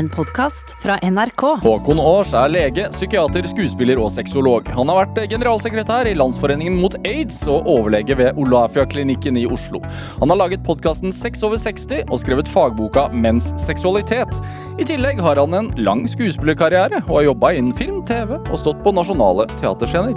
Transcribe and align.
En 0.00 0.08
podkast 0.08 0.76
fra 0.82 0.94
NRK. 1.02 1.42
Håkon 1.60 1.98
Aars 2.00 2.30
er 2.32 2.48
lege, 2.48 2.86
psykiater, 2.94 3.44
skuespiller 3.50 4.00
og 4.00 4.08
sexolog. 4.14 4.70
Han 4.72 4.88
har 4.88 5.02
vært 5.02 5.18
generalsekretær 5.34 6.08
i 6.08 6.14
Landsforeningen 6.16 6.78
mot 6.80 6.96
aids 7.04 7.42
og 7.44 7.68
overlege 7.68 8.16
ved 8.16 8.40
Olafia-klinikken 8.40 9.36
i 9.36 9.44
Oslo. 9.44 9.82
Han 10.22 10.32
har 10.32 10.40
laget 10.40 10.64
podkasten 10.64 11.12
Sex 11.12 11.44
over 11.44 11.60
60 11.60 12.06
og 12.06 12.16
skrevet 12.22 12.48
fagboka 12.48 13.10
Menns 13.12 13.52
seksualitet. 13.60 14.32
I 14.80 14.88
tillegg 14.88 15.20
har 15.20 15.36
han 15.36 15.60
en 15.60 15.72
lang 15.76 16.06
skuespillerkarriere 16.08 17.04
og 17.04 17.18
har 17.18 17.28
jobba 17.28 17.54
innen 17.60 17.76
film, 17.76 18.00
TV 18.08 18.38
og 18.40 18.56
stått 18.56 18.80
på 18.80 18.96
nasjonale 18.96 19.50
teaterscener. 19.60 20.16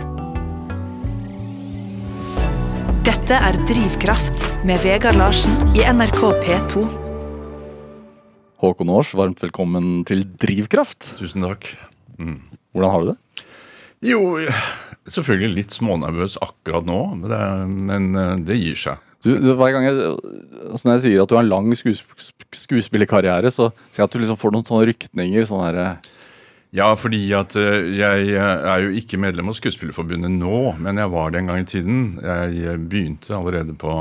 Dette 3.03 3.45
er 3.51 3.65
Drivkraft 3.67 4.47
med 4.63 4.79
Vegard 4.87 5.19
Larsen 5.19 5.73
i 5.75 5.83
NRK 5.91 6.29
P2. 6.47 7.02
Håkon 8.63 8.93
Aars, 8.95 9.09
varmt 9.19 9.41
velkommen 9.43 10.05
til 10.07 10.21
Drivkraft. 10.39 11.17
Tusen 11.19 11.43
takk. 11.43 11.65
Mm. 12.15 12.37
Hvordan 12.71 12.93
har 12.93 13.01
du 13.01 13.09
det? 13.09 13.47
Jo, 14.07 14.21
selvfølgelig 15.03 15.57
litt 15.57 15.75
smånervøs 15.75 16.37
akkurat 16.39 16.87
nå, 16.87 16.99
men 17.17 17.25
det, 17.27 17.41
men 17.89 18.07
eh, 18.21 18.31
det 18.47 18.55
gir 18.61 18.79
seg. 18.79 19.01
Du, 19.23 19.33
du, 19.35 19.49
hver 19.59 19.73
gang 19.75 19.89
jeg, 19.89 20.13
altså 20.69 20.87
når 20.87 20.95
jeg 20.95 21.03
sier 21.03 21.25
at 21.25 21.31
du 21.31 21.35
har 21.35 21.43
en 21.43 21.51
lang 21.51 21.67
skuesp 21.75 22.15
skuespillerkarriere, 22.55 23.51
så 23.51 23.69
ser 23.89 24.05
jeg 24.05 24.07
at 24.07 24.15
du 24.15 24.23
liksom 24.23 24.39
får 24.39 24.55
noen 24.55 24.67
sånne 24.71 24.87
rykninger. 24.93 25.47
sånn 25.49 25.63
der, 25.67 25.99
Ja, 26.79 26.87
fordi 26.95 27.21
at 27.35 27.59
eh, 27.59 27.91
jeg 27.99 28.31
er 28.39 28.87
jo 28.87 28.95
ikke 28.95 29.19
medlem 29.19 29.51
av 29.51 29.59
Skuespillerforbundet 29.59 30.31
nå, 30.39 30.77
men 30.79 31.03
jeg 31.03 31.11
var 31.11 31.35
det 31.35 31.43
en 31.43 31.51
gang 31.51 31.67
i 31.67 31.71
tiden. 31.75 32.03
Jeg 32.23 32.79
begynte 32.87 33.35
allerede 33.35 33.75
på 33.75 33.99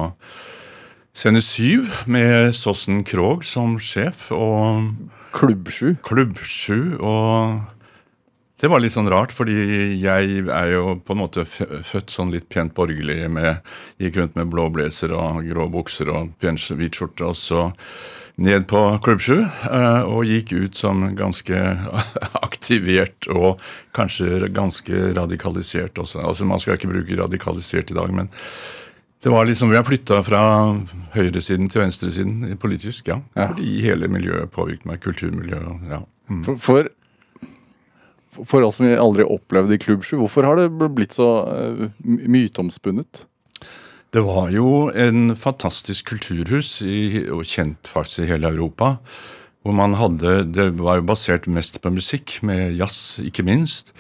Scene 1.13 1.43
syv 1.45 1.91
med 2.09 2.55
Sossen 2.57 3.03
Krog 3.05 3.43
som 3.45 3.75
sjef 3.77 4.31
og 4.33 4.95
Klubbsju. 5.37 5.99
Klubbsju. 6.09 6.97
Og 7.05 7.61
det 8.63 8.71
var 8.73 8.81
litt 8.81 8.95
sånn 8.95 9.11
rart, 9.13 9.35
fordi 9.37 9.59
jeg 10.01 10.47
er 10.47 10.73
jo 10.73 10.97
på 11.05 11.13
en 11.13 11.21
måte 11.21 11.45
født 11.45 12.15
sånn 12.15 12.33
litt 12.33 12.49
pent 12.49 12.73
borgerlig. 12.73 13.29
med, 13.29 13.61
Gikk 14.01 14.17
rundt 14.23 14.41
med 14.41 14.49
blå 14.49 14.71
blazer 14.73 15.13
og 15.13 15.45
grå 15.45 15.69
bukser 15.69 16.09
og 16.09 16.33
pen 16.41 16.57
hvit 16.57 16.97
skjorte. 16.97 17.29
Og 17.29 17.37
så 17.37 17.69
ned 18.41 18.65
på 18.73 18.81
Klubb 19.05 19.21
7 19.21 19.37
eh, 19.37 20.03
og 20.09 20.25
gikk 20.25 20.57
ut 20.57 20.81
som 20.81 21.11
ganske 21.13 21.59
aktivert 22.47 23.29
og 23.29 23.61
kanskje 23.93 24.49
ganske 24.49 25.11
radikalisert 25.13 26.01
også. 26.01 26.25
Altså 26.25 26.49
Man 26.49 26.63
skal 26.63 26.81
ikke 26.81 26.95
bruke 26.95 27.21
radikalisert 27.21 27.93
i 27.93 28.01
dag, 28.01 28.09
men 28.17 28.33
det 29.23 29.31
var 29.31 29.47
liksom, 29.47 29.71
Vi 29.71 29.77
har 29.77 29.87
flytta 29.87 30.19
fra 30.27 30.41
høyresiden 31.15 31.69
til 31.71 31.85
venstresiden 31.85 32.57
politisk, 32.59 33.07
ja. 33.13 33.21
ja. 33.39 33.53
Fordi 33.53 33.77
hele 33.85 34.09
miljøet 34.11 34.51
påvirket 34.51 34.89
meg. 34.89 35.03
Kulturmiljøet. 35.05 35.85
ja. 35.91 36.01
Mm. 36.31 36.41
For, 36.47 36.59
for, 36.63 36.89
for, 38.49 38.65
oss 38.67 38.81
som 38.81 38.89
aldri 38.89 39.27
opplevde 39.27 39.77
i 39.77 39.83
Klubb 39.83 40.03
7, 40.07 40.17
hvorfor 40.23 40.49
har 40.49 40.59
det 40.59 40.91
blitt 40.97 41.15
så 41.15 41.29
uh, 41.47 41.85
myteomspunnet? 42.03 43.27
Det 44.13 44.25
var 44.27 44.51
jo 44.53 44.91
en 44.91 45.37
fantastisk 45.39 46.11
kulturhus, 46.11 46.81
i, 46.85 47.29
og 47.33 47.47
kjent 47.49 47.89
faktisk 47.89 48.25
i 48.25 48.33
hele 48.33 48.51
Europa. 48.51 48.97
Hvor 49.63 49.77
man 49.79 49.95
hadde, 49.95 50.43
Det 50.51 50.73
var 50.81 50.99
jo 50.99 51.07
basert 51.07 51.47
mest 51.47 51.79
på 51.81 51.95
musikk, 51.95 52.41
med 52.43 52.75
jazz 52.75 53.21
ikke 53.23 53.47
minst. 53.47 53.95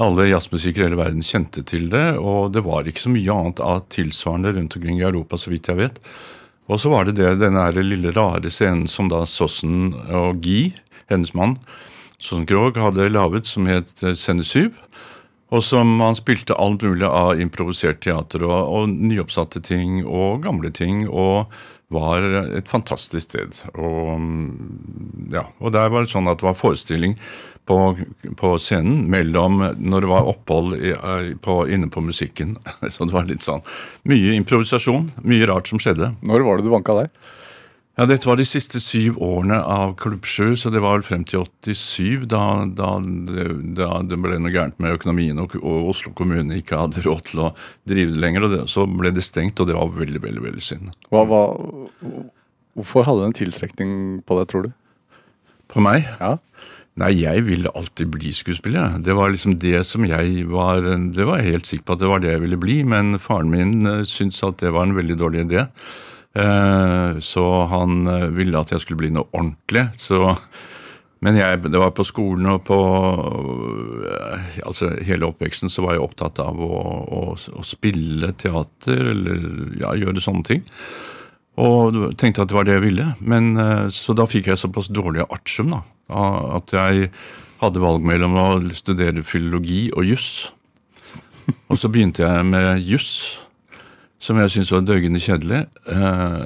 Alle 0.00 0.30
jazzmusikere 0.30 0.86
i 0.86 0.88
hele 0.88 0.96
verden 0.96 1.24
kjente 1.26 1.60
til 1.68 1.90
det, 1.92 2.14
og 2.16 2.54
det 2.54 2.62
var 2.64 2.86
ikke 2.88 3.04
så 3.04 3.10
mye 3.12 3.34
annet 3.34 3.60
av 3.60 3.82
tilsvarende 3.92 4.54
rundt 4.56 4.76
omkring 4.78 5.02
i 5.02 5.04
Europa, 5.04 5.36
så 5.36 5.52
vidt 5.52 5.68
jeg 5.68 5.80
vet. 5.82 5.98
Og 6.72 6.80
så 6.80 6.92
var 6.92 7.04
det, 7.04 7.18
det 7.18 7.34
denne 7.42 7.66
lille 7.76 8.14
rare 8.16 8.48
scenen 8.48 8.86
som 8.88 9.10
da 9.12 9.26
Sossen 9.28 9.92
og 10.08 10.40
Guy, 10.44 10.70
hennes 11.12 11.34
mann, 11.36 11.58
Sossen 12.16 12.46
Krogh, 12.48 12.78
hadde 12.80 13.10
laget, 13.10 13.50
som 13.50 13.68
het 13.68 14.00
eh, 14.00 14.16
7. 14.16 14.70
Og 15.52 15.60
som 15.60 15.98
han 16.00 16.16
spilte 16.16 16.56
alt 16.56 16.80
mulig 16.86 17.04
av 17.04 17.40
improvisert 17.42 18.00
teater 18.00 18.46
og, 18.46 18.60
og 18.72 18.88
nyoppsatte 18.88 19.60
ting 19.60 20.00
og 20.06 20.46
gamle 20.46 20.70
ting. 20.72 21.04
Og 21.10 21.52
var 21.92 22.24
et 22.56 22.70
fantastisk 22.70 23.26
sted. 23.26 23.58
Og, 23.76 24.22
ja, 25.34 25.44
og 25.60 25.74
der 25.74 25.90
var 25.92 26.06
det 26.06 26.12
sånn 26.14 26.30
at 26.30 26.40
det 26.40 26.48
var 26.48 26.56
forestilling 26.56 27.18
på, 27.68 27.76
på, 28.38 28.54
scenen 28.58 29.04
mellom 29.10 29.60
når 29.78 30.04
det 30.04 30.10
var 30.10 30.30
opphold 30.32 30.74
i, 30.78 30.94
på, 31.42 31.60
inne 31.70 31.90
på 31.92 32.02
musikken. 32.04 32.56
Så 32.92 33.06
det 33.06 33.14
var 33.14 33.28
litt 33.28 33.46
sånn 33.46 33.62
mye 34.08 34.34
improvisasjon, 34.40 35.12
mye 35.22 35.46
rart 35.50 35.70
som 35.70 35.82
skjedde. 35.82 36.14
Når 36.26 36.46
var 36.48 36.58
det 36.58 36.68
du 36.68 36.74
vanka 36.74 36.98
deg? 37.02 37.14
Ja, 37.98 38.06
Dette 38.08 38.24
var 38.24 38.38
de 38.40 38.44
siste 38.48 38.80
syv 38.80 39.18
årene 39.20 39.58
av 39.68 39.90
Klubb 40.00 40.24
7, 40.24 40.54
så 40.56 40.70
det 40.72 40.80
var 40.80 40.96
vel 40.96 41.04
frem 41.04 41.26
til 41.28 41.42
87, 41.44 42.24
da, 42.24 42.64
da, 42.64 42.94
da 43.76 43.88
det 44.08 44.16
ble 44.16 44.38
noe 44.40 44.52
gærent 44.54 44.78
med 44.80 44.96
økonomien 44.96 45.42
og, 45.42 45.58
og, 45.60 45.90
Oslo 45.90 46.14
kommune 46.16 46.56
ikke 46.56 46.80
hadde 46.80 47.04
råd 47.04 47.26
til 47.28 47.42
å 47.44 47.50
drive 47.88 48.14
det 48.14 48.22
lenger. 48.24 48.46
og 48.46 48.54
det, 48.54 48.62
Så 48.72 48.86
ble 48.88 49.12
det 49.12 49.26
stengt, 49.26 49.60
og 49.60 49.68
det 49.68 49.76
var 49.76 49.92
veldig 49.92 50.22
veldig, 50.24 50.44
veldig 50.46 50.64
synd. 50.64 50.94
Hva, 51.12 51.26
hva, 51.28 51.42
hvorfor 52.80 53.04
hadde 53.10 53.20
det 53.20 53.28
en 53.28 53.38
tiltrekning 53.42 53.92
på 54.24 54.40
det, 54.40 54.48
tror 54.48 54.70
du? 54.70 54.72
På 55.68 55.84
meg? 55.84 56.08
Ja. 56.16 56.38
Nei, 57.00 57.14
jeg 57.22 57.46
ville 57.46 57.70
alltid 57.72 58.10
bli 58.12 58.30
skuespiller. 58.36 58.98
Det 59.00 59.14
var 59.16 59.32
liksom 59.32 59.54
det 59.56 59.80
som 59.88 60.04
jeg 60.04 60.44
var 60.52 60.84
Det 60.84 61.24
var 61.24 61.40
jeg 61.40 61.54
helt 61.54 61.68
sikker 61.68 61.86
på 61.88 61.94
at 61.96 62.02
det 62.02 62.10
var 62.10 62.20
det 62.20 62.34
jeg 62.34 62.42
ville 62.42 62.60
bli, 62.60 62.82
men 62.84 63.16
faren 63.18 63.48
min 63.52 63.86
uh, 63.88 64.02
syntes 64.04 64.42
at 64.44 64.60
det 64.60 64.74
var 64.74 64.84
en 64.84 64.98
veldig 64.98 65.16
dårlig 65.16 65.46
idé. 65.46 65.64
Uh, 66.36 67.16
så 67.24 67.46
han 67.72 68.04
uh, 68.08 68.28
ville 68.36 68.60
at 68.60 68.74
jeg 68.74 68.84
skulle 68.84 69.00
bli 69.06 69.12
noe 69.14 69.30
ordentlig. 69.32 69.88
Så 69.96 70.34
men 71.22 71.38
jeg, 71.38 71.60
det 71.70 71.78
var 71.78 71.92
på 71.94 72.04
skolen 72.04 72.48
og 72.50 72.64
på 72.66 72.76
altså 74.66 74.88
hele 75.06 75.28
oppveksten 75.28 75.70
så 75.70 75.84
var 75.84 75.94
jeg 75.94 76.02
opptatt 76.02 76.40
av 76.42 76.58
å, 76.58 76.80
å, 77.06 77.20
å 77.38 77.62
spille 77.62 78.32
teater 78.34 79.12
eller 79.12 79.44
ja, 79.78 79.94
gjøre 80.02 80.24
sånne 80.24 80.48
ting. 80.48 80.64
Og 81.60 81.96
tenkte 82.16 82.44
at 82.44 82.48
det 82.48 82.56
var 82.56 82.64
det 82.64 82.78
jeg 82.78 82.86
ville. 82.86 83.06
Men, 83.20 83.52
så 83.92 84.14
da 84.16 84.24
fikk 84.30 84.48
jeg 84.48 84.60
såpass 84.62 84.88
dårlig 84.88 85.26
artium 85.28 85.74
da, 85.74 85.82
at 86.56 86.72
jeg 86.72 87.10
hadde 87.62 87.82
valg 87.82 88.02
mellom 88.06 88.38
å 88.40 88.46
studere 88.74 89.24
filologi 89.26 89.86
og 89.92 90.08
juss. 90.08 90.30
Og 91.68 91.78
så 91.78 91.90
begynte 91.92 92.24
jeg 92.24 92.46
med 92.48 92.82
juss, 92.86 93.12
som 94.22 94.38
jeg 94.38 94.52
syntes 94.54 94.72
var 94.74 94.84
døggende 94.86 95.22
kjedelig. 95.22 95.64
Eh, 95.90 96.40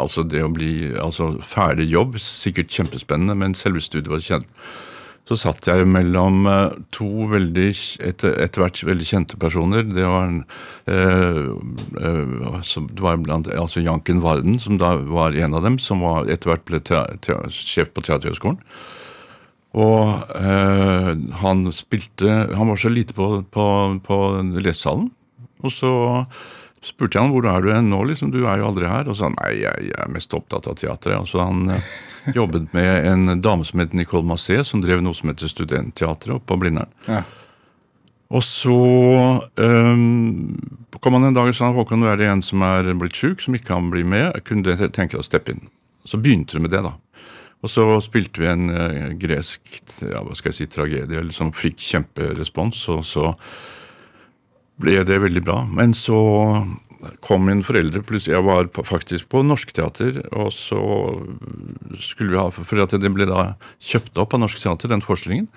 altså 0.00 0.24
det 0.24 0.44
å 0.44 0.52
bli 0.52 0.94
altså 1.00 1.34
ferdig 1.44 1.90
jobb, 1.92 2.18
sikkert 2.22 2.72
kjempespennende, 2.72 3.36
men 3.36 3.56
selve 3.58 3.82
studiet 3.84 4.12
var 4.12 4.24
kjedelig. 4.24 4.68
Så 5.24 5.38
satt 5.40 5.64
jeg 5.70 5.86
mellom 5.88 6.44
eh, 6.50 6.74
to 6.92 7.28
veldig, 7.30 7.70
etter, 8.04 8.34
etter 8.44 8.60
hvert 8.60 8.82
veldig 8.84 9.06
kjente 9.08 9.38
personer. 9.40 9.86
Det 9.88 10.04
var, 10.04 10.34
eh, 10.92 11.38
eh, 12.10 12.74
det 12.76 13.06
var 13.06 13.22
blant, 13.22 13.48
altså 13.48 13.80
Janken 13.80 14.20
Varden, 14.24 14.58
som 14.60 14.76
da 14.80 14.98
var 15.00 15.32
en 15.32 15.56
av 15.56 15.64
dem, 15.64 15.78
som 15.80 16.04
var, 16.04 16.28
etter 16.28 16.52
hvert 16.52 16.68
ble 16.68 16.82
sjef 17.48 17.94
på 17.96 18.04
Teaterhøgskolen. 18.04 18.60
Og 19.74 20.34
eh, 20.38 21.08
han 21.40 21.64
spilte 21.74 22.34
Han 22.54 22.68
var 22.70 22.78
så 22.78 22.92
lite 22.92 23.16
på, 23.16 23.40
på, 23.50 23.64
på 24.06 24.18
lesesalen. 24.60 25.08
Og 25.64 25.72
så 25.72 25.90
spurte 26.84 27.18
jeg 27.18 27.24
han 27.24 27.32
hvor 27.34 27.46
er 27.48 27.64
du 27.64 27.70
nå, 27.88 28.00
liksom, 28.10 28.32
du 28.34 28.42
er 28.44 28.60
jo 28.60 28.68
aldri 28.70 28.88
her. 28.90 29.08
Og 29.08 29.16
så 29.16 29.24
sa 29.24 29.30
han 29.30 29.38
nei, 29.40 29.52
jeg, 29.62 29.86
jeg 29.90 30.00
er 30.04 30.12
mest 30.12 30.36
opptatt 30.36 30.68
av 30.70 30.76
teatret. 30.80 31.16
Og 31.20 31.30
så 31.30 31.40
han 31.44 31.72
eh, 31.74 31.94
jobbet 32.38 32.68
med 32.76 33.08
en 33.10 33.38
dame 33.44 33.66
som 33.68 33.82
het 33.82 33.96
Nicole 33.96 34.26
Massé, 34.28 34.60
som 34.66 34.82
drev 34.84 35.02
noe 35.04 35.16
som 35.16 35.32
heter 35.32 35.50
Studentteatret 35.50 36.36
oppe 36.36 36.52
på 36.52 36.60
Blindern. 36.62 36.92
Ja. 37.08 37.24
Og 38.34 38.42
så 38.42 38.74
um, 38.74 40.56
kom 40.98 41.16
han 41.18 41.28
en 41.28 41.36
dag 41.36 41.50
og 41.50 41.54
sa 41.54 41.68
Håkon, 41.74 42.00
nå 42.02 42.08
er 42.10 42.18
det 42.18 42.30
en 42.30 42.42
som 42.42 42.64
er 42.66 42.88
blitt 42.98 43.18
sjuk, 43.18 43.42
som 43.44 43.54
ikke 43.54 43.70
kan 43.74 43.90
bli 43.92 44.02
med. 44.08 44.40
Kunne 44.48 44.74
tenke 44.88 45.14
deg 45.14 45.22
å 45.22 45.26
steppe 45.26 45.54
inn. 45.54 45.68
Så 46.08 46.18
begynte 46.20 46.56
du 46.56 46.64
med 46.64 46.74
det, 46.74 46.82
da. 46.84 46.96
Og 47.64 47.70
så 47.72 47.84
spilte 48.04 48.42
vi 48.42 48.50
en 48.50 48.68
uh, 48.68 49.12
gresk 49.16 49.78
ja, 50.02 50.20
hva 50.20 50.34
skal 50.36 50.52
jeg 50.52 50.58
si, 50.58 50.66
tragedie 50.72 51.22
som 51.36 51.52
fikk 51.56 51.78
kjemperespons. 51.80 52.82
Og 52.92 53.06
så 53.08 53.30
ble 54.80 54.98
det 55.06 55.20
veldig 55.22 55.42
bra. 55.44 55.60
Men 55.70 55.94
så 55.96 56.18
kom 57.24 57.44
mine 57.44 57.64
foreldre 57.66 58.00
plutselig 58.06 58.32
Jeg 58.32 58.46
var 58.46 58.68
faktisk 58.88 59.28
på 59.32 59.42
Norsk 59.44 59.74
Teater, 59.76 60.22
og 60.32 60.52
så 60.56 60.80
skulle 62.00 62.32
vi 62.32 62.40
ha 62.40 62.48
For 62.54 62.86
det 62.98 63.12
ble 63.12 63.28
da 63.28 63.54
kjøpt 63.82 64.20
opp 64.20 64.34
av 64.34 64.44
Norsk 64.44 64.62
Teater, 64.62 64.92
den 64.92 65.04
forestillingen. 65.04 65.50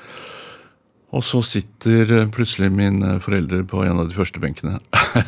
Og 1.17 1.23
så 1.25 1.39
sitter 1.41 2.11
eh, 2.13 2.27
plutselig 2.29 2.69
mine 2.73 3.15
foreldre 3.23 3.63
på 3.67 3.81
en 3.87 4.01
av 4.03 4.09
de 4.09 4.13
første 4.13 4.41
benkene. 4.41 4.77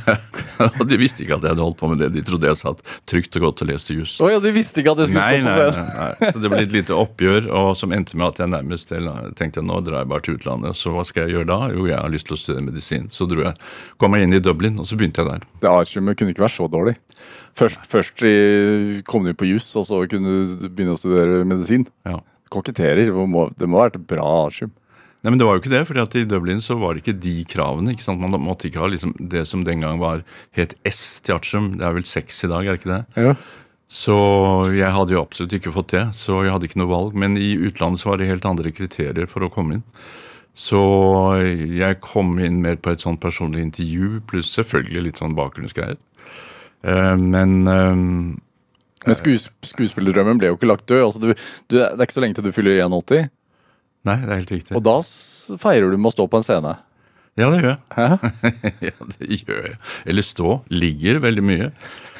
og 0.80 0.84
de 0.86 1.00
visste 1.02 1.24
ikke 1.24 1.40
at 1.40 1.48
jeg 1.48 1.56
hadde 1.56 1.66
holdt 1.66 1.80
på 1.80 1.90
med 1.90 2.02
det. 2.04 2.12
De 2.14 2.22
trodde 2.26 2.46
jeg 2.46 2.60
satt 2.60 2.84
trygt 3.10 3.38
og 3.40 3.48
godt 3.48 3.64
og 3.66 3.72
leste 3.72 3.96
juss. 3.98 4.18
Oh, 4.22 4.30
ja, 4.30 4.38
de 4.44 4.52
visste 4.54 4.84
ikke 4.84 4.94
at 4.94 5.02
jeg 5.02 5.12
skulle 5.12 5.26
nei, 5.26 5.40
stå 5.40 5.56
på 5.56 5.74
scenen. 5.74 5.90
Nei, 5.98 6.10
nei, 6.20 6.32
Så 6.36 6.44
det 6.44 6.52
ble 6.54 6.62
et 6.68 6.76
lite 6.76 6.98
oppgjør, 6.98 7.50
og 7.62 7.72
som 7.80 7.96
endte 7.96 8.20
med 8.20 8.28
at 8.28 8.44
jeg 8.44 8.54
nærmest 8.54 8.94
tenkte 9.40 9.66
nå 9.66 9.82
drar 9.88 10.04
jeg 10.04 10.12
bare 10.14 10.26
til 10.28 10.38
utlandet. 10.38 10.78
Så 10.78 10.94
hva 10.94 11.06
skal 11.08 11.26
jeg 11.26 11.40
gjøre 11.40 11.50
da? 11.50 11.60
Jo, 11.74 11.88
jeg 11.90 11.98
har 11.98 12.14
lyst 12.14 12.30
til 12.30 12.38
å 12.38 12.42
studere 12.44 12.66
medisin. 12.70 13.10
Så 13.16 13.26
dro 13.30 13.48
jeg, 13.48 13.56
kom 14.02 14.18
jeg 14.18 14.30
inn 14.30 14.38
i 14.38 14.44
Dublin, 14.46 14.78
og 14.78 14.90
så 14.90 15.00
begynte 15.00 15.24
jeg 15.24 15.32
der. 15.32 15.48
Det 15.64 15.72
artiumet 15.74 16.20
kunne 16.20 16.36
ikke 16.36 16.46
være 16.46 16.58
så 16.60 16.70
dårlig. 16.70 17.00
Først, 17.58 17.82
først 17.90 18.26
kom 19.10 19.26
du 19.26 19.34
på 19.34 19.50
juss, 19.50 19.72
og 19.80 19.90
så 19.90 20.04
kunne 20.12 20.42
du 20.54 20.68
begynne 20.70 20.94
å 20.94 21.02
studere 21.02 21.42
medisin. 21.50 21.90
Ja. 22.06 22.20
koketterer. 22.54 23.10
Det 23.10 23.26
må, 23.34 23.50
det 23.58 23.70
må 23.70 23.82
ha 23.82 23.90
vært 23.90 23.98
et 23.98 24.06
bra 24.10 24.28
avskjum. 24.46 24.76
Nei, 25.20 25.34
men 25.34 25.40
det 25.42 25.46
var 25.48 25.58
jo 25.58 25.62
ikke 25.64 25.74
det, 25.74 25.82
fordi 25.90 26.00
at 26.00 26.14
i 26.16 26.26
Dublin 26.32 26.62
så 26.64 26.78
var 26.80 26.96
det 26.96 27.02
ikke 27.04 27.20
de 27.20 27.34
kravene. 27.52 27.92
ikke 27.92 28.06
sant? 28.06 28.22
Man 28.24 28.40
måtte 28.40 28.70
ikke 28.70 28.80
ha 28.80 28.88
liksom 28.88 29.12
det 29.20 29.44
som 29.50 29.66
den 29.68 29.84
gang 29.84 30.00
var 30.00 30.22
het 30.56 30.78
S 30.88 31.20
til 31.26 31.36
artium. 31.36 31.74
Det 31.80 31.88
er 31.88 31.98
vel 31.98 32.08
seks 32.08 32.46
i 32.48 32.52
dag, 32.52 32.64
er 32.64 32.78
det 32.78 32.80
ikke 32.80 32.94
det? 32.94 33.26
Ja. 33.28 33.34
Så 33.90 34.16
jeg 34.78 34.94
hadde 34.96 35.16
jo 35.16 35.24
absolutt 35.26 35.56
ikke 35.58 35.74
fått 35.76 35.92
det, 35.96 36.06
så 36.16 36.44
jeg 36.46 36.54
hadde 36.54 36.70
ikke 36.70 36.80
noe 36.80 36.92
valg. 36.94 37.18
Men 37.20 37.36
i 37.42 37.52
utlandet 37.58 38.00
så 38.04 38.12
var 38.12 38.22
det 38.22 38.30
helt 38.30 38.48
andre 38.48 38.72
kriterier 38.72 39.28
for 39.28 39.44
å 39.44 39.52
komme 39.52 39.80
inn. 39.80 39.86
Så 40.56 40.80
jeg 41.42 42.00
kom 42.04 42.38
inn 42.44 42.62
mer 42.64 42.78
på 42.80 42.94
et 42.94 43.04
sånn 43.04 43.20
personlig 43.20 43.64
intervju, 43.66 44.22
pluss 44.30 44.54
selvfølgelig 44.56 45.04
litt 45.08 45.20
sånn 45.22 45.36
bakgrunnsgreier. 45.38 45.98
Eh, 46.84 47.16
men 47.20 47.60
eh, 47.68 47.96
Men 49.08 49.16
skues, 49.16 49.50
skuespillerdrømmen 49.64 50.40
ble 50.40 50.52
jo 50.52 50.58
ikke 50.58 50.70
lagt 50.70 50.88
død. 50.92 51.04
Altså, 51.06 51.22
du, 51.24 51.34
du, 51.34 51.78
det 51.80 51.84
er 51.92 52.06
ikke 52.08 52.18
så 52.18 52.24
lenge 52.24 52.40
til 52.40 52.48
du 52.48 52.56
fyller 52.56 52.82
81, 52.86 53.30
Nei, 54.08 54.20
det 54.24 54.32
er 54.32 54.40
helt 54.40 54.54
riktig. 54.54 54.76
og 54.78 54.86
da 54.86 55.00
feirer 55.60 55.92
du 55.92 55.98
med 55.98 56.12
å 56.12 56.16
stå 56.16 56.28
på 56.32 56.40
en 56.40 56.46
scene. 56.46 56.78
Ja, 57.40 57.48
det 57.54 57.60
gjør 57.62 57.72
jeg. 57.72 57.80
Ja, 58.90 59.08
det 59.16 59.28
gjør 59.42 59.66
jeg. 59.70 59.76
Eller 60.12 60.26
stå. 60.26 60.54
Ligger 60.72 61.20
veldig 61.24 61.44
mye. 61.46 61.68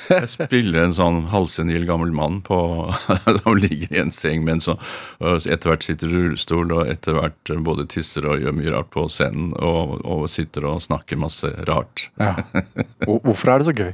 Jeg 0.10 0.30
spiller 0.32 0.88
en 0.88 0.96
sånn 0.98 1.20
halvsenil 1.30 1.84
gammel 1.86 2.12
mann 2.16 2.40
på, 2.46 2.58
som 3.42 3.60
ligger 3.60 3.92
i 3.94 4.00
en 4.02 4.14
seng, 4.16 4.42
men 4.48 4.62
så 4.64 4.78
og 5.20 5.46
etter 5.46 5.70
hvert 5.70 5.86
sitter 5.86 6.10
i 6.10 6.16
rullestol, 6.24 6.72
og 6.74 6.90
etter 6.90 7.20
hvert 7.20 7.52
både 7.68 7.86
tisser 7.92 8.26
og 8.26 8.42
gjør 8.42 8.56
mye 8.58 8.74
rart 8.74 8.90
på 8.96 9.06
scenen, 9.12 9.52
og, 9.60 10.00
og 10.02 10.26
sitter 10.32 10.66
og 10.72 10.82
snakker 10.86 11.20
masse 11.22 11.52
rart. 11.70 12.08
Ja. 12.18 12.34
Hvorfor 13.06 13.54
er 13.54 13.62
det 13.62 13.70
så 13.70 13.76
gøy? 13.78 13.92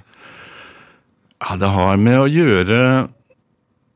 Ja, 1.43 1.57
det 1.59 1.73
har 1.75 1.99
med 1.99 2.21
å 2.21 2.29
gjøre 2.31 2.79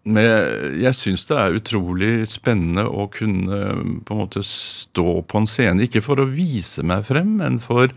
med 0.08 0.80
Jeg 0.80 0.96
syns 0.96 1.26
det 1.30 1.38
er 1.38 1.58
utrolig 1.60 2.14
spennende 2.32 2.86
å 2.88 3.08
kunne 3.12 3.60
på 4.06 4.16
en 4.16 4.22
måte 4.22 4.44
stå 4.46 5.22
på 5.28 5.42
en 5.42 5.50
scene. 5.50 5.86
Ikke 5.86 6.04
for 6.06 6.22
å 6.22 6.30
vise 6.30 6.86
meg 6.88 7.08
frem, 7.10 7.38
men 7.42 7.60
for 7.64 7.92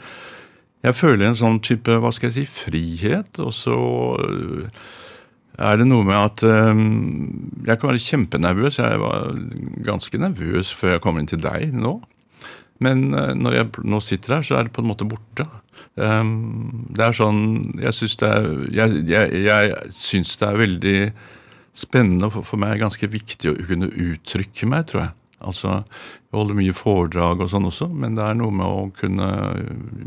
Jeg 0.82 0.98
føler 0.98 1.28
en 1.28 1.38
sånn 1.38 1.60
type, 1.62 1.94
hva 2.02 2.10
skal 2.10 2.32
jeg 2.32 2.34
si, 2.40 2.46
frihet. 2.50 3.38
Og 3.38 3.52
så 3.54 3.76
øh, 4.18 4.64
er 5.62 5.76
det 5.78 5.86
noe 5.86 6.02
med 6.02 6.16
at 6.18 6.42
øh, 6.42 6.80
jeg 7.68 7.78
kan 7.78 7.92
være 7.92 8.02
kjempenervøs. 8.02 8.80
Jeg 8.82 8.98
var 8.98 9.28
ganske 9.86 10.18
nervøs 10.18 10.72
før 10.74 10.96
jeg 10.96 11.04
kom 11.04 11.20
inn 11.20 11.30
til 11.30 11.38
deg 11.44 11.70
nå. 11.70 12.00
Men 12.82 13.14
øh, 13.14 13.30
når 13.38 13.58
jeg 13.60 13.84
nå 13.94 14.00
sitter 14.02 14.40
her, 14.40 14.42
så 14.48 14.58
er 14.58 14.66
det 14.66 14.74
på 14.74 14.82
en 14.82 14.90
måte 14.90 15.06
borte. 15.06 15.46
Um, 15.96 16.88
det 16.94 17.02
er 17.04 17.14
sånn 17.16 17.40
Jeg 17.80 17.92
syns 17.96 18.14
det 18.20 18.28
er 18.28 18.44
Jeg, 18.72 19.00
jeg, 19.08 19.40
jeg 19.44 19.92
syns 19.96 20.34
det 20.40 20.46
er 20.46 20.60
veldig 20.60 20.98
spennende, 21.72 22.28
og 22.28 22.44
for, 22.46 22.60
meg 22.60 22.80
ganske 22.82 23.08
viktig 23.08 23.50
å 23.52 23.58
kunne 23.66 23.90
uttrykke 23.90 24.68
meg, 24.68 24.86
tror 24.90 25.06
jeg. 25.06 25.14
Altså, 25.42 25.82
Jeg 26.30 26.38
holder 26.38 26.54
mye 26.54 26.74
foredrag 26.76 27.40
og 27.42 27.50
sånn 27.50 27.66
også, 27.66 27.88
men 27.90 28.14
det 28.14 28.24
er 28.24 28.36
noe 28.38 28.54
med 28.54 28.66
å 28.66 28.84
kunne 28.94 29.28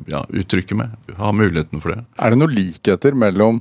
ja, 0.09 0.23
uttrykke 0.29 0.77
meg. 0.79 0.93
Ha 1.19 1.31
muligheten 1.35 1.83
for 1.83 1.91
det. 1.91 2.05
Er 2.17 2.31
det 2.31 2.39
noen 2.39 2.55
likheter 2.55 3.17
mellom 3.17 3.59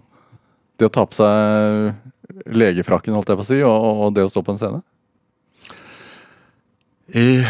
det 0.79 0.89
å 0.89 0.95
ta 0.95 1.05
på 1.07 1.19
seg 1.19 2.47
legefrakken, 2.55 3.15
holdt 3.17 3.31
jeg 3.33 3.41
på 3.41 3.45
å 3.45 3.49
si, 3.49 3.61
og, 3.67 3.89
og 4.07 4.15
det 4.17 4.25
å 4.27 4.31
stå 4.31 4.43
på 4.47 4.55
en 4.55 4.61
scene? 4.61 4.81
I, 7.15 7.45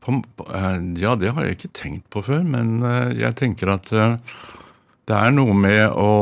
på, 0.00 0.16
på, 0.36 0.46
eh, 0.54 0.78
ja, 1.02 1.14
det 1.20 1.34
har 1.36 1.46
jeg 1.46 1.58
ikke 1.58 1.74
tenkt 1.76 2.06
på 2.12 2.22
før, 2.24 2.42
men 2.46 2.78
eh, 2.86 3.14
jeg 3.20 3.36
tenker 3.40 3.74
at 3.74 3.92
eh, 3.92 4.16
det 5.04 5.16
er 5.16 5.34
noe 5.34 5.52
med 5.56 5.92
å 6.00 6.12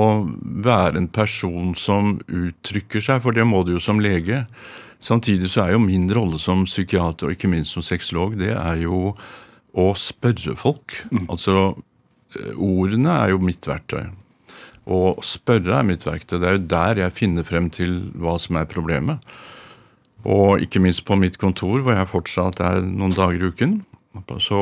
være 0.43 0.99
en 0.99 1.11
person 1.12 1.75
som 1.79 2.17
uttrykker 2.26 3.05
seg, 3.05 3.20
for 3.23 3.37
det 3.37 3.44
må 3.46 3.62
du 3.62 3.76
jo 3.76 3.82
som 3.82 4.02
lege. 4.02 4.43
Samtidig 5.02 5.52
så 5.55 5.64
er 5.64 5.76
jo 5.76 5.84
min 5.84 6.08
rolle 6.11 6.40
som 6.43 6.64
psykiater, 6.67 7.29
og 7.29 7.37
ikke 7.37 7.50
minst 7.50 7.76
som 7.76 7.84
sexolog, 7.87 8.34
det 8.40 8.50
er 8.56 8.82
jo 8.82 9.12
å 9.73 9.87
spørre 9.99 10.56
folk. 10.58 10.96
Altså, 11.31 11.76
eh, 12.37 12.52
ordene 12.58 13.14
er 13.23 13.32
jo 13.32 13.43
mitt 13.43 13.67
verktøy. 13.67 14.11
Å 14.82 15.00
spørre 15.23 15.79
er 15.79 15.87
mitt 15.87 16.05
verktøy. 16.06 16.40
Det 16.40 16.49
er 16.49 16.58
jo 16.58 16.67
der 16.75 17.02
jeg 17.05 17.19
finner 17.19 17.46
frem 17.46 17.70
til 17.70 17.99
hva 18.19 18.34
som 18.43 18.58
er 18.58 18.67
problemet. 18.67 19.23
Og 20.26 20.62
ikke 20.62 20.82
minst 20.82 21.05
på 21.06 21.17
mitt 21.19 21.38
kontor, 21.38 21.81
hvor 21.82 21.94
jeg 21.94 22.11
fortsatt 22.11 22.61
er 22.62 22.82
noen 22.82 23.14
dager 23.14 23.38
i 23.43 23.50
uken. 23.50 23.81
Så 24.43 24.58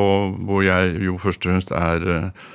hvor 0.47 0.63
jeg 0.63 1.01
jo 1.05 1.19
først 1.19 1.45
og 1.45 1.51
fremst 1.51 1.73
er 1.73 2.09
eh, 2.09 2.49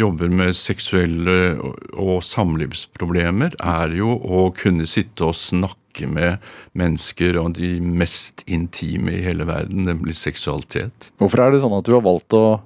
jobber 0.00 0.32
med 0.32 0.56
seksuelle 0.58 1.36
og, 1.60 2.20
samlivsproblemer, 2.26 3.56
er 3.60 3.94
jo 3.98 4.16
å 4.16 4.48
kunne 4.56 4.88
sitte 4.90 5.28
og 5.28 5.36
snakke 5.38 6.08
med 6.10 6.40
mennesker 6.78 7.38
om 7.40 7.52
de 7.54 7.76
mest 7.82 8.44
intime 8.50 9.18
i 9.18 9.24
hele 9.24 9.46
verden, 9.48 9.84
nemlig 9.88 10.16
seksualitet. 10.20 11.10
Hvorfor 11.20 11.44
er 11.44 11.54
det 11.54 11.62
sånn 11.64 11.76
at 11.76 11.86
du 11.86 11.94
har 11.96 12.04
valgt 12.06 12.36
å 12.36 12.60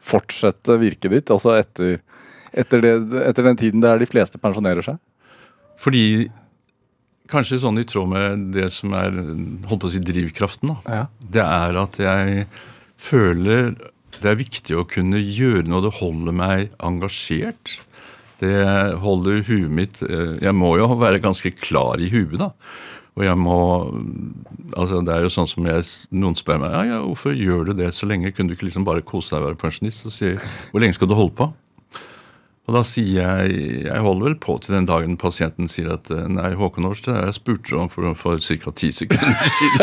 fortsette 0.00 0.78
virket 0.80 1.12
ditt, 1.12 1.32
altså 1.32 1.54
etter, 1.58 2.00
etter, 2.52 2.82
det, 2.84 2.94
etter 3.28 3.46
den 3.46 3.60
tiden 3.60 3.84
der 3.84 4.00
de 4.00 4.08
fleste 4.10 4.40
pensjonerer 4.42 4.86
seg? 4.86 5.00
Fordi 5.80 6.04
Kanskje 7.30 7.60
sånn 7.62 7.78
i 7.78 7.86
tråd 7.86 8.08
med 8.10 8.48
det 8.56 8.64
som 8.74 8.90
er 8.98 9.14
holdt 9.14 9.84
på 9.84 9.86
å 9.86 9.92
si 9.92 10.00
drivkraften. 10.02 10.72
da. 10.72 10.96
Ja. 10.98 11.04
det 11.36 11.44
er 11.44 11.76
at 11.78 11.98
jeg 12.02 12.46
føler 12.98 13.70
det 14.20 14.30
er 14.30 14.40
viktig 14.40 14.76
å 14.76 14.86
kunne 14.88 15.20
gjøre 15.20 15.66
noe. 15.68 15.84
Det 15.84 15.96
holder 16.00 16.36
meg 16.36 16.74
engasjert. 16.84 17.78
Det 18.40 18.54
holder 19.02 19.42
huet 19.44 19.68
mitt 19.68 19.98
eh, 20.06 20.38
Jeg 20.40 20.56
må 20.56 20.72
jo 20.80 20.86
være 20.96 21.20
ganske 21.20 21.52
klar 21.60 22.00
i 22.00 22.08
huet, 22.12 22.38
da. 22.40 22.52
Og 23.18 23.26
jeg 23.26 23.36
må 23.36 23.56
altså 24.78 25.00
Det 25.04 25.12
er 25.12 25.26
jo 25.26 25.32
sånn 25.34 25.48
som 25.50 25.66
jeg, 25.66 25.82
noen 26.14 26.38
spør 26.38 26.60
meg 26.62 26.72
ja, 26.72 26.82
ja, 26.92 27.00
hvorfor 27.04 27.34
gjør 27.36 27.68
du 27.68 27.74
det 27.82 27.90
så 27.96 28.08
lenge. 28.08 28.32
Kunne 28.32 28.52
du 28.52 28.56
ikke 28.56 28.68
liksom 28.68 28.86
bare 28.86 29.04
kose 29.04 29.34
deg 29.34 29.42
og 29.42 29.50
være 29.50 29.60
pensjonist? 29.60 30.06
Og 30.08 30.14
si 30.14 30.32
hvor 30.70 30.84
lenge 30.84 30.96
skal 30.96 31.10
du 31.10 31.16
holde 31.18 31.36
på? 31.36 31.50
Og 32.68 32.74
da 32.76 32.82
sier 32.86 33.16
jeg 33.24 33.54
Jeg 33.88 34.02
holder 34.04 34.26
vel 34.28 34.34
på 34.42 34.54
til 34.62 34.74
den 34.76 34.86
dagen 34.86 35.16
pasienten 35.18 35.66
sier 35.72 35.88
at 35.96 36.10
eh, 36.14 36.26
nei, 36.30 36.52
Håkon 36.58 36.86
Årstad, 36.90 37.16
jeg 37.24 37.34
spurte 37.38 37.74
om 37.80 37.88
for, 37.90 38.12
for 38.20 38.38
ca. 38.44 38.70
ti 38.76 38.90
sekunder 38.94 39.34
siden. 39.58 39.82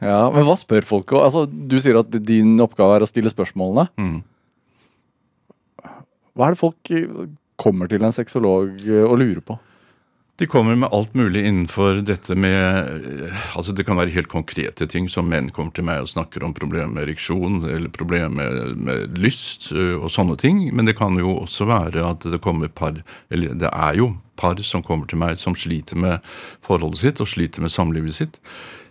Ja, 0.00 0.30
Men 0.32 0.46
hva 0.48 0.56
spør 0.58 0.86
folk? 0.88 1.12
om? 1.14 1.22
Altså, 1.26 1.44
du 1.46 1.76
sier 1.82 2.00
at 2.00 2.10
din 2.24 2.56
oppgave 2.64 2.96
er 2.98 3.04
å 3.06 3.10
stille 3.10 3.30
spørsmålene. 3.32 3.88
Mm. 4.00 4.18
Hva 6.32 6.48
er 6.48 6.54
det 6.56 6.62
folk 6.62 6.92
kommer 7.60 7.90
til 7.92 8.02
en 8.02 8.14
sexolog 8.16 8.72
eh, 8.88 9.04
og 9.04 9.18
lurer 9.20 9.42
på? 9.44 9.58
De 10.42 10.46
kommer 10.46 10.74
med 10.74 10.88
alt 10.92 11.14
mulig 11.14 11.44
innenfor 11.46 12.00
dette 12.02 12.34
med 12.34 12.88
eh, 13.06 13.42
altså 13.54 13.70
Det 13.72 13.84
kan 13.86 13.94
være 13.94 14.10
helt 14.10 14.26
konkrete 14.26 14.88
ting, 14.90 15.06
som 15.06 15.28
menn 15.30 15.52
kommer 15.54 15.70
til 15.76 15.86
meg 15.86 16.00
og 16.02 16.10
snakker 16.10 16.42
om 16.42 16.54
problemer 16.56 16.90
med 16.90 17.04
ereksjon 17.04 17.60
eller 17.62 17.92
problemer 17.94 18.72
med, 18.74 19.20
lyst 19.22 19.68
og 19.70 20.08
sånne 20.10 20.34
ting. 20.42 20.64
Men 20.74 20.90
det 20.90 20.96
kan 20.98 21.14
jo 21.20 21.36
også 21.44 21.68
være 21.70 22.02
at 22.08 22.26
det 22.26 22.42
kommer 22.42 22.72
par 22.74 22.98
Eller 23.30 23.54
det 23.54 23.70
er 23.70 24.00
jo 24.00 24.08
par 24.34 24.58
som 24.66 24.82
kommer 24.82 25.06
til 25.06 25.22
meg 25.22 25.38
som 25.38 25.54
sliter 25.54 26.02
med 26.08 26.18
forholdet 26.66 27.04
sitt 27.04 27.22
og 27.22 27.30
sliter 27.30 27.62
med 27.62 27.70
samlivet 27.70 28.18
sitt. 28.18 28.42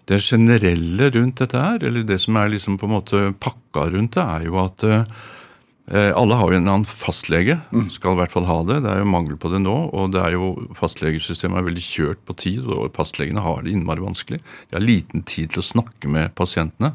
Det 0.08 0.24
generelle 0.24 1.12
rundt 1.12 1.44
dette 1.44 1.60
her, 1.60 1.84
eller 1.84 2.08
det 2.08 2.22
som 2.24 2.40
er 2.40 2.56
liksom 2.56 2.80
på 2.80 2.88
en 2.88 2.96
måte 2.96 3.26
pakka 3.44 3.90
rundt 3.92 4.16
det, 4.16 4.24
er 4.24 4.48
jo 4.48 4.64
at 4.64 4.88
eh, 4.88 5.04
Eh, 5.04 5.41
Alle 5.90 6.38
har 6.38 6.52
jo 6.54 6.60
en 6.60 6.70
annen 6.70 6.86
fastlege, 6.88 7.58
skal 7.92 8.14
i 8.14 8.20
hvert 8.22 8.32
fall 8.32 8.46
ha 8.48 8.60
det. 8.68 8.78
Det 8.86 8.92
er 8.94 9.02
jo 9.02 9.10
mangel 9.12 9.36
på 9.42 9.50
det 9.52 9.64
nå. 9.64 9.74
Og 9.98 10.14
det 10.14 10.22
er 10.22 10.36
jo 10.38 10.54
fastlegesystemet 10.78 11.60
er 11.60 11.68
veldig 11.68 11.84
kjørt 11.84 12.22
på 12.28 12.36
tid, 12.38 12.70
og 12.70 12.94
fastlegene 12.96 13.44
har 13.44 13.66
det 13.66 13.74
innmari 13.74 14.04
vanskelig. 14.04 14.40
De 14.70 14.78
har 14.78 14.86
liten 14.86 15.26
tid 15.28 15.52
til 15.52 15.64
å 15.64 15.68
snakke 15.74 16.12
med 16.12 16.32
pasientene. 16.38 16.94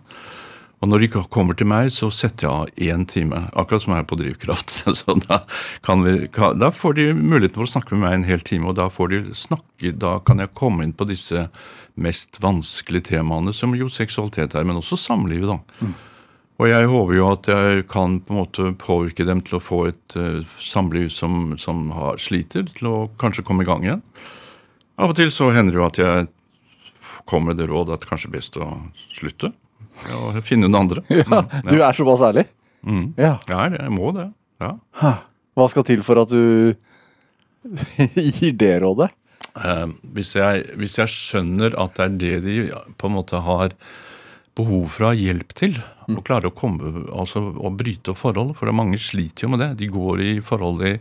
Og 0.85 0.90
når 0.90 1.02
de 1.02 1.23
kommer 1.33 1.57
til 1.57 1.69
meg, 1.71 1.88
så 1.95 2.11
setter 2.12 2.47
jeg 2.47 2.52
av 2.52 2.83
én 2.85 3.07
time. 3.09 3.38
Akkurat 3.57 3.83
som 3.83 3.95
jeg 3.95 4.05
er 4.05 4.11
på 4.11 4.19
drivkraft. 4.21 4.75
Så 4.99 5.16
da, 5.25 5.40
kan 5.87 6.05
vi, 6.05 6.28
da 6.61 6.69
får 6.75 6.99
de 6.99 7.07
muligheten 7.16 7.57
for 7.57 7.66
å 7.66 7.73
snakke 7.73 7.97
med 7.97 8.05
meg 8.05 8.19
en 8.19 8.28
hel 8.28 8.45
time, 8.45 8.69
og 8.69 8.76
da 8.78 8.90
får 8.93 9.12
de 9.12 9.21
snakke, 9.37 9.95
da 9.97 10.19
kan 10.28 10.43
jeg 10.45 10.52
komme 10.57 10.85
inn 10.85 10.93
på 10.97 11.09
disse 11.09 11.47
mest 11.97 12.37
vanskelige 12.45 13.09
temaene, 13.14 13.55
som 13.57 13.73
jo 13.76 13.88
seksualitet 13.88 14.55
er, 14.55 14.69
men 14.69 14.76
også 14.76 15.00
samlivet, 15.00 15.49
da. 15.49 15.88
Og 16.56 16.70
jeg 16.70 16.88
håper 16.88 17.18
jo 17.18 17.26
at 17.28 17.48
jeg 17.52 17.84
kan 17.92 18.16
på 18.25 18.32
en 18.32 18.38
måte 18.40 18.70
påvirke 18.80 19.26
dem 19.28 19.42
til 19.44 19.58
å 19.58 19.62
få 19.64 19.82
et 19.90 20.16
uh, 20.16 20.40
samliv 20.62 21.10
som, 21.12 21.52
som 21.60 21.90
har, 21.92 22.16
sliter, 22.22 22.64
til 22.78 22.88
å 22.88 22.96
kanskje 23.20 23.44
komme 23.44 23.66
i 23.66 23.68
gang 23.68 23.84
igjen. 23.84 24.02
Av 24.96 25.12
og 25.12 25.18
til 25.18 25.28
så 25.34 25.50
hender 25.52 25.76
det 25.76 25.80
jo 25.82 25.88
at 25.90 26.00
jeg 26.00 26.28
kommer 27.28 27.52
med 27.52 27.60
det 27.60 27.68
råd 27.68 27.92
at 27.92 28.04
det 28.04 28.08
kanskje 28.08 28.30
er 28.30 28.36
best 28.38 28.56
å 28.56 28.70
slutte. 29.12 29.52
Og 30.16 30.38
finne 30.46 30.68
noen 30.68 30.80
andre. 30.86 31.04
Ja, 31.12 31.25
Mm, 31.26 31.68
du 31.68 31.76
er 31.82 31.96
såpass 31.96 32.25
ærlig? 32.25 32.46
Mm. 32.86 33.06
Ja. 33.20 33.34
Jeg 33.48 33.56
er 33.58 33.70
det. 33.75 33.82
Jeg 33.82 33.92
må 33.92 34.12
det. 34.16 34.26
Ja. 34.62 34.72
Hva 35.56 35.68
skal 35.72 35.84
til 35.88 36.02
for 36.06 36.22
at 36.22 36.32
du 36.32 36.72
gir 38.38 38.56
det 38.56 38.75
rådet? 38.84 39.10
Uh, 39.56 39.88
hvis, 40.16 40.34
jeg, 40.36 40.64
hvis 40.80 40.96
jeg 41.00 41.12
skjønner 41.12 41.76
at 41.80 41.96
det 41.96 42.06
er 42.06 42.16
det 42.20 42.34
de 42.44 42.56
på 42.96 43.08
en 43.08 43.16
måte 43.16 43.40
har 43.44 43.76
behov 44.56 44.88
for 44.94 45.04
å 45.06 45.12
ha 45.12 45.18
hjelp 45.18 45.54
til, 45.58 45.78
Å 46.06 46.22
klare 46.22 46.46
å 46.46 46.54
komme, 46.54 47.02
altså 47.10 47.40
å 47.42 47.70
bryte 47.75 48.12
opp 48.12 48.20
forhold, 48.20 48.52
for 48.54 48.70
mange 48.70 48.98
sliter 49.02 49.42
jo 49.42 49.48
med 49.50 49.58
det. 49.58 49.72
De 49.80 49.88
går 49.90 50.20
i 50.22 50.34
forhold 50.38 50.84
i, 50.86 50.92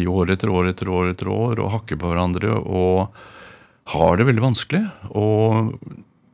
i 0.00 0.06
år 0.08 0.32
etter 0.32 0.48
år 0.48 0.70
etter 0.70 0.88
år 0.88 1.10
etter 1.12 1.28
år 1.28 1.60
og 1.60 1.74
hakker 1.74 2.00
på 2.00 2.08
hverandre. 2.08 2.54
og 2.56 3.12
har 3.92 4.16
det 4.18 4.26
veldig 4.26 4.42
vanskelig. 4.42 4.82
Og 5.14 5.76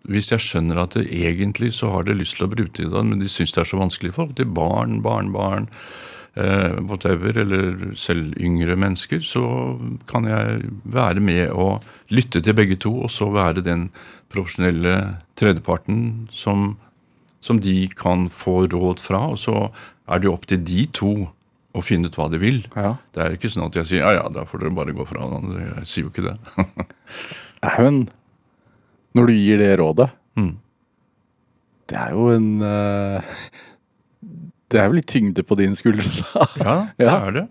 hvis 0.08 0.32
jeg 0.32 0.42
skjønner 0.42 0.82
at 0.82 0.96
det 0.96 1.04
egentlig 1.12 1.72
så 1.76 1.92
har 1.94 2.06
de 2.06 2.16
lyst 2.16 2.38
til 2.38 2.48
å 2.48 2.52
bruke 2.52 2.88
det, 2.88 3.04
men 3.04 3.20
de 3.20 3.28
syns 3.30 3.54
det 3.54 3.62
er 3.64 3.70
så 3.70 3.80
vanskelig 3.80 4.14
forhold 4.16 4.38
til 4.38 4.50
barn, 4.56 5.00
barnebarn, 5.04 5.68
eh, 6.34 6.80
whatever, 6.80 7.36
eller 7.44 7.92
selv 7.98 8.34
yngre 8.40 8.76
mennesker, 8.76 9.20
så 9.20 9.44
kan 10.10 10.26
jeg 10.30 10.72
være 10.84 11.20
med 11.20 11.52
og 11.52 11.84
lytte 12.12 12.42
til 12.42 12.56
begge 12.56 12.80
to, 12.80 12.94
og 13.04 13.12
så 13.12 13.28
være 13.32 13.64
den 13.64 13.90
profesjonelle 14.32 14.94
tredjeparten 15.38 16.28
som, 16.32 16.72
som 17.44 17.60
de 17.62 17.76
kan 17.98 18.26
få 18.32 18.62
råd 18.72 19.00
fra. 19.02 19.26
Og 19.34 19.38
så 19.42 19.54
er 20.08 20.18
det 20.22 20.28
jo 20.28 20.34
opp 20.34 20.48
til 20.50 20.62
de 20.66 20.86
to 20.96 21.12
å 21.72 21.80
finne 21.84 22.10
ut 22.10 22.16
hva 22.18 22.26
de 22.32 22.36
vil. 22.42 22.58
Ja. 22.76 22.96
Det 23.16 23.22
er 23.24 23.36
ikke 23.36 23.48
sånn 23.52 23.64
at 23.68 23.76
jeg 23.80 23.88
sier 23.88 24.02
ja 24.04 24.10
ja, 24.18 24.24
da 24.32 24.42
får 24.48 24.60
dere 24.64 24.74
bare 24.76 24.92
gå 24.96 25.06
fra 25.08 25.22
hverandre. 25.24 25.62
Jeg 25.78 25.88
sier 25.88 26.04
jo 26.04 26.10
ikke 26.12 26.26
det. 26.26 26.34
Nei, 27.62 27.76
jo 27.78 27.92
Når 29.16 29.28
du 29.28 29.32
gir 29.36 29.60
det 29.62 29.70
rådet 29.80 30.10
Mm. 30.36 30.54
Det 31.92 31.98
er 32.00 32.14
jo 32.16 32.22
en 32.32 32.46
uh, 32.64 33.20
Det 34.72 34.78
er 34.80 34.86
jo 34.88 34.94
litt 34.96 35.10
tyngde 35.12 35.42
på 35.44 35.58
din 35.60 35.74
skulder. 35.76 36.08
Ja, 36.62 36.76
det 36.96 37.04
Ja. 37.08 37.16
er 37.26 37.34
det. 37.36 37.42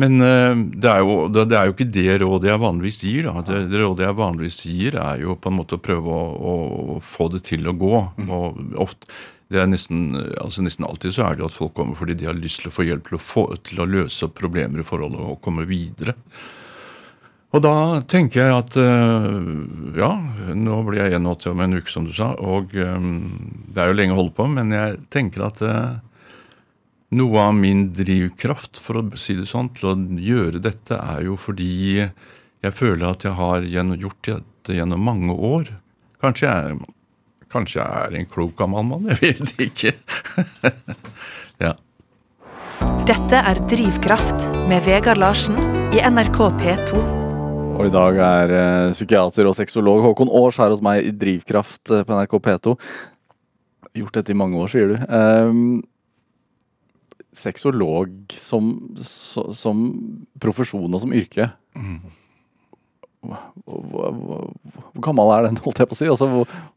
Men 0.00 0.20
eh, 0.20 0.54
det, 0.76 0.90
er 0.90 1.00
jo, 1.00 1.14
det, 1.32 1.46
er 1.56 1.70
jo 1.70 1.76
ikke 1.76 1.88
det 1.88 2.18
rådet 2.20 2.50
jeg 2.50 2.60
vanligvis 2.60 2.98
gir. 3.06 3.30
Da. 3.30 3.44
Det, 3.46 3.62
det 3.72 3.80
rådet 3.80 4.04
jeg 4.04 4.18
vanligvis 4.18 4.58
gir, 4.68 4.98
er 5.00 5.22
jo 5.22 5.38
på 5.40 5.52
en 5.52 5.56
måte 5.56 5.78
å 5.78 5.82
prøve 5.82 6.12
å, 6.12 6.58
å 6.96 6.98
få 7.00 7.30
det 7.32 7.46
til 7.48 7.64
å 7.70 7.74
gå. 7.76 7.94
Og 8.26 8.60
ofte, 8.84 9.08
det 9.52 9.62
er 9.62 9.70
nesten, 9.70 10.10
altså 10.42 10.64
nesten 10.66 10.84
alltid 10.88 11.14
så 11.16 11.24
er 11.24 11.36
det 11.36 11.44
jo 11.44 11.48
at 11.48 11.56
folk 11.56 11.72
kommer 11.76 11.96
fordi 11.96 12.16
de 12.18 12.28
har 12.28 12.36
lyst 12.36 12.64
til 12.64 12.72
å 12.72 12.74
få 12.74 12.84
hjelp 12.88 13.08
til 13.08 13.16
å, 13.16 13.22
få, 13.22 13.48
til 13.64 13.80
å 13.80 13.88
løse 13.88 14.28
problemer 14.34 14.82
i 14.82 14.86
forholdet 14.86 15.22
og 15.22 15.40
komme 15.44 15.64
videre. 15.70 16.16
Og 17.54 17.62
da 17.64 18.02
tenker 18.10 18.42
jeg 18.42 18.52
at 18.52 18.74
eh, 18.82 19.36
ja, 19.96 20.10
nå 20.52 20.80
blir 20.84 21.06
jeg 21.06 21.14
81 21.22 21.46
om 21.54 21.62
en 21.64 21.76
uke, 21.78 21.92
som 21.92 22.04
du 22.04 22.12
sa, 22.12 22.34
og 22.36 22.74
eh, 22.76 23.06
det 23.72 23.80
er 23.80 23.92
jo 23.92 23.96
lenge 23.96 24.16
å 24.16 24.20
holde 24.20 24.34
på, 24.36 24.48
men 24.50 24.74
jeg 24.74 24.98
tenker 25.14 25.46
at 25.46 25.62
noe 27.14 27.38
av 27.40 27.54
min 27.54 27.86
drivkraft, 27.94 28.80
for 28.82 29.00
å 29.00 29.04
si 29.20 29.36
det 29.38 29.46
sånn, 29.50 29.70
til 29.76 29.92
å 29.92 29.96
gjøre 30.22 30.62
dette, 30.62 30.98
er 30.98 31.26
jo 31.28 31.38
fordi 31.38 32.02
jeg 32.02 32.74
føler 32.74 33.08
at 33.10 33.26
jeg 33.26 33.36
har 33.38 33.66
gjort 33.66 34.26
dette 34.26 34.78
gjennom 34.78 35.04
mange 35.06 35.34
år. 35.34 35.70
Kanskje 36.22 36.48
jeg, 36.50 36.78
kanskje 37.52 37.80
jeg 37.82 38.06
er 38.06 38.18
en 38.18 38.30
klok 38.30 38.56
gammel 38.58 38.86
mann, 38.88 39.10
jeg 39.12 39.22
vet 39.22 39.66
ikke. 39.68 39.94
ja. 41.66 41.76
Dette 43.06 43.38
er 43.52 43.60
Drivkraft 43.70 44.48
med 44.66 44.82
Vegard 44.84 45.20
Larsen 45.22 45.56
i 45.94 46.02
NRK 46.02 46.40
P2. 46.58 47.04
Og 47.76 47.84
i 47.86 47.92
dag 47.92 48.18
er 48.24 48.52
eh, 48.56 48.94
psykiater 48.96 49.46
og 49.46 49.54
sexolog 49.56 50.00
Håkon 50.04 50.32
Aars 50.32 50.58
her 50.62 50.72
hos 50.72 50.82
meg 50.84 51.04
i 51.04 51.12
Drivkraft 51.12 51.92
eh, 51.92 52.06
på 52.08 52.16
NRK 52.16 52.38
P2. 52.46 52.72
Gjort 54.00 54.16
dette 54.16 54.32
i 54.32 54.38
mange 54.38 54.58
år, 54.58 54.72
sier 54.72 54.90
du. 54.90 54.96
Um, 55.06 55.84
sexolog 57.36 58.10
som, 58.36 58.72
som 59.00 59.82
profesjon 60.42 60.92
og 60.96 61.02
som 61.04 61.12
yrke. 61.16 61.50
Hvor, 63.26 63.40
hvor, 63.66 64.10
hvor, 64.14 64.42
hvor 64.94 65.02
gammel 65.02 65.30
er 65.34 65.46
den, 65.48 65.56
holdt 65.64 65.80
jeg 65.82 65.88
på 65.90 65.96
å 65.96 65.98
si? 65.98 66.06
Altså, 66.12 66.26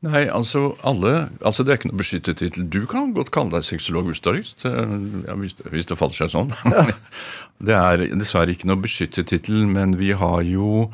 Nei, 0.07 0.23
altså 0.33 0.61
alle 0.87 1.11
altså 1.45 1.61
Det 1.67 1.73
er 1.75 1.77
ikke 1.77 1.91
noe 1.91 1.99
beskyttet 1.99 2.39
tittel. 2.41 2.65
Du 2.73 2.79
kan 2.89 3.11
godt 3.13 3.29
kalle 3.35 3.53
deg 3.53 3.67
sexolog 3.67 4.07
hvis 4.09 4.23
du 4.23 4.31
har 4.31 4.37
lyst. 4.39 4.65
eh, 4.65 4.95
Ja, 5.27 5.35
hvis, 5.37 5.53
det- 5.59 5.69
hvis 5.75 5.85
det 5.91 5.97
faller 5.99 6.17
seg 6.17 6.31
sånn. 6.33 6.49
det 7.67 7.75
er 7.77 8.05
dessverre 8.17 8.55
ikke 8.55 8.69
noe 8.71 8.81
beskyttet 8.81 9.29
tittel, 9.29 9.67
men 9.69 9.93
vi 9.99 10.09
har 10.17 10.41
jo 10.47 10.87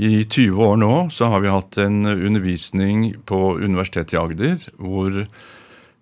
i 0.00 0.24
20 0.24 0.60
år 0.64 0.76
nå 0.80 0.92
så 1.12 1.28
har 1.32 1.40
vi 1.44 1.48
hatt 1.52 1.76
en 1.80 2.02
undervisning 2.08 3.14
på 3.28 3.40
Universitetet 3.60 4.14
i 4.16 4.20
Agder 4.20 4.68
hvor 4.80 5.16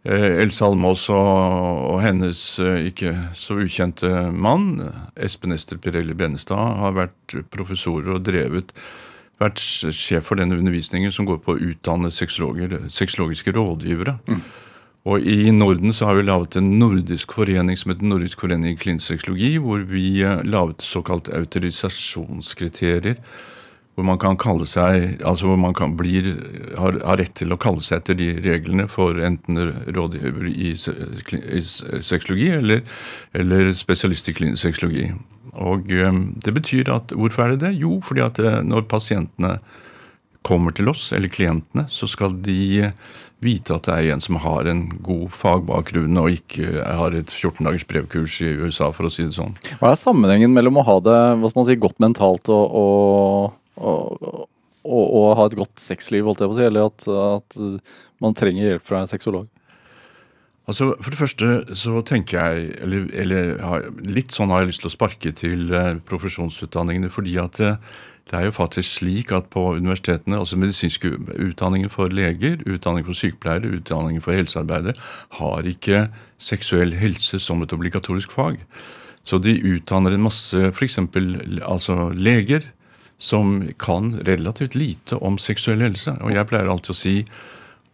eh, 0.08 0.40
Else 0.42 0.64
Almås 0.64 1.08
og, 1.14 1.98
hennes 2.02 2.40
eh, 2.64 2.88
ikke 2.90 3.12
så 3.38 3.58
ukjente 3.62 4.10
mann, 4.32 4.80
Espen 5.16 5.54
Ester 5.56 5.80
Pirelli 5.80 6.16
Benestad, 6.18 6.80
har 6.82 6.96
vært 6.96 7.36
professorer 7.54 8.16
og 8.16 8.24
drevet 8.28 8.74
vært 9.38 9.60
sjef 9.62 10.26
for 10.26 10.40
denne 10.40 10.56
undervisningen 10.58 11.12
som 11.14 11.28
går 11.28 11.38
på 11.44 11.54
å 11.54 11.60
utdanne 11.70 12.10
sexologiske 12.10 13.54
rådgivere. 13.54 14.16
Og 15.08 15.24
i 15.24 15.52
Norden 15.54 15.94
så 15.94 16.08
har 16.10 16.18
vi 16.18 16.26
laget 16.26 16.58
en 16.58 16.72
nordisk 16.80 17.32
forening 17.32 17.78
som 17.78 17.92
heter 17.92 18.08
Nordisk 18.10 18.42
forening 18.42 18.74
i 18.74 18.80
klinisk 18.80 19.14
sexologi, 19.14 19.54
hvor 19.62 19.84
vi 19.88 20.20
eh, 20.26 20.42
laget 20.44 20.84
såkalt 20.84 21.30
autorisasjonskriterier. 21.32 23.16
Hvor 23.98 24.06
man 24.06 24.20
kan 24.22 24.38
kalle 24.38 24.62
seg, 24.70 25.16
altså 25.26 25.48
hvor 25.50 25.58
man 25.58 25.74
kan 25.74 25.96
blir, 25.98 26.28
har, 26.78 27.00
har 27.02 27.18
rett 27.18 27.34
til 27.40 27.50
å 27.50 27.58
kalle 27.58 27.82
seg 27.82 27.98
etter 27.98 28.14
de 28.18 28.28
reglene 28.44 28.86
for 28.90 29.18
enten 29.26 29.58
rådgiver 29.90 30.46
i, 30.52 30.70
i 30.70 31.62
sexologi 31.66 32.52
eller, 32.60 32.84
eller 33.34 33.72
spesialist 33.74 34.30
i 34.30 34.36
klinisk 34.38 34.68
sexologi. 34.68 35.08
Og 35.58 35.90
eh, 35.90 36.22
det 36.44 36.54
betyr 36.54 36.92
at, 36.94 37.10
Hvorfor 37.10 37.48
er 37.48 37.56
det 37.56 37.64
det? 37.66 37.74
Jo, 37.82 37.98
fordi 38.04 38.22
at 38.22 38.38
eh, 38.38 38.60
når 38.62 38.86
pasientene 38.86 39.56
kommer 40.46 40.70
til 40.72 40.88
oss, 40.92 41.10
eller 41.12 41.32
klientene, 41.32 41.88
så 41.90 42.06
skal 42.08 42.38
de 42.44 42.92
vite 43.44 43.74
at 43.74 43.86
det 43.86 43.94
er 43.94 44.14
en 44.14 44.22
som 44.22 44.38
har 44.42 44.66
en 44.70 44.84
god 45.04 45.28
fagbakgrunn 45.34 46.18
og 46.18 46.32
ikke 46.34 46.82
har 46.82 47.14
et 47.14 47.30
14 47.30 47.62
dagers 47.66 47.86
brevkurs 47.86 48.40
i 48.42 48.50
USA, 48.64 48.90
for 48.94 49.06
å 49.06 49.12
si 49.12 49.28
det 49.28 49.36
sånn. 49.36 49.54
hva 49.78 49.92
er 49.92 50.00
sammenhengen 50.00 50.54
mellom 50.54 50.80
å 50.80 50.86
ha 50.88 50.96
det 51.04 51.18
hva 51.38 51.50
skal 51.50 51.60
man 51.60 51.68
si, 51.68 51.78
godt 51.78 52.02
mentalt 52.02 52.50
og, 52.50 52.78
og, 52.82 53.57
og, 53.78 54.48
og, 54.84 55.04
og 55.04 55.28
ha 55.38 55.46
et 55.48 55.56
godt 55.58 55.82
sexliv, 55.82 56.26
holdt 56.28 56.42
jeg 56.42 56.50
på 56.50 56.56
å 56.56 56.58
si, 56.58 56.66
eller 56.66 56.90
at, 56.90 57.06
at 57.38 57.58
man 58.24 58.36
trenger 58.36 58.72
hjelp 58.72 58.86
fra 58.88 59.02
en 59.02 59.10
sexolog? 59.10 59.48
Altså, 60.68 60.90
For 61.00 61.14
det 61.14 61.18
første 61.18 61.76
så 61.80 62.02
tenker 62.04 62.36
jeg, 62.36 62.74
eller, 62.84 63.06
eller 63.16 63.88
litt 64.04 64.34
sånn 64.36 64.52
har 64.52 64.62
jeg 64.62 64.74
lyst 64.74 64.84
til 64.84 64.90
å 64.90 64.92
sparke 64.92 65.32
til 65.32 65.72
eh, 65.72 65.96
profesjonsutdanningene, 66.10 67.08
fordi 67.12 67.38
at 67.40 67.56
det, 67.56 67.70
det 68.28 68.36
er 68.36 68.44
jo 68.44 68.56
faktisk 68.58 68.98
slik 68.98 69.32
at 69.32 69.48
på 69.48 69.62
universitetene, 69.78 70.36
altså 70.36 70.58
medisinske 70.60 71.14
utdanninger 71.40 71.88
for 71.92 72.12
leger, 72.12 72.60
utdanning 72.68 73.06
for 73.06 73.16
sykepleiere, 73.16 73.78
utdanning 73.78 74.20
for 74.20 74.36
helsearbeidere, 74.36 75.00
har 75.38 75.68
ikke 75.72 76.08
seksuell 76.36 76.92
helse 77.00 77.40
som 77.40 77.64
et 77.64 77.72
obligatorisk 77.72 78.36
fag. 78.36 78.60
Så 79.24 79.40
de 79.40 79.56
utdanner 79.72 80.12
en 80.12 80.26
masse 80.28 80.68
f.eks. 80.74 81.00
altså 81.64 82.10
leger 82.12 82.68
som 83.18 83.60
kan 83.78 84.12
relativt 84.26 84.74
lite 84.78 85.16
om 85.16 85.38
seksuell 85.42 85.82
helse. 85.82 86.14
Og 86.22 86.32
jeg 86.34 86.48
pleier 86.48 86.70
alltid 86.70 86.94
å 86.94 86.98
si 86.98 87.16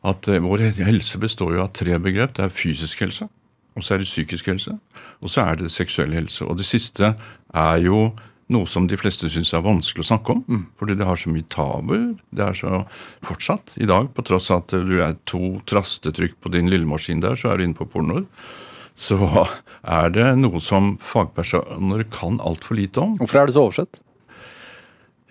at 0.05 0.29
eh, 0.29 0.43
vår 0.45 0.69
helse 0.85 1.21
består 1.21 1.57
jo 1.57 1.65
av 1.65 1.73
tre 1.77 1.97
begrep. 2.03 2.37
Det 2.37 2.45
er 2.47 2.53
fysisk 2.53 3.07
helse, 3.07 3.31
og 3.75 3.87
så 3.87 3.97
er 3.97 4.05
det 4.05 4.11
psykisk 4.11 4.53
helse, 4.53 4.77
og 5.25 5.33
så 5.33 5.49
er 5.49 5.63
det 5.63 5.73
seksuell 5.73 6.13
helse. 6.17 6.45
Og 6.45 6.61
det 6.61 6.69
siste 6.69 7.15
er 7.55 7.83
jo 7.87 8.11
noe 8.53 8.69
som 8.69 8.85
de 8.89 8.99
fleste 9.01 9.31
syns 9.33 9.55
er 9.57 9.65
vanskelig 9.65 10.05
å 10.05 10.11
snakke 10.11 10.37
om. 10.37 10.67
Fordi 10.81 10.99
det 11.01 11.09
har 11.09 11.17
så 11.17 11.33
mye 11.33 11.49
tabuer. 11.49 12.11
Det 12.29 12.45
er 12.45 12.59
så 12.59 12.83
fortsatt 13.25 13.75
i 13.81 13.89
dag, 13.89 14.11
på 14.13 14.27
tross 14.29 14.51
av 14.53 14.67
at 14.67 14.77
du 14.85 14.99
er 15.01 15.17
to 15.29 15.57
trastetrykk 15.71 16.37
på 16.45 16.53
din 16.53 16.69
lille 16.73 16.89
maskin 16.89 17.25
der, 17.25 17.41
så 17.41 17.51
er 17.51 17.59
du 17.59 17.69
inne 17.69 17.79
på 17.79 17.89
pornoer. 17.89 18.27
Så 18.95 19.17
er 19.97 20.13
det 20.15 20.29
noe 20.39 20.61
som 20.63 20.95
fagpersoner 21.03 22.05
kan 22.15 22.37
altfor 22.45 22.79
lite 22.79 23.03
om. 23.03 23.17
Hvorfor 23.19 23.41
er 23.41 23.49
det 23.49 23.57
så 23.57 23.65
oversett? 23.65 24.04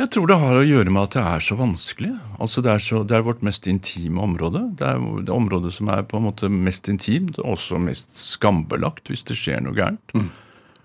Jeg 0.02 0.10
tror 0.10 0.26
det 0.26 0.40
har 0.42 0.58
å 0.58 0.66
gjøre 0.66 0.90
med 0.90 1.06
at 1.06 1.14
det 1.14 1.22
er 1.22 1.44
så 1.46 1.54
vanskelig. 1.60 2.16
Altså 2.42 2.64
Det 2.66 2.72
er, 2.74 2.82
så, 2.82 3.04
det 3.06 3.14
er 3.14 3.28
vårt 3.28 3.44
mest 3.46 3.68
intime 3.70 4.18
område. 4.26 4.64
Det 4.80 4.88
er 4.90 4.98
det 5.28 5.34
området 5.34 5.70
som 5.76 5.92
er 5.94 6.02
på 6.10 6.18
en 6.18 6.26
måte 6.26 6.50
mest 6.50 6.90
intimt, 6.90 7.38
og 7.44 7.60
også 7.60 7.78
mest 7.82 8.10
skambelagt 8.18 9.06
hvis 9.12 9.26
det 9.30 9.38
skjer 9.38 9.62
noe 9.62 9.78
gærent. 9.78 10.16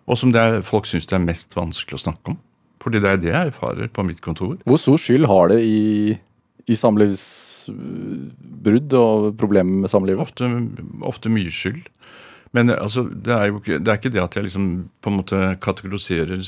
Og 0.09 0.17
som 0.21 0.29
er, 0.37 0.61
folk 0.65 0.87
syns 0.89 1.09
det 1.09 1.17
er 1.17 1.25
mest 1.25 1.57
vanskelig 1.57 1.97
å 1.97 2.05
snakke 2.05 2.31
om. 2.35 2.39
Fordi 2.85 3.01
det 3.03 3.11
er 3.11 3.19
det 3.23 3.33
jeg 3.33 3.47
erfarer 3.55 3.89
på 3.93 4.01
mitt 4.07 4.21
kontor. 4.25 4.55
Hvor 4.69 4.79
stor 4.81 4.99
skyld 5.01 5.25
har 5.29 5.45
det 5.55 5.61
i, 5.65 5.79
i 6.69 6.75
samlivsbrudd 6.79 8.91
og 9.01 9.37
problemer 9.41 9.75
med 9.87 9.91
samlivet? 9.93 10.23
Ofte, 10.29 10.45
ofte 11.09 11.29
mye 11.33 11.51
skyld. 11.53 11.85
Men 12.57 12.73
altså, 12.73 13.05
det 13.09 13.35
er 13.35 13.51
jo 13.51 13.61
ikke 13.61 13.79
det, 13.79 13.93
er 13.93 14.01
ikke 14.01 14.13
det 14.15 14.23
at 14.23 14.37
jeg 14.37 14.47
liksom 14.49 14.69
på 15.05 15.11
en 15.11 15.19
måte 15.19 15.41
kategoriserer 15.65 16.41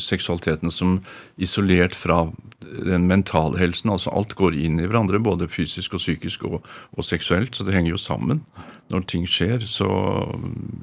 seksualiteten 0.00 0.72
som 0.74 0.98
isolert 1.40 1.96
fra 1.96 2.26
den 2.60 3.06
mentale 3.08 3.58
helsen. 3.58 3.90
altså 3.90 4.12
Alt 4.12 4.36
går 4.36 4.58
inn 4.58 4.80
i 4.80 4.86
hverandre, 4.86 5.20
både 5.22 5.48
fysisk 5.48 5.96
og 5.96 6.04
psykisk 6.04 6.44
og, 6.50 6.60
og 6.92 7.06
seksuelt. 7.06 7.56
Så 7.56 7.64
det 7.64 7.76
henger 7.76 7.94
jo 7.94 8.02
sammen 8.02 8.44
når 8.92 9.08
ting 9.08 9.28
skjer. 9.28 9.64
Så 9.64 9.88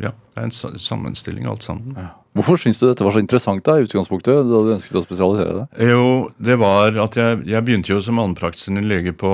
ja, 0.01 0.13
det 0.33 0.41
er 0.41 0.49
en 0.49 0.79
sammenstilling 0.79 1.49
alt 1.49 1.65
sammen. 1.67 1.93
Hvorfor 2.35 2.57
syns 2.59 2.81
du 2.81 2.85
dette 2.89 3.05
var 3.05 3.13
så 3.15 3.21
interessant 3.23 3.63
da, 3.63 3.77
i 3.79 3.85
utgangspunktet, 3.85 4.41
da 4.49 4.57
du 4.65 4.73
ønsket 4.75 4.97
å 4.99 5.03
spesialisere 5.05 5.53
deg? 5.61 5.85
Jo, 5.87 6.01
det 6.43 6.57
var 6.59 6.97
at 7.05 7.15
jeg, 7.15 7.37
jeg 7.47 7.63
begynte 7.63 7.93
jo 7.93 8.01
som 8.03 8.19
allmennpraktiserende 8.19 8.83
lege 8.89 9.13
på, 9.15 9.31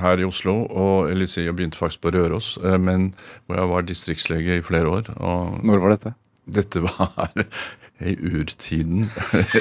her 0.00 0.22
i 0.22 0.24
Oslo. 0.24 0.54
Og, 0.72 1.10
eller 1.12 1.28
si, 1.28 1.44
jeg 1.44 1.52
begynte 1.58 1.76
faktisk 1.76 2.00
på 2.06 2.14
Røros, 2.16 2.54
eh, 2.64 2.78
men 2.80 3.10
hvor 3.44 3.60
jeg 3.60 3.68
var 3.74 3.84
distriktslege 3.90 4.56
i 4.62 4.64
flere 4.64 4.88
år. 4.96 5.12
Når 5.60 5.84
var 5.84 5.92
dette? 5.96 6.14
Dette 6.56 6.80
var 6.86 7.28
i 8.12 8.16
urtiden. 8.16 9.04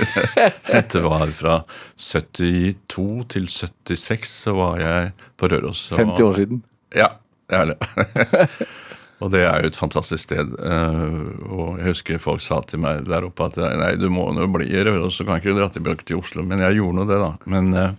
Dette 0.71 1.03
var 1.03 1.27
fra 1.37 1.59
72 1.99 3.25
til 3.35 3.51
76, 3.51 4.31
så 4.47 4.55
var 4.57 4.79
jeg 4.81 5.11
på 5.37 5.51
Røros. 5.51 5.89
og- 5.91 5.99
50 6.05 6.23
år 6.29 6.39
siden. 6.39 6.63
Ja, 6.95 7.11
det 7.51 7.59
er 7.59 7.73
det. 7.75 8.47
og 9.21 9.31
det 9.33 9.43
er 9.45 9.61
jo 9.63 9.69
et 9.71 9.77
fantastisk 9.77 10.23
sted. 10.27 10.53
eh, 10.57 11.17
og 11.47 11.77
jeg 11.79 11.91
husker 11.93 12.21
folk 12.23 12.41
sa 12.41 12.59
til 12.65 12.81
meg 12.83 13.05
der 13.07 13.27
oppe 13.29 13.47
at 13.51 13.57
nei, 13.57 13.93
du 14.01 14.09
må 14.09 14.27
nå 14.33 14.47
bli 14.51 14.67
i 14.73 14.81
Røros, 14.83 15.17
så 15.19 15.25
kan 15.27 15.37
ikke 15.39 15.53
du 15.53 15.59
dra 15.61 15.69
tilbake 15.69 16.03
til 16.09 16.17
Oslo. 16.21 16.43
Men 16.43 16.59
jeg 16.65 16.79
gjorde 16.81 16.97
nå 17.01 17.05
det, 17.09 17.19
da. 17.21 17.31
Men 17.45 17.73
eh, 17.77 17.91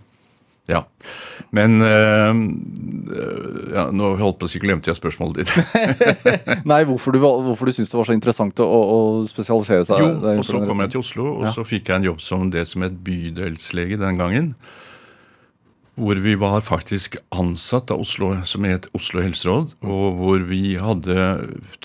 ja. 0.71 0.83
Men 1.51 1.81
eh, 1.83 2.37
ja, 3.75 3.87
Nå 3.91 4.13
holdt 4.19 4.37
på 4.39 4.47
å 4.47 4.51
si 4.51 4.61
glemte 4.63 4.91
jeg 4.91 4.99
spørsmålet 4.99 5.41
ditt. 5.43 5.51
Nei, 6.71 6.81
hvorfor 6.87 7.15
du, 7.15 7.19
hvorfor 7.23 7.67
du 7.67 7.73
syntes 7.75 7.91
det 7.91 7.99
var 7.99 8.07
så 8.07 8.15
interessant 8.15 8.61
å, 8.63 8.67
å 8.67 8.99
spesialisere 9.27 9.83
seg? 9.89 9.99
Jo, 9.99 10.13
og 10.37 10.47
så 10.47 10.61
kom 10.63 10.83
jeg 10.85 10.93
til 10.95 11.03
Oslo, 11.03 11.25
og 11.39 11.49
Ja. 11.49 11.51
så 11.55 11.65
fikk 11.67 11.91
jeg 11.91 11.99
en 12.01 12.07
jobb 12.13 12.23
som 12.23 12.47
det 12.53 12.67
som 12.71 12.85
het 12.85 12.95
bydelslege 13.05 13.99
den 14.01 14.19
gangen. 14.21 14.53
Hvor 15.93 16.17
vi 16.17 16.33
var 16.41 16.63
faktisk 16.65 17.19
ansatt 17.37 17.91
av 17.93 18.01
Oslo, 18.01 18.31
som 18.49 18.65
het 18.65 18.87
Oslo 18.97 19.21
helseråd, 19.21 19.75
og 19.85 20.05
hvor 20.17 20.45
vi 20.49 20.73
hadde 20.81 21.17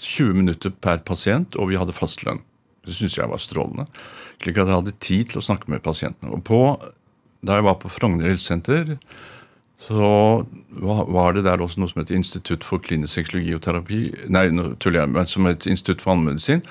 20 0.01 0.39
minutter 0.39 0.73
per 0.73 1.03
pasient, 1.05 1.59
og 1.61 1.69
vi 1.69 1.77
hadde 1.77 1.97
fastlønn. 1.97 2.41
Det 2.89 2.97
syntes 2.97 3.19
jeg 3.19 3.29
var 3.29 3.43
strålende. 3.43 3.85
Slik 4.41 4.57
at 4.57 4.71
jeg 4.71 4.79
hadde 4.79 4.97
tid 5.05 5.33
til 5.33 5.43
å 5.43 5.45
snakke 5.45 5.69
med 5.69 5.85
pasientene. 5.85 6.33
Og 6.33 6.41
på, 6.49 6.63
da 7.45 7.59
jeg 7.59 7.69
var 7.69 7.77
på 7.83 7.93
Frogner 7.93 8.31
helsesenter, 8.31 8.97
så 9.79 10.47
var 10.73 11.37
det 11.37 11.45
der 11.47 11.61
også 11.63 11.83
noe 11.83 11.93
som 11.93 12.01
het 12.01 12.15
Institutt 12.15 12.65
for 12.67 12.83
klinisk 12.83 13.21
sexologi 13.21 13.53
og 13.55 13.63
terapi. 13.67 14.01
Nei, 14.33 14.49
nå 14.51 14.73
tuller 14.81 15.05
jeg, 15.05 15.13
men 15.15 15.29
som 15.31 15.47
het 15.47 15.69
Institutt 15.69 16.03
for 16.03 16.17
allmennmedisin. 16.17 16.65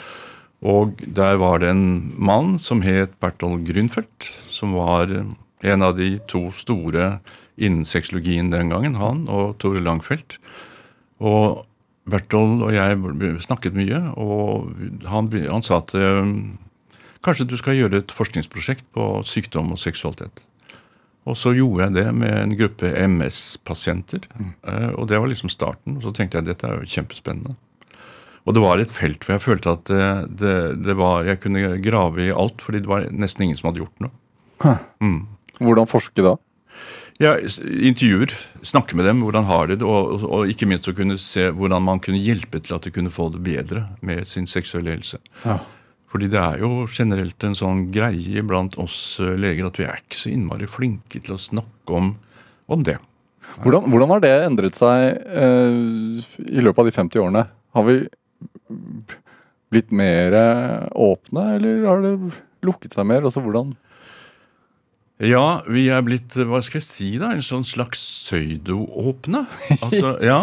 Og 0.65 0.98
der 1.06 1.38
var 1.38 1.62
det 1.62 1.70
en 1.70 2.15
mann 2.17 2.58
som 2.60 2.82
het 2.82 3.13
Bertol 3.22 3.62
Grünfeldt, 3.62 4.32
som 4.50 4.74
var 4.74 5.13
en 5.66 5.86
av 5.86 5.96
de 5.98 6.18
to 6.30 6.48
store 6.54 7.18
innen 7.58 7.86
sexologien 7.90 8.52
den 8.54 8.70
gangen, 8.74 8.98
han 9.02 9.26
og 9.32 9.58
Tore 9.62 9.82
Langfelt. 9.82 10.38
Og 11.18 11.64
Bertold 12.08 12.62
og 12.64 12.76
jeg 12.76 13.00
snakket 13.44 13.76
mye, 13.76 14.00
og 14.16 14.70
han, 15.10 15.28
han 15.34 15.66
sa 15.66 15.82
at 15.82 15.96
eh, 15.98 16.30
kanskje 17.26 17.50
du 17.50 17.58
skal 17.60 17.76
gjøre 17.80 18.04
et 18.04 18.14
forskningsprosjekt 18.16 18.86
på 18.96 19.10
sykdom 19.28 19.74
og 19.76 19.82
seksualitet. 19.82 20.46
Og 21.28 21.36
så 21.36 21.52
gjorde 21.58 21.88
jeg 21.90 21.96
det 21.98 22.06
med 22.16 22.32
en 22.32 22.54
gruppe 22.56 22.94
MS-pasienter. 23.04 24.30
Mm. 24.40 24.52
Og 24.96 25.10
det 25.10 25.18
var 25.20 25.28
liksom 25.28 25.52
starten. 25.52 25.98
Og 25.98 26.06
så 26.06 26.14
tenkte 26.16 26.40
jeg 26.40 26.48
dette 26.48 26.70
er 26.70 26.78
jo 26.80 26.88
kjempespennende. 26.88 27.58
Og 28.48 28.56
det 28.56 28.64
var 28.64 28.80
et 28.80 28.94
felt 28.96 29.26
hvor 29.26 29.36
jeg 29.36 29.44
følte 29.44 29.74
at 29.76 29.90
det, 29.92 30.06
det, 30.40 30.54
det 30.86 30.96
var, 30.96 31.28
jeg 31.28 31.42
kunne 31.44 31.74
grave 31.84 32.30
i 32.30 32.32
alt, 32.32 32.64
fordi 32.64 32.80
det 32.86 32.88
var 32.88 33.10
nesten 33.12 33.44
ingen 33.44 33.60
som 33.60 33.68
hadde 33.68 33.84
gjort 33.84 34.06
noe. 34.06 34.14
Hvordan 35.62 35.90
forske 35.90 36.26
da? 36.26 36.36
Ja, 37.18 37.32
Intervjuer, 37.42 38.30
snakke 38.62 38.94
med 38.98 39.08
dem, 39.10 39.24
hvordan 39.26 39.48
har 39.50 39.72
de 39.72 39.80
det, 39.82 39.86
og, 39.90 40.22
og, 40.28 40.52
ikke 40.52 40.68
minst 40.70 40.86
å 40.86 40.94
kunne 40.94 41.18
se 41.18 41.48
hvordan 41.50 41.82
man 41.82 42.02
kunne 42.04 42.22
hjelpe 42.22 42.62
til 42.62 42.76
at 42.76 42.86
de 42.86 42.94
kunne 42.94 43.14
få 43.14 43.32
det 43.34 43.42
bedre 43.46 43.88
med 44.06 44.30
sin 44.30 44.46
seksuelle 44.50 44.94
helse. 44.94 45.18
Ja. 45.42 45.58
Fordi 46.14 46.30
det 46.30 46.40
er 46.40 46.62
jo 46.62 46.86
generelt 46.86 47.42
en 47.44 47.58
sånn 47.58 47.88
greie 47.94 48.44
blant 48.46 48.78
oss 48.80 49.18
eh, 49.24 49.34
leger 49.34 49.68
at 49.68 49.80
vi 49.82 49.88
er 49.88 49.98
ikke 50.04 50.20
så 50.20 50.30
innmari 50.30 50.70
flinke 50.70 51.24
til 51.24 51.36
å 51.36 51.42
snakke 51.42 51.98
om, 51.98 52.14
om 52.70 52.86
det. 52.86 53.00
Hvordan, 53.64 53.90
hvordan 53.90 54.14
har 54.14 54.22
det 54.22 54.34
endret 54.46 54.78
seg 54.78 55.18
eh, 55.26 55.82
i 56.54 56.62
løpet 56.62 56.84
av 56.84 56.92
de 56.92 56.96
50 57.00 57.24
årene? 57.26 57.46
Har 57.74 57.90
vi 57.90 57.98
blitt 59.74 59.90
mer 59.90 60.38
åpne, 60.94 61.50
eller 61.58 61.84
har 61.90 62.06
det 62.06 62.14
lukket 62.68 62.94
seg 62.94 63.10
mer? 63.10 63.26
Altså 63.26 63.42
hvordan 63.44 63.74
Ja, 65.17 65.63
vi 65.65 65.88
er 65.89 66.03
blitt, 66.05 66.36
hva 66.45 66.59
skal 66.62 66.77
jeg 66.77 66.86
si 66.86 67.07
da, 67.17 67.31
en 67.33 67.45
sånn 67.45 67.65
slags 67.65 68.01
pseudo-åpne. 68.27 69.47
Altså, 69.81 70.13
ja, 70.21 70.41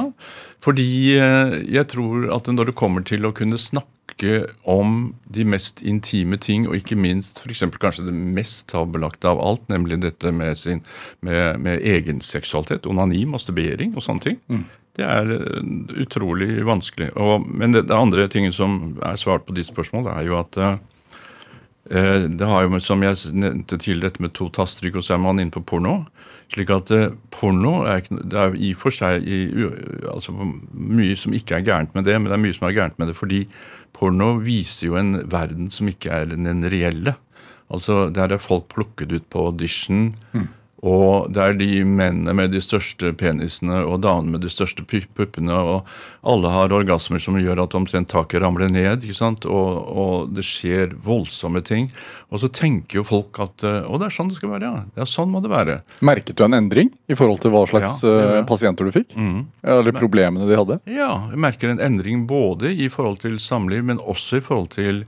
fordi 0.65 1.15
eh, 1.15 1.61
jeg 1.77 1.87
tror 1.93 2.27
at 2.35 2.51
når 2.51 2.73
det 2.73 2.79
kommer 2.79 3.05
til 3.07 3.27
å 3.27 3.35
kunne 3.37 3.61
snakke 3.61 4.41
om 4.71 5.13
de 5.31 5.45
mest 5.47 5.83
intime 5.87 6.39
ting, 6.43 6.67
og 6.67 6.79
ikke 6.79 6.99
minst 6.99 7.39
for 7.43 7.55
eksempel 7.55 7.83
kanskje 7.83 8.09
det 8.09 8.15
mest 8.15 8.67
tabubelagte 8.73 9.31
av 9.31 9.43
alt, 9.43 9.63
nemlig 9.71 10.01
dette 10.03 10.33
med, 10.35 10.59
sin, 10.59 10.83
med, 11.23 11.61
med 11.63 11.83
egen 11.83 12.23
seksualitet, 12.25 12.89
onani, 12.91 13.23
masturbering 13.31 13.95
og 13.95 14.07
sånne 14.07 14.27
ting, 14.27 14.41
det 14.99 15.07
er 15.07 15.31
eh, 15.37 15.61
utrolig 16.03 16.51
vanskelig. 16.67 17.13
Og, 17.15 17.47
men 17.47 17.79
det, 17.79 17.87
det 17.91 17.95
andre 17.95 18.27
tingen 18.31 18.55
som 18.55 18.99
er 19.07 19.23
svart 19.23 19.47
på 19.47 19.55
ditt 19.55 19.71
spørsmål, 19.71 20.11
er 20.17 20.27
jo 20.27 20.41
at 20.43 20.59
eh, 20.59 20.75
Eh, 20.75 20.94
Det 21.85 22.47
har 22.49 22.65
jo, 22.65 22.79
som 22.81 23.03
jeg 23.05 23.35
nevnte 23.37 23.77
tidligere, 23.77 24.09
dette 24.09 24.23
med 24.25 24.33
to 24.33 24.47
tastrykk, 24.49 24.97
og 24.97 25.05
så 25.05 25.19
er 25.19 25.21
man 25.21 25.43
inne 25.43 25.53
på 25.53 25.61
porno. 25.69 25.99
Slik 26.53 26.71
at 26.75 26.91
eh, 26.95 27.13
porno 27.35 27.83
er, 27.89 28.05
det 28.09 28.39
er 28.39 28.57
i 28.57 28.73
og 28.75 28.81
for 28.83 28.95
seg 28.95 29.25
i, 29.25 29.39
altså 30.11 30.35
mye 30.37 31.17
som 31.19 31.35
ikke 31.37 31.59
er 31.59 31.67
gærent 31.67 31.95
med 31.97 32.07
det, 32.09 32.17
men 32.19 32.31
det 32.31 32.37
er 32.37 32.43
mye 32.45 32.57
som 32.57 32.69
er 32.69 32.77
gærent 32.77 32.99
med 33.01 33.11
det 33.11 33.17
fordi 33.19 33.45
porno 33.97 34.35
viser 34.43 34.91
jo 34.91 34.99
en 35.01 35.17
verden 35.31 35.71
som 35.73 35.89
ikke 35.91 36.13
er 36.13 36.33
den 36.33 36.65
reelle. 36.73 37.17
Altså 37.73 38.11
Der 38.13 38.35
er 38.35 38.43
folk 38.43 38.69
plukket 38.75 39.13
ut 39.13 39.27
på 39.31 39.47
audition, 39.49 40.13
og 40.85 41.31
det 41.33 41.41
er 41.41 41.55
de 41.57 41.69
mennene 41.89 42.35
med 42.37 42.53
de 42.53 42.61
største 42.61 43.15
penisene 43.17 43.79
og 43.89 44.03
damene 44.05 44.35
med 44.35 44.43
de 44.45 44.51
største 44.53 44.85
puppene, 44.85 45.57
og 45.57 45.89
alle 46.29 46.51
har 46.53 46.75
orgasmer 46.77 47.23
som 47.23 47.39
gjør 47.41 47.63
at 47.65 47.77
omtrent 47.79 48.11
taket 48.13 48.43
ramler 48.45 48.69
ned, 48.73 49.01
ikke 49.01 49.17
sant, 49.17 49.47
og, 49.49 49.81
og 49.89 50.35
det 50.37 50.45
skjer 50.45 50.93
voldsomme 51.07 51.65
ting. 51.65 51.89
Og 52.29 52.43
så 52.43 52.51
tenker 52.53 53.01
jo 53.01 53.07
folk 53.07 53.41
at 53.41 53.65
eh, 53.65 53.85
Å, 53.85 53.99
det 54.01 54.09
er 54.09 54.15
sånn 54.17 54.29
det 54.29 54.39
skal 54.41 54.53
være, 54.53 54.69
ja. 54.69 54.85
Ja, 55.01 55.09
sånn 55.09 55.33
må 55.33 55.41
det 55.45 55.53
være. 55.53 55.81
Merket 56.05 56.37
du 56.37 56.45
en 56.45 56.57
endring 56.57 56.93
i 57.09 57.17
forhold 57.17 57.41
til 57.45 57.55
hva 57.55 57.65
slags 57.71 58.03
Ja, 58.05 58.11
ja, 58.11 58.25
eh, 58.25 58.39
ja. 58.41 58.47
pasienter 58.49 58.89
du 58.89 58.93
fikk? 58.95 59.15
Mm. 59.17 59.45
Eller 59.75 59.97
problemene 59.97 60.49
de 60.49 60.59
hadde? 60.59 60.81
Ja, 60.91 61.13
jeg 61.31 61.41
merker 61.45 61.73
en 61.73 61.83
endring 61.85 62.27
både 62.29 62.75
i 62.75 62.91
forhold 62.93 63.23
til 63.25 63.39
samliv, 63.41 63.85
men 63.89 64.03
også 64.03 64.43
i 64.43 64.45
forhold 64.45 64.73
til 64.75 65.05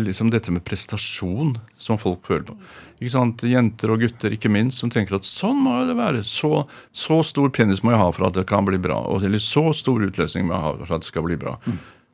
liksom 0.00 0.30
dette 0.32 0.52
med 0.52 0.64
prestasjon 0.66 1.54
som 1.80 1.98
folk 2.00 2.26
føler 2.28 2.46
på. 2.50 2.56
Ikke 3.00 3.14
sant? 3.14 3.44
Jenter 3.48 3.94
og 3.94 4.02
gutter 4.02 4.34
ikke 4.36 4.50
minst 4.52 4.82
som 4.82 4.90
tenker 4.92 5.16
at 5.16 5.28
sånn 5.28 5.62
må 5.64 5.78
det 5.88 5.96
være. 5.96 6.24
Så, 6.26 6.66
så 6.92 7.20
stor 7.24 7.52
penis 7.56 7.80
må 7.86 7.94
jeg 7.94 8.02
ha 8.02 8.10
for 8.12 8.28
at 8.28 8.36
det 8.36 8.44
kan 8.50 8.66
bli 8.68 8.80
bra. 8.82 8.98
Eller 9.16 9.40
så 9.40 9.70
stor 9.76 10.04
utløsning 10.04 10.48
må 10.48 10.56
jeg 10.56 10.66
ha 10.66 10.74
for 10.82 10.96
at 10.96 11.06
det 11.06 11.10
skal 11.12 11.24
bli 11.24 11.38
bra. 11.40 11.56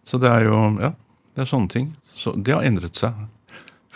Så 0.07 0.21
det 0.23 0.31
er 0.31 0.47
jo 0.47 0.61
ja, 0.79 0.93
det 1.35 1.43
er 1.43 1.51
sånne 1.51 1.73
ting. 1.73 1.91
Så 2.15 2.37
det 2.39 2.55
har 2.55 2.67
endret 2.69 2.99
seg. 2.99 3.17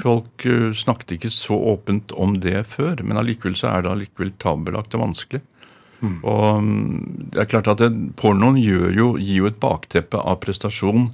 Folk 0.01 0.47
uh, 0.49 0.73
snakket 0.77 1.19
ikke 1.19 1.31
så 1.33 1.57
åpent 1.75 2.13
om 2.17 2.39
det 2.41 2.65
før, 2.73 3.05
men 3.05 3.21
allikevel 3.21 3.57
så 3.59 3.71
er 3.75 3.85
det 3.85 3.93
allikevel 3.93 4.33
tabelagt 4.41 4.97
og 4.97 5.05
vanskelig. 5.05 5.43
Og 6.25 6.47
um, 6.59 6.71
det 7.33 7.43
er 7.43 7.51
klart 7.51 7.69
at 7.69 7.83
det, 7.83 7.91
Pornoen 8.17 8.57
jo, 8.61 9.15
gir 9.21 9.43
jo 9.43 9.51
et 9.51 9.61
bakteppe 9.61 10.21
av 10.21 10.41
prestasjon. 10.45 11.11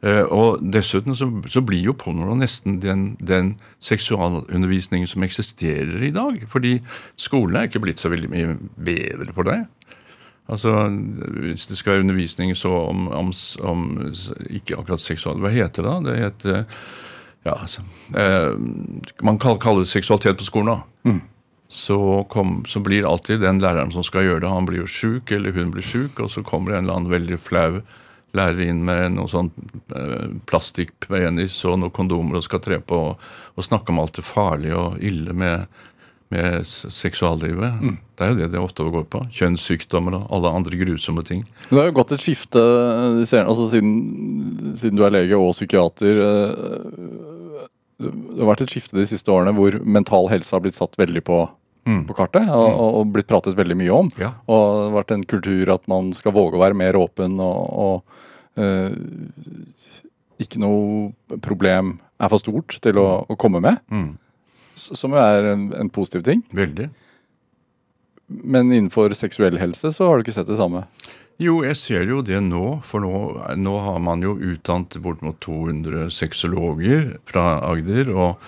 Eh, 0.00 0.22
og 0.32 0.62
dessuten 0.72 1.16
så, 1.16 1.28
så 1.52 1.60
blir 1.60 1.82
jo 1.84 1.96
porno 1.98 2.32
nesten 2.38 2.78
den, 2.80 3.10
den 3.20 3.54
seksualundervisningen 3.84 5.08
som 5.10 5.26
eksisterer 5.26 6.06
i 6.06 6.12
dag. 6.14 6.40
Fordi 6.48 6.78
skolen 7.20 7.58
er 7.60 7.68
ikke 7.68 7.82
blitt 7.84 8.00
så 8.00 8.12
veldig 8.12 8.30
mye 8.32 8.56
bedre 8.80 9.36
på 9.36 9.44
det. 9.50 9.60
Altså, 10.50 10.72
Hvis 11.44 11.68
det 11.70 11.78
skal 11.78 11.92
være 11.92 12.06
undervisning 12.06 12.56
så 12.56 12.72
om, 12.88 13.08
om, 13.08 13.32
om 13.62 13.84
ikke 14.48 14.78
akkurat 14.80 15.04
seksual... 15.04 15.38
Hva 15.42 15.52
heter 15.52 15.84
det 15.84 15.90
da? 15.92 15.98
Det 16.08 16.16
heter 16.24 16.56
ja, 17.44 17.54
altså, 17.54 17.84
eh, 18.16 18.56
Man 19.22 19.38
kaller 19.38 19.84
det 19.84 19.92
seksualitet 19.92 20.40
på 20.40 20.48
skolen. 20.48 20.80
da. 20.80 21.20
Så, 21.70 22.24
kom, 22.28 22.64
så 22.66 22.80
blir 22.82 23.06
alltid 23.06 23.44
den 23.44 23.60
læreren 23.62 23.92
som 23.94 24.02
skal 24.02 24.24
gjøre 24.26 24.40
det, 24.42 24.48
han 24.50 24.66
blir 24.66 24.80
jo 24.80 24.88
sjuk, 24.90 25.30
eller 25.30 25.54
hun 25.54 25.68
blir 25.70 25.84
sjuk, 25.86 26.18
og 26.18 26.26
så 26.32 26.42
kommer 26.42 26.72
det 26.72 26.80
en 26.80 26.88
eller 26.88 26.96
annen 26.98 27.12
veldig 27.12 27.38
flau 27.38 27.76
lærer 28.36 28.60
inn 28.68 28.84
med 28.86 29.16
noe 29.16 29.30
sånn 29.30 29.50
eh, 29.96 30.26
plastikkpenis 30.50 31.56
og 31.68 31.80
noen 31.82 31.94
kondomer 31.94 32.38
og 32.38 32.46
skal 32.46 32.62
tre 32.62 32.78
på 32.80 32.98
og, 33.12 33.30
og 33.56 33.66
snakke 33.66 33.90
om 33.90 33.98
alt 34.02 34.20
det 34.20 34.26
farlige 34.26 34.76
og 34.78 35.00
ille 35.02 35.34
med, 35.34 35.66
med 36.30 36.60
seksuallivet. 36.66 37.74
seksuallivet. 37.80 37.98
Det 38.14 38.26
er 38.26 38.32
jo 38.34 38.38
det 38.38 38.50
det 38.52 38.60
ofte 38.62 38.86
går 38.94 39.06
på. 39.10 39.24
Kjønnssykdommer 39.34 40.18
og 40.20 40.26
alle 40.36 40.54
andre 40.60 40.78
grusomme 40.78 41.24
ting. 41.26 41.42
Det 41.70 41.78
har 41.78 41.88
jo 41.90 41.96
gått 41.98 42.12
et 42.16 42.22
skifte 42.22 42.60
altså 42.60 43.68
siden, 43.72 44.74
siden 44.78 45.00
du 45.00 45.04
er 45.06 45.14
lege 45.16 45.38
og 45.40 45.54
psykiater. 45.56 46.20
eh, 46.26 47.16
Det 48.00 48.38
har 48.40 48.48
vært 48.52 48.62
et 48.64 48.72
skifte 48.72 48.96
de 48.96 49.08
siste 49.08 49.28
årene 49.32 49.52
hvor 49.56 49.74
mental 49.84 50.30
helse 50.32 50.54
har 50.54 50.62
blitt 50.64 50.78
satt 50.78 50.94
veldig 51.00 51.24
på, 51.26 51.42
på 52.08 52.14
kartet 52.18 52.48
og, 52.48 52.66
og- 52.70 52.94
og 53.00 53.12
blitt 53.14 53.28
pratet 53.30 53.56
veldig 53.58 53.76
mye 53.80 53.92
om. 53.96 54.10
Ja. 54.20 54.32
Og 54.48 54.62
det 54.76 54.84
har 54.86 54.96
vært 54.98 55.14
en 55.16 55.24
kultur 55.30 55.72
at 55.74 55.86
man 55.90 56.12
skal 56.16 56.32
våge 56.36 56.58
å 56.58 56.62
være 56.64 56.78
mer 56.78 56.98
åpen 57.00 57.38
og, 57.40 57.60
og 57.84 58.60
eh, 58.60 58.94
ikke 60.40 60.60
noe 60.62 61.12
problem 61.44 61.98
er 62.20 62.28
for 62.32 62.40
stort 62.42 62.78
til 62.84 62.98
å, 63.00 63.08
å 63.28 63.36
komme 63.40 63.60
med. 63.64 63.80
Mm. 63.92 64.10
Som 64.80 65.12
jo 65.16 65.20
er 65.20 65.50
en, 65.52 65.68
en 65.76 65.90
positiv 65.92 66.22
ting. 66.24 66.42
Veldig. 66.56 66.88
Men 68.30 68.70
innenfor 68.72 69.12
seksuell 69.18 69.58
helse 69.60 69.90
så 69.92 70.06
har 70.08 70.16
du 70.20 70.24
ikke 70.24 70.36
sett 70.36 70.48
det 70.48 70.56
samme. 70.60 70.84
Jo, 71.40 71.62
jeg 71.64 71.76
ser 71.80 72.04
jo 72.04 72.20
det 72.20 72.36
nå, 72.44 72.64
for 72.84 73.00
nå, 73.00 73.20
nå 73.56 73.78
har 73.80 74.02
man 74.04 74.20
jo 74.20 74.34
utdannet 74.36 74.98
bortimot 75.00 75.38
200 75.40 76.10
sexologer 76.12 77.14
fra 77.28 77.62
Agder. 77.64 78.10
og 78.12 78.42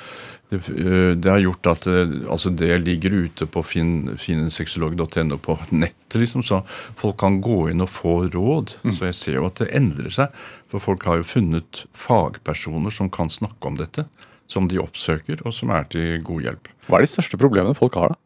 det, 0.52 0.68
øh, 0.68 1.16
det 1.16 1.30
har 1.30 1.40
gjort 1.40 1.66
at 1.66 1.86
øh, 1.88 2.10
altså 2.28 2.50
det 2.50 2.82
ligger 2.84 3.14
ute 3.24 3.46
på 3.46 3.62
fin, 3.62 4.12
på 4.12 5.56
nettet, 5.70 6.20
liksom, 6.20 6.42
så 6.42 6.60
folk 7.00 7.16
kan 7.16 7.40
gå 7.40 7.70
inn 7.70 7.80
og 7.80 7.88
få 7.88 8.28
råd. 8.28 8.76
Så 8.92 9.08
jeg 9.08 9.14
ser 9.14 9.38
jo 9.40 9.46
at 9.48 9.56
det 9.62 9.70
endrer 9.72 10.12
seg. 10.12 10.28
For 10.68 10.78
folk 10.78 11.08
har 11.08 11.16
jo 11.16 11.24
funnet 11.24 11.86
fagpersoner 11.96 12.92
som 12.92 13.08
kan 13.08 13.32
snakke 13.32 13.72
om 13.72 13.80
dette. 13.80 14.04
Som 14.52 14.68
de 14.68 14.76
oppsøker, 14.76 15.40
og 15.46 15.54
som 15.56 15.70
er 15.72 15.88
til 15.88 16.20
god 16.20 16.44
hjelp. 16.44 16.68
Hva 16.84 16.98
er 16.98 17.06
de 17.06 17.14
største 17.14 17.40
problemene 17.40 17.72
folk 17.78 17.96
har, 17.96 18.12
da? 18.12 18.20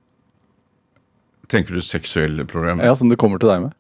Tenker 1.46 1.76
du 1.78 1.82
seksuelle 1.86 2.42
problemer? 2.44 2.82
Ja, 2.82 2.94
Som 2.98 3.08
det 3.08 3.18
kommer 3.22 3.38
til 3.38 3.52
deg 3.52 3.68
med? 3.68 3.76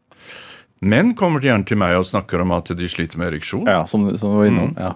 Menn 0.80 1.14
kommer 1.16 1.40
gjerne 1.40 1.64
til 1.68 1.78
meg 1.80 1.96
og 1.96 2.08
snakker 2.08 2.42
om 2.44 2.52
at 2.56 2.68
de 2.76 2.88
sliter 2.90 3.20
med 3.20 3.32
ereksjon. 3.32 3.68
Ja, 3.70 3.86
Som, 3.88 4.08
som 4.20 4.34
du 4.34 4.40
var 4.42 4.50
innom. 4.50 4.74
Ja. 4.76 4.94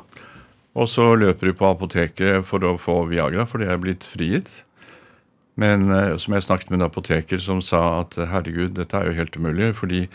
Og 0.76 0.88
så 0.92 1.14
løper 1.18 1.50
de 1.50 1.56
på 1.56 1.70
apoteket 1.70 2.44
for 2.46 2.64
å 2.66 2.76
få 2.78 3.02
Viagra, 3.10 3.46
for 3.48 3.62
det 3.62 3.70
er 3.72 3.80
blitt 3.80 4.04
frigitt. 4.06 4.60
Men 5.60 5.88
eh, 5.92 6.14
som 6.20 6.36
jeg 6.36 6.46
snakket 6.46 6.70
med 6.70 6.80
en 6.80 6.88
apoteker 6.88 7.40
som 7.42 7.62
sa 7.64 8.02
at 8.02 8.16
eh, 8.20 8.28
herregud, 8.30 8.76
dette 8.76 8.96
er 8.96 9.10
jo 9.10 9.18
helt 9.18 9.36
umulig. 9.36 9.74
fordi 9.76 10.06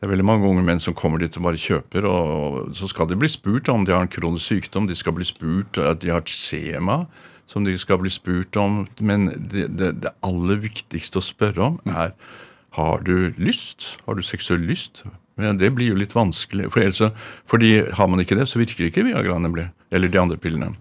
det 0.00 0.06
er 0.06 0.14
veldig 0.14 0.24
mange 0.24 0.48
unge 0.48 0.62
menn 0.64 0.80
som 0.80 0.94
kommer 0.96 1.20
dit 1.20 1.34
og 1.36 1.44
bare 1.44 1.60
kjøper, 1.60 2.06
og 2.08 2.70
så 2.72 2.86
skal 2.88 3.10
de 3.10 3.18
bli 3.20 3.28
spurt 3.28 3.68
om 3.68 3.82
de 3.84 3.92
har 3.92 4.06
en 4.06 4.08
kronisk 4.08 4.46
sykdom, 4.48 4.86
de 4.88 4.96
skal 4.96 5.12
bli 5.12 5.26
spurt 5.28 5.76
at 5.76 6.00
de 6.00 6.08
har 6.08 6.22
et 6.22 6.32
skjema 6.32 7.02
som 7.50 7.66
de 7.66 7.74
skal 7.76 7.98
bli 8.00 8.08
spurt 8.08 8.56
om. 8.56 8.86
Men 8.96 9.28
det, 9.36 9.66
det, 9.76 9.90
det 10.00 10.14
aller 10.24 10.62
viktigste 10.62 11.20
å 11.20 11.26
spørre 11.26 11.66
om 11.66 11.76
er 11.84 12.14
har 12.76 13.00
du 13.06 13.32
lyst? 13.38 13.96
Har 14.06 14.14
du 14.14 14.22
seksuell 14.22 14.62
lyst? 14.68 15.02
Men 15.40 15.56
det 15.58 15.70
blir 15.74 15.88
jo 15.94 15.98
litt 15.98 16.12
vanskelig. 16.14 16.68
For 16.74 16.80
ellers, 16.84 17.00
fordi 17.48 17.72
har 17.96 18.06
man 18.12 18.20
ikke 18.20 18.36
det, 18.36 18.46
så 18.50 18.60
virker 18.60 18.86
ikke 18.90 19.06
Viagra 19.08 19.38
nemlig. 19.40 19.70
Eller 19.90 20.08
de 20.12 20.20
andre 20.20 20.36
pillene. 20.38 20.74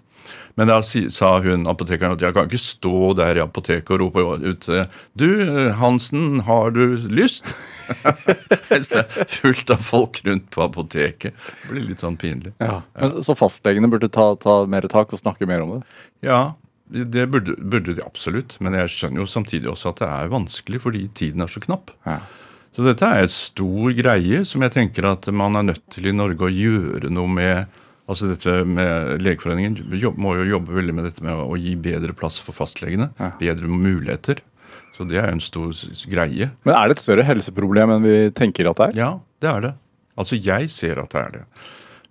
Men 0.59 0.67
da 0.67 0.81
sa 0.83 1.29
hun 1.39 1.63
apotekeren 1.71 2.17
at 2.17 2.21
jeg 2.21 2.33
kan 2.35 2.49
ikke 2.49 2.59
stå 2.59 3.13
der 3.15 3.37
i 3.39 3.41
apoteket 3.41 3.93
og 3.95 4.01
rope 4.01 4.25
ut 4.43 4.65
Du, 5.17 5.29
Hansen, 5.79 6.41
har 6.45 6.73
du 6.75 6.97
lyst? 7.07 7.47
Fullt 9.39 9.69
av 9.69 9.77
folk 9.77 10.19
rundt 10.25 10.49
på 10.53 10.61
apoteket. 10.65 11.33
Det 11.63 11.71
blir 11.71 11.87
litt 11.89 12.03
sånn 12.03 12.17
pinlig. 12.19 12.53
Ja. 12.61 12.81
Men, 12.99 13.09
så- 13.15 13.23
så 13.23 13.35
fastlegene 13.39 13.89
burde 13.89 14.09
ta, 14.11 14.33
ta 14.35 14.65
mer 14.69 14.81
tak 14.91 15.13
og 15.13 15.19
snakke 15.21 15.47
mer 15.47 15.61
om 15.63 15.77
det? 15.79 15.81
Ja, 16.27 16.53
det 16.89 17.25
burde, 17.29 17.55
burde 17.57 17.93
de 17.97 18.05
absolutt. 18.05 18.57
Men 18.63 18.77
jeg 18.81 18.93
skjønner 18.95 19.23
jo 19.23 19.29
samtidig 19.29 19.69
også 19.71 19.93
at 19.93 20.03
det 20.03 20.09
er 20.09 20.31
vanskelig 20.33 20.81
fordi 20.85 21.05
tiden 21.17 21.45
er 21.45 21.51
så 21.51 21.61
knapp. 21.63 21.93
Ja. 22.07 22.19
Så 22.75 22.85
dette 22.85 23.05
er 23.05 23.25
et 23.25 23.33
stor 23.33 23.93
greie 23.97 24.43
som 24.47 24.63
jeg 24.65 24.73
tenker 24.75 25.09
at 25.09 25.27
man 25.33 25.57
er 25.57 25.71
nødt 25.71 25.85
til 25.93 26.09
i 26.09 26.15
Norge 26.15 26.47
å 26.47 26.53
gjøre 26.53 27.11
noe 27.13 27.29
med. 27.29 27.79
Altså 28.09 28.29
dette 28.31 28.61
med 28.65 29.21
Legeforeningen 29.21 29.77
må 30.17 30.35
jo 30.39 30.47
jobbe 30.55 30.77
veldig 30.77 30.95
med 30.97 31.09
dette 31.09 31.25
med 31.25 31.37
å 31.43 31.57
gi 31.59 31.75
bedre 31.77 32.15
plass 32.17 32.39
for 32.41 32.57
fastlegene. 32.57 33.11
Ja. 33.19 33.33
Bedre 33.41 33.69
muligheter. 33.69 34.41
Så 34.97 35.05
det 35.07 35.19
er 35.21 35.29
en 35.31 35.43
stor 35.43 35.69
greie. 36.11 36.49
Men 36.67 36.75
er 36.75 36.89
det 36.89 36.97
et 36.97 37.03
større 37.03 37.25
helseproblem 37.27 37.93
enn 37.95 38.07
vi 38.07 38.17
tenker 38.35 38.67
at 38.71 38.81
det 38.81 38.89
er? 38.89 38.97
Ja, 38.99 39.11
det 39.43 39.51
er 39.51 39.67
det. 39.67 39.73
Altså 40.19 40.39
jeg 40.39 40.71
ser 40.73 40.99
at 41.03 41.13
det 41.13 41.21
er 41.21 41.37
det. 41.37 41.43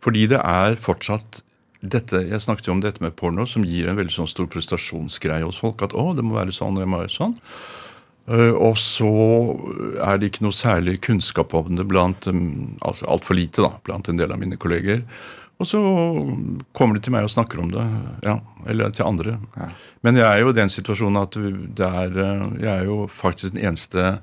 Fordi 0.05 0.29
det 0.31 0.39
er 0.41 0.79
fortsatt 0.81 1.43
dette, 1.81 2.25
Jeg 2.27 2.43
snakket 2.43 2.67
jo 2.67 2.73
om 2.75 2.81
dette 2.83 3.03
med 3.03 3.15
porno, 3.17 3.47
som 3.47 3.65
gir 3.65 3.89
en 3.89 3.99
veldig 3.99 4.15
sånn 4.15 4.31
stor 4.31 4.49
prestasjonsgreie 4.51 5.47
hos 5.47 5.61
folk. 5.63 5.83
At 5.83 5.95
å, 5.95 6.11
det 6.17 6.25
må 6.27 6.35
være 6.39 6.55
sånn, 6.55 6.79
det 6.81 6.89
må 6.89 7.03
være 7.03 7.15
sånn. 7.15 7.37
Uh, 8.29 8.53
og 8.53 8.75
så 8.77 9.09
er 10.05 10.19
det 10.19 10.29
ikke 10.29 10.45
noe 10.45 10.57
særlig 10.57 10.99
kunnskap 11.07 11.55
om 11.57 11.79
det 11.79 11.87
blant 11.89 12.27
um, 12.29 12.75
altså 12.85 13.07
Altfor 13.09 13.39
lite, 13.39 13.63
da, 13.65 13.79
blant 13.87 14.11
en 14.11 14.19
del 14.21 14.35
av 14.35 14.43
mine 14.43 14.59
kolleger. 14.61 15.01
Og 15.59 15.67
så 15.67 15.81
kommer 16.77 16.99
de 16.99 17.03
til 17.03 17.15
meg 17.15 17.27
og 17.27 17.33
snakker 17.35 17.63
om 17.63 17.71
det. 17.73 17.85
ja, 18.27 18.37
Eller 18.71 18.93
til 18.95 19.09
andre. 19.09 19.39
Ja. 19.57 19.71
Men 20.07 20.21
jeg 20.21 20.27
er 20.29 20.43
jo 20.43 20.53
i 20.53 20.59
den 20.59 20.71
situasjonen 20.71 21.23
at 21.23 21.39
det 21.79 21.89
er, 21.89 22.19
eh, 22.23 22.45
jeg 22.63 22.71
er 22.75 22.85
jo 22.87 22.99
faktisk 23.11 23.57
den 23.57 23.65
eneste 23.67 24.21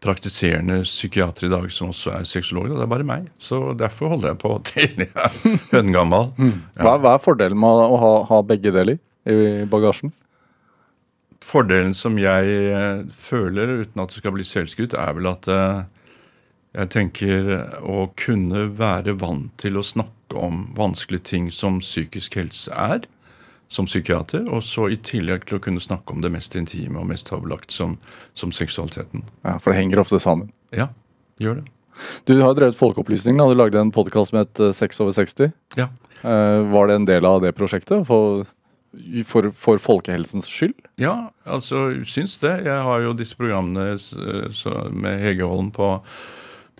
praktiserende 0.00 0.80
psykiater 0.86 1.46
i 1.46 1.52
dag 1.52 1.66
som 1.72 1.90
også 1.92 2.14
er 2.16 2.28
sexolog. 2.28 2.70
og 2.70 2.78
Det 2.78 2.86
er 2.86 2.92
bare 2.94 3.06
meg. 3.06 3.28
Så 3.36 3.74
derfor 3.78 4.14
holder 4.14 4.32
jeg 4.32 4.40
på 4.40 4.54
til 4.70 4.88
jeg 5.04 5.10
er 5.12 5.60
høngammal. 5.74 6.32
Hva, 6.80 6.96
hva 6.96 7.14
er 7.14 7.22
fordelen 7.24 7.60
med 7.60 7.84
å 7.84 8.00
ha, 8.00 8.14
ha 8.30 8.40
begge 8.46 8.72
deler 8.74 9.00
i 9.28 9.66
bagasjen? 9.70 10.14
Fordelen 11.44 11.94
som 11.96 12.18
jeg 12.20 12.52
eh, 12.70 13.02
føler, 13.16 13.80
uten 13.82 14.02
at 14.02 14.12
det 14.12 14.20
skal 14.20 14.34
bli 14.36 14.44
selskutt, 14.46 14.94
er 14.94 15.16
vel 15.16 15.30
at 15.32 15.48
eh, 15.50 15.80
jeg 16.76 16.92
tenker 16.94 17.48
å 17.82 18.04
kunne 18.20 18.68
være 18.78 19.16
vant 19.18 19.50
til 19.58 19.80
å 19.80 19.86
snakke 19.86 20.38
om 20.38 20.68
vanskelige 20.76 21.26
ting 21.32 21.48
som 21.54 21.80
psykisk 21.82 22.36
helse 22.38 22.70
er, 22.70 23.08
som 23.70 23.86
psykiater, 23.86 24.48
og 24.50 24.64
så 24.66 24.88
i 24.90 24.98
tillegg 24.98 25.44
til 25.46 25.60
å 25.60 25.62
kunne 25.62 25.82
snakke 25.82 26.14
om 26.14 26.24
det 26.24 26.32
mest 26.34 26.56
intime 26.58 26.98
og 26.98 27.06
mest 27.06 27.28
tabulagt 27.30 27.70
som, 27.70 27.96
som 28.34 28.50
seksualiteten. 28.54 29.22
Ja, 29.46 29.58
For 29.62 29.70
det 29.70 29.78
henger 29.78 30.02
ofte 30.02 30.18
sammen. 30.22 30.50
Ja, 30.74 30.88
gjør 31.38 31.60
det. 31.60 31.68
Du 32.26 32.34
har 32.40 32.56
drevet 32.56 32.78
Folkeopplysning. 32.78 33.38
da. 33.38 33.46
Du 33.46 33.54
lagde 33.54 33.78
en 33.78 33.92
podkast 33.94 34.34
med 34.34 34.48
et 34.48 34.74
6 34.74 35.02
over 35.04 35.14
60. 35.14 35.52
Ja. 35.78 35.86
Eh, 36.22 36.62
var 36.72 36.88
det 36.88 36.96
en 36.98 37.06
del 37.08 37.28
av 37.28 37.42
det 37.44 37.52
prosjektet? 37.54 38.02
For, 38.08 38.42
for, 39.28 39.50
for 39.54 39.82
folkehelsens 39.82 40.50
skyld? 40.50 40.74
Ja, 41.00 41.30
altså 41.46 41.90
syns 42.08 42.38
det. 42.42 42.56
Jeg 42.66 42.86
har 42.88 43.04
jo 43.04 43.14
disse 43.16 43.38
programmene 43.38 43.94
så, 44.00 44.74
med 44.90 45.20
Hege 45.22 45.46
Holm 45.46 45.70
på, 45.76 45.92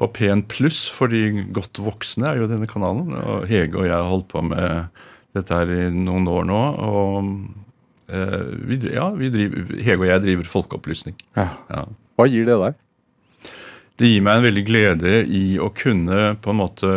på 0.00 0.10
P1 0.16 0.46
pluss 0.50 0.82
for 0.90 1.12
de 1.12 1.44
godt 1.54 1.78
voksne, 1.78 2.32
er 2.32 2.42
jo 2.42 2.50
denne 2.50 2.68
kanalen. 2.70 3.14
Og 3.20 3.46
Hege 3.50 3.78
og 3.78 3.86
jeg 3.86 3.94
har 3.94 4.10
holdt 4.10 4.30
på 4.32 4.42
med 4.50 5.04
dette 5.36 5.56
her 5.56 5.72
i 5.74 5.88
noen 5.94 6.28
år 6.30 6.46
nå. 6.48 6.60
Og 6.86 8.12
eh, 8.12 8.46
vi, 8.68 8.80
ja, 8.94 9.08
vi 9.16 9.30
driver, 9.32 9.74
Hege 9.78 10.02
og 10.02 10.08
jeg 10.10 10.24
driver 10.26 10.52
folkeopplysning. 10.54 11.18
Ja. 11.38 11.50
Ja. 11.70 11.84
Hva 12.18 12.28
gir 12.30 12.48
det 12.48 12.58
deg? 12.60 12.80
Det 14.00 14.08
gir 14.08 14.24
meg 14.24 14.38
en 14.38 14.46
veldig 14.48 14.64
glede 14.64 15.14
i 15.28 15.44
å 15.60 15.68
kunne 15.76 16.34
på 16.40 16.52
en 16.52 16.60
måte 16.62 16.90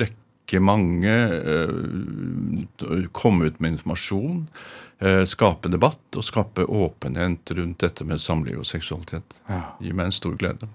rekke 0.00 0.60
mange, 0.62 1.12
eh, 1.38 3.04
komme 3.14 3.50
ut 3.50 3.60
med 3.62 3.76
informasjon, 3.76 4.40
eh, 4.98 5.22
skape 5.30 5.70
debatt 5.70 6.18
og 6.18 6.26
skape 6.26 6.66
åpenhet 6.66 7.54
rundt 7.54 7.78
dette 7.86 8.06
med 8.06 8.22
samliv 8.22 8.64
og 8.64 8.68
seksualitet. 8.68 9.38
Ja. 9.48 9.76
Det 9.78 9.88
gir 9.88 9.98
meg 9.98 10.10
en 10.10 10.18
stor 10.18 10.34
glede. 10.38 10.68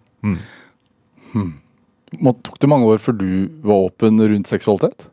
Må, 2.18 2.34
tok 2.42 2.58
det 2.60 2.72
mange 2.72 2.88
år 2.90 3.04
før 3.04 3.20
du 3.20 3.30
var 3.62 3.90
åpen 3.92 4.18
rundt 4.18 4.50
seksualitet? 4.50 5.10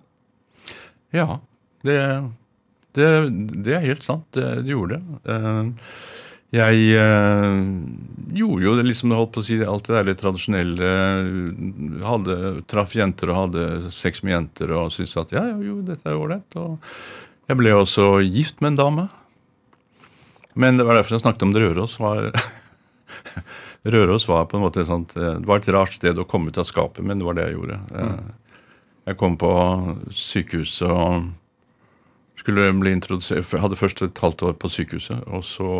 Ja, 1.14 1.40
det, 1.87 1.99
det, 2.99 3.09
det 3.66 3.75
er 3.79 3.87
helt 3.88 4.05
sant. 4.07 4.27
Det, 4.37 4.44
det 4.66 4.72
gjorde 4.75 4.99
det. 5.01 5.18
Eh, 5.35 5.90
Jeg 6.57 6.85
eh, 6.96 7.57
gjorde 8.38 8.64
jo 8.64 8.75
det 8.79 8.85
liksom, 8.87 9.12
holdt 9.18 9.33
på 9.35 9.42
å 9.42 9.46
si, 9.46 9.59
alt 9.66 9.88
det 9.88 9.96
der 9.96 10.07
litt 10.11 10.20
tradisjonelle. 10.22 10.90
Hadde, 12.07 12.37
traff 12.70 12.94
jenter 12.96 13.33
og 13.35 13.40
hadde 13.42 13.66
sex 13.94 14.22
med 14.25 14.37
jenter 14.37 14.72
og 14.79 14.92
syntes 14.94 15.16
at 15.20 15.35
ja, 15.37 15.46
jo, 15.61 15.81
dette 15.85 16.07
er 16.09 16.16
ålreit. 16.18 16.59
Og 16.62 16.79
jeg 17.51 17.61
ble 17.61 17.75
også 17.77 18.09
gift 18.25 18.62
med 18.62 18.75
en 18.75 18.81
dame. 18.83 19.09
Men 20.57 20.79
det 20.79 20.87
var 20.88 20.96
derfor 20.96 21.18
jeg 21.18 21.27
snakket 21.27 21.44
om 21.44 21.53
det. 21.53 21.66
Røros. 21.66 21.99
var... 22.01 22.31
Røros 23.87 24.25
var 24.27 24.46
på 24.51 24.57
en 24.59 24.64
måte 24.64 24.83
sånt, 24.88 25.12
eh, 25.18 25.37
det 25.42 25.46
var 25.46 25.61
et 25.61 25.68
rart 25.75 25.94
sted 25.94 26.18
å 26.18 26.25
komme 26.27 26.51
ut 26.51 26.59
av 26.59 26.66
skapet, 26.66 27.05
men 27.07 27.20
det 27.20 27.27
var 27.29 27.37
det 27.38 27.51
jeg 27.51 27.59
gjorde. 27.59 27.77
Eh, 27.94 28.35
Jeg 29.07 29.18
kom 29.20 29.37
på 29.38 29.51
sykehuset 30.11 30.88
og 30.90 31.29
skulle 32.46 32.70
bli 32.78 32.92
introdusert 32.94 33.59
hadde 33.59 33.78
først 33.78 34.04
et 34.06 34.18
halvt 34.22 34.44
år 34.46 34.52
på 34.62 34.70
sykehuset, 34.70 35.24
og 35.26 35.42
så 35.42 35.70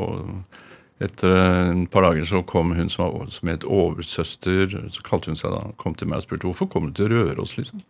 etter 0.99 1.35
en 1.71 1.85
par 1.87 2.03
dager 2.09 2.25
så 2.27 2.41
kom 2.43 2.73
hun 2.75 2.89
som, 2.91 3.13
var, 3.13 3.29
som 3.31 3.51
het 3.53 3.67
oversøster, 3.69 4.73
så 4.91 5.05
kalte 5.07 5.31
hun 5.31 5.39
seg 5.39 5.53
da, 5.55 5.61
kom 5.79 5.95
til 5.95 6.11
meg 6.11 6.25
og 6.25 6.27
spurte 6.27 6.49
hvorfor 6.49 6.71
kom 6.73 6.89
du 6.89 6.97
til 6.97 7.13
Røros, 7.13 7.55
liksom. 7.61 7.85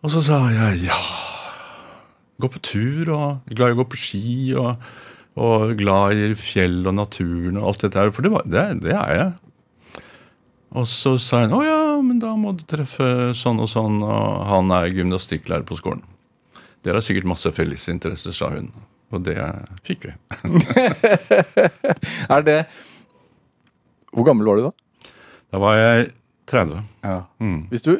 Og 0.00 0.14
så 0.14 0.22
sa 0.24 0.38
jeg 0.54 0.86
ja, 0.86 0.96
gå 2.40 2.48
på 2.48 2.62
tur 2.64 3.10
og 3.12 3.50
glad 3.52 3.74
i 3.74 3.76
å 3.76 3.80
gå 3.82 3.86
på 3.92 4.00
ski 4.00 4.30
og, 4.56 4.86
og 5.36 5.74
glad 5.76 6.16
i 6.16 6.30
fjell 6.38 6.80
og 6.86 6.96
naturen 6.96 7.58
og 7.60 7.72
alt 7.72 7.84
dette 7.84 8.00
her, 8.00 8.14
for 8.14 8.24
det, 8.24 8.32
var, 8.32 8.46
det, 8.48 8.64
det 8.86 8.94
er 8.96 9.12
jeg. 9.18 10.00
Og 10.80 10.88
så 10.88 11.18
sa 11.20 11.42
hun 11.42 11.58
å 11.58 11.60
ja, 11.66 11.82
men 12.00 12.22
da 12.22 12.32
må 12.38 12.54
du 12.56 12.64
treffe 12.64 13.34
sånn 13.36 13.60
og 13.60 13.68
sånn, 13.68 14.00
og 14.06 14.48
han 14.48 14.72
er 14.78 14.94
gymnastikklærer 14.94 15.68
på 15.68 15.76
skolen. 15.82 16.06
Dere 16.84 17.00
har 17.00 17.04
sikkert 17.04 17.28
masse 17.28 17.50
felles 17.52 17.88
interesser, 17.92 18.32
sa 18.36 18.48
hun. 18.54 18.70
Og 19.10 19.24
det 19.26 19.36
fikk 19.86 20.06
vi. 20.08 20.12
Er 22.34 22.44
det 22.46 22.58
Hvor 24.14 24.26
gammel 24.26 24.46
var 24.46 24.60
du 24.60 24.68
da? 24.68 24.72
Da 25.50 25.60
var 25.62 25.78
jeg 25.78 26.12
30. 26.50 26.84
Mm. 27.42 27.64
Hvis 27.72 27.82
du 27.86 27.96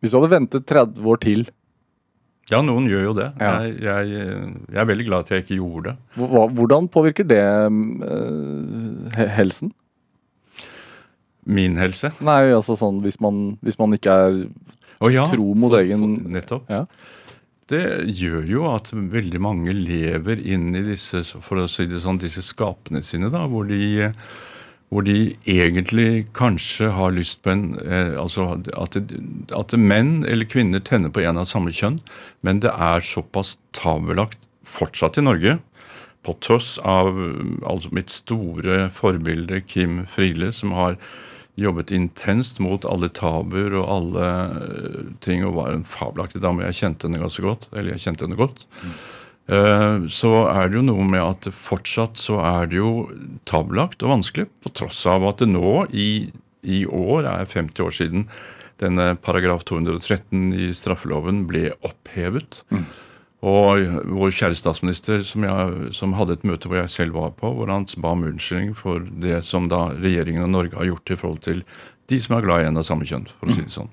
Hvis 0.00 0.12
du 0.12 0.18
hadde 0.18 0.32
ventet 0.34 0.66
30 0.68 1.08
år 1.08 1.22
til, 1.24 1.46
Ja, 2.52 2.60
noen 2.62 2.84
gjør 2.86 3.08
jo 3.08 3.12
det. 3.16 3.30
Ja. 3.40 3.56
Jeg, 3.64 3.80
jeg, 3.82 4.20
jeg 4.70 4.78
er 4.78 4.86
veldig 4.86 5.06
glad 5.08 5.24
at 5.24 5.32
jeg 5.32 5.42
ikke 5.42 5.56
gjorde 5.58 5.90
det. 5.90 6.28
hvordan 6.60 6.86
påvirker 6.94 7.26
det 7.26 7.40
eh, 7.42 9.26
helsen? 9.34 9.72
Min 11.46 11.74
helse. 11.80 12.12
Nei, 12.26 12.52
altså 12.54 12.76
sånn 12.78 13.00
hvis 13.02 13.18
man, 13.22 13.56
hvis 13.66 13.78
man 13.80 13.94
ikke 13.98 14.14
er 14.14 14.38
oh, 15.00 15.10
ja, 15.10 15.26
tro 15.30 15.52
mot 15.58 15.74
egen 15.80 16.06
Nettopp. 16.36 16.70
Ja. 16.70 16.84
Det 17.70 17.82
gjør 18.14 18.44
jo 18.46 18.66
at 18.70 18.92
veldig 18.94 19.40
mange 19.42 19.72
lever 19.74 20.38
inn 20.38 20.70
i 20.78 20.84
disse 20.86 21.24
for 21.42 21.58
å 21.58 21.70
si 21.70 21.88
det 21.90 22.04
sånn, 22.04 22.20
disse 22.22 22.44
skapene 22.46 23.02
sine, 23.02 23.26
da, 23.32 23.42
hvor 23.50 23.66
de, 23.66 24.12
hvor 24.94 25.02
de 25.06 25.34
egentlig 25.50 26.28
kanskje 26.36 26.92
har 26.94 27.16
lyst 27.16 27.40
på 27.42 27.50
en 27.50 27.64
eh, 27.82 28.14
altså 28.22 28.52
at, 28.78 29.00
at 29.50 29.74
menn 29.74 30.20
eller 30.22 30.46
kvinner 30.46 30.84
tenner 30.86 31.10
på 31.10 31.24
en 31.26 31.42
av 31.42 31.50
samme 31.50 31.74
kjønn, 31.74 31.98
men 32.46 32.62
det 32.62 32.70
er 32.70 33.02
såpass 33.02 33.56
tabelagt 33.74 34.46
fortsatt 34.66 35.18
i 35.18 35.26
Norge. 35.26 35.58
På 36.22 36.38
tross 36.42 36.76
av 36.86 37.18
altså 37.66 37.90
mitt 37.94 38.14
store 38.14 38.86
forbilde 38.94 39.58
Kim 39.66 40.04
Friele, 40.10 40.52
som 40.54 40.74
har 40.78 41.00
jobbet 41.56 41.92
intenst 41.94 42.60
mot 42.60 42.84
alle 42.88 43.08
tabuer 43.16 43.74
og 43.80 43.90
alle 43.90 44.30
eh, 44.62 45.04
ting, 45.24 45.44
og 45.46 45.56
var 45.58 45.74
en 45.74 45.86
fabelaktig 45.88 46.42
dame. 46.44 46.66
Jeg 46.68 46.80
kjente 46.82 47.08
henne 47.08 47.22
ganske 47.22 47.44
godt. 47.44 47.68
Eller 47.74 47.94
jeg 47.94 48.04
kjente 48.06 48.26
henne 48.26 48.38
godt. 48.38 48.66
Eh, 49.46 50.08
så 50.12 50.32
er 50.50 50.68
det 50.68 50.80
jo 50.80 50.84
noe 50.88 51.06
med 51.08 51.22
at 51.22 51.48
fortsatt 51.54 52.20
så 52.20 52.40
er 52.44 52.68
det 52.70 52.80
jo 52.80 52.92
tabulagt 53.48 54.04
og 54.04 54.18
vanskelig, 54.18 54.50
på 54.64 54.74
tross 54.76 55.04
av 55.10 55.24
at 55.28 55.42
det 55.42 55.50
nå 55.52 55.86
i, 55.94 56.28
i 56.66 56.84
år 56.84 57.28
er 57.30 57.48
50 57.48 57.86
år 57.86 57.98
siden 58.02 58.28
denne 58.82 59.14
paragraf 59.24 59.64
213 59.64 60.50
i 60.52 60.70
straffeloven 60.76 61.46
ble 61.48 61.70
opphevet. 61.86 62.60
Og 63.44 63.82
vår 64.16 64.32
kjære 64.32 64.56
statsminister, 64.56 65.20
som, 65.26 65.44
jeg, 65.44 65.90
som 65.94 66.14
hadde 66.16 66.38
et 66.38 66.46
møte 66.48 66.70
hvor 66.70 66.80
jeg 66.80 66.92
selv 66.92 67.18
var 67.18 67.34
på, 67.36 67.50
hvor 67.52 67.68
han 67.70 67.84
ba 68.00 68.14
om 68.16 68.24
unnskyldning 68.30 68.72
for 68.78 69.04
det 69.22 69.42
som 69.44 69.68
da 69.68 69.90
regjeringen 69.92 70.46
og 70.46 70.54
Norge 70.54 70.78
har 70.78 70.88
gjort 70.88 71.12
i 71.12 71.18
forhold 71.20 71.42
til 71.44 71.64
de 72.08 72.20
som 72.22 72.36
er 72.36 72.46
glad 72.46 72.62
i 72.62 72.70
en 72.70 72.80
av 72.80 72.86
samme 72.86 73.06
kjønn, 73.06 73.26
for 73.36 73.50
å 73.50 73.56
si 73.56 73.66
det 73.66 73.74
sånn. 73.74 73.90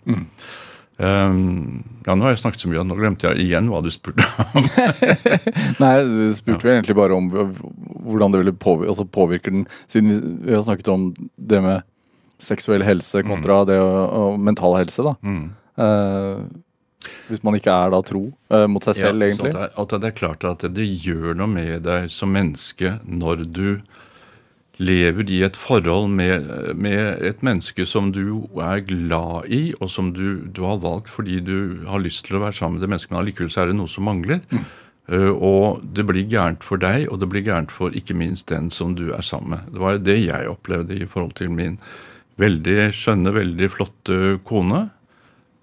Um, 1.01 1.82
ja, 2.06 2.13
Nå 2.13 2.27
har 2.27 2.36
jeg 2.36 2.43
snakket 2.43 2.63
så 2.63 2.69
mye, 2.69 2.84
og 2.84 2.86
nå 2.88 2.97
glemte 2.99 3.25
jeg 3.25 3.47
igjen 3.47 3.71
hva 3.71 3.82
du 3.84 3.89
spurte 3.91 4.27
om. 4.53 4.67
Nei, 5.84 5.95
du 6.06 6.27
spurte 6.38 6.67
vel 6.67 6.77
egentlig 6.77 6.97
bare 6.99 7.17
om 7.17 7.32
hvordan 7.34 8.36
det 8.36 8.43
ville 8.43 8.53
påvirke, 8.56 8.93
altså 8.93 9.08
påvirker 9.10 9.56
den, 9.56 9.65
siden 9.89 10.13
vi, 10.13 10.19
vi 10.45 10.56
har 10.56 10.63
snakket 10.65 10.91
om 10.93 11.10
det 11.36 11.63
med 11.65 11.89
seksuell 12.43 12.84
helse 12.86 13.23
kontra 13.25 13.63
det 13.67 13.79
og, 13.82 13.97
og 14.19 14.39
mental 14.43 14.77
helse, 14.77 15.03
da. 15.06 15.15
Mm. 15.25 15.43
Eh, 15.84 16.45
hvis 17.29 17.43
man 17.43 17.55
ikke 17.57 17.73
er 17.73 17.91
da 17.93 18.01
tro 18.05 18.25
eh, 18.49 18.65
mot 18.71 18.83
seg 18.85 18.95
selv, 19.01 19.21
Ja, 19.23 19.29
egentlig. 19.31 19.53
det, 19.53 19.61
er- 19.67 19.81
at 19.83 19.95
det 20.01 20.09
er 20.11 20.17
klart 20.17 20.43
at 20.49 20.65
det 20.73 20.87
gjør 21.03 21.35
noe 21.39 21.47
med 21.51 21.83
deg 21.87 22.09
som 22.13 22.31
menneske 22.35 22.97
når 23.05 23.45
du 23.53 23.67
lever 24.81 25.29
i 25.29 25.43
et 25.45 25.55
forhold 25.59 26.09
med, 26.09 26.47
med 26.75 27.21
et 27.21 27.43
menneske 27.45 27.85
som 27.85 28.07
du 28.11 28.47
er 28.59 28.81
glad 28.87 29.45
i, 29.53 29.73
og 29.79 29.91
som 29.93 30.09
du, 30.15 30.41
du 30.49 30.63
har 30.65 30.79
valgt 30.81 31.11
fordi 31.13 31.37
du 31.45 31.83
har 31.87 32.01
lyst 32.01 32.25
til 32.25 32.39
å 32.39 32.41
være 32.47 32.57
sammen 32.57 32.79
med 32.79 32.87
det 32.87 32.89
mennesket, 32.89 33.11
men 33.13 33.21
allikevel 33.21 33.51
så 33.53 33.61
er 33.63 33.69
det 33.69 33.77
noe 33.77 33.91
som 33.91 34.07
mangler. 34.09 34.41
Uh, 35.11 35.29
og 35.35 35.83
det 35.93 36.05
blir 36.07 36.25
gærent 36.31 36.63
for 36.65 36.79
deg, 36.81 37.05
og 37.11 37.19
det 37.21 37.27
blir 37.29 37.43
gærent 37.45 37.71
for 37.75 37.93
ikke 37.93 38.15
minst 38.17 38.47
den 38.49 38.71
som 38.73 38.95
du 38.97 39.11
er 39.13 39.21
sammen 39.21 39.57
med. 39.57 39.69
Det 39.75 39.83
var 39.83 40.01
det 40.01 40.17
jeg 40.23 40.49
opplevde 40.49 40.97
i 40.97 41.07
forhold 41.11 41.35
til 41.37 41.51
min 41.53 41.77
veldig 42.41 42.87
skjønne, 42.97 43.33
veldig 43.35 43.69
flotte 43.69 44.19
kone 44.47 44.87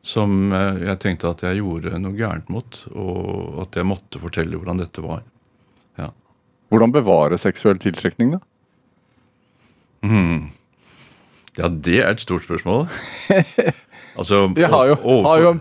som 0.03 0.53
eh, 0.57 0.81
jeg 0.87 1.01
tenkte 1.03 1.31
at 1.31 1.43
jeg 1.45 1.61
gjorde 1.61 1.99
noe 2.01 2.17
gærent 2.17 2.49
mot, 2.53 2.79
og 2.95 3.61
at 3.67 3.77
jeg 3.81 3.89
måtte 3.89 4.23
fortelle 4.23 4.57
hvordan 4.57 4.81
dette 4.81 5.05
var. 5.05 5.23
Ja. 6.01 6.09
Hvordan 6.73 6.95
bevare 6.95 7.39
seksuell 7.41 7.81
tiltrekning, 7.83 8.37
da? 8.37 8.41
ja, 11.61 11.69
det 11.69 11.99
er 12.01 12.09
et 12.15 12.23
stort 12.23 12.47
spørsmål. 12.47 12.87
altså 14.19 14.47
Vi 14.57 14.65
har 14.65 14.87
jo, 14.89 14.95
overfor- 14.97 15.29
har 15.29 15.43
jo, 15.43 15.51
en, 15.51 15.61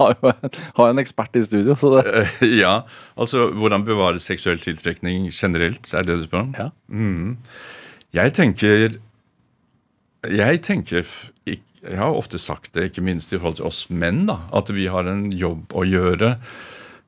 har 0.00 0.14
jo 0.16 0.32
en, 0.32 0.50
har 0.80 0.90
en 0.90 0.98
ekspert 0.98 1.36
i 1.38 1.44
studio, 1.46 1.76
så 1.78 1.92
det 1.94 2.58
Ja, 2.58 2.80
altså 3.16 3.48
hvordan 3.54 3.86
bevare 3.86 4.18
seksuell 4.22 4.58
tiltrekning 4.58 5.28
generelt, 5.30 5.94
er 5.94 6.02
det 6.02 6.18
du 6.18 6.24
spør 6.26 6.48
om? 6.48 6.54
Ja. 6.58 6.70
Mm. 6.88 7.36
Jeg 8.14 8.32
tenker 8.34 8.98
Jeg 10.26 10.62
tenker 10.66 11.06
Jeg 11.84 12.00
har 12.00 12.16
ofte 12.16 12.40
sagt 12.42 12.72
det, 12.74 12.90
ikke 12.90 13.04
minst 13.06 13.32
i 13.32 13.38
forhold 13.38 13.60
til 13.60 13.68
oss 13.70 13.84
menn, 13.90 14.24
da, 14.28 14.40
at 14.56 14.72
vi 14.74 14.88
har 14.90 15.06
en 15.10 15.28
jobb 15.30 15.74
å 15.78 15.84
gjøre. 15.86 16.34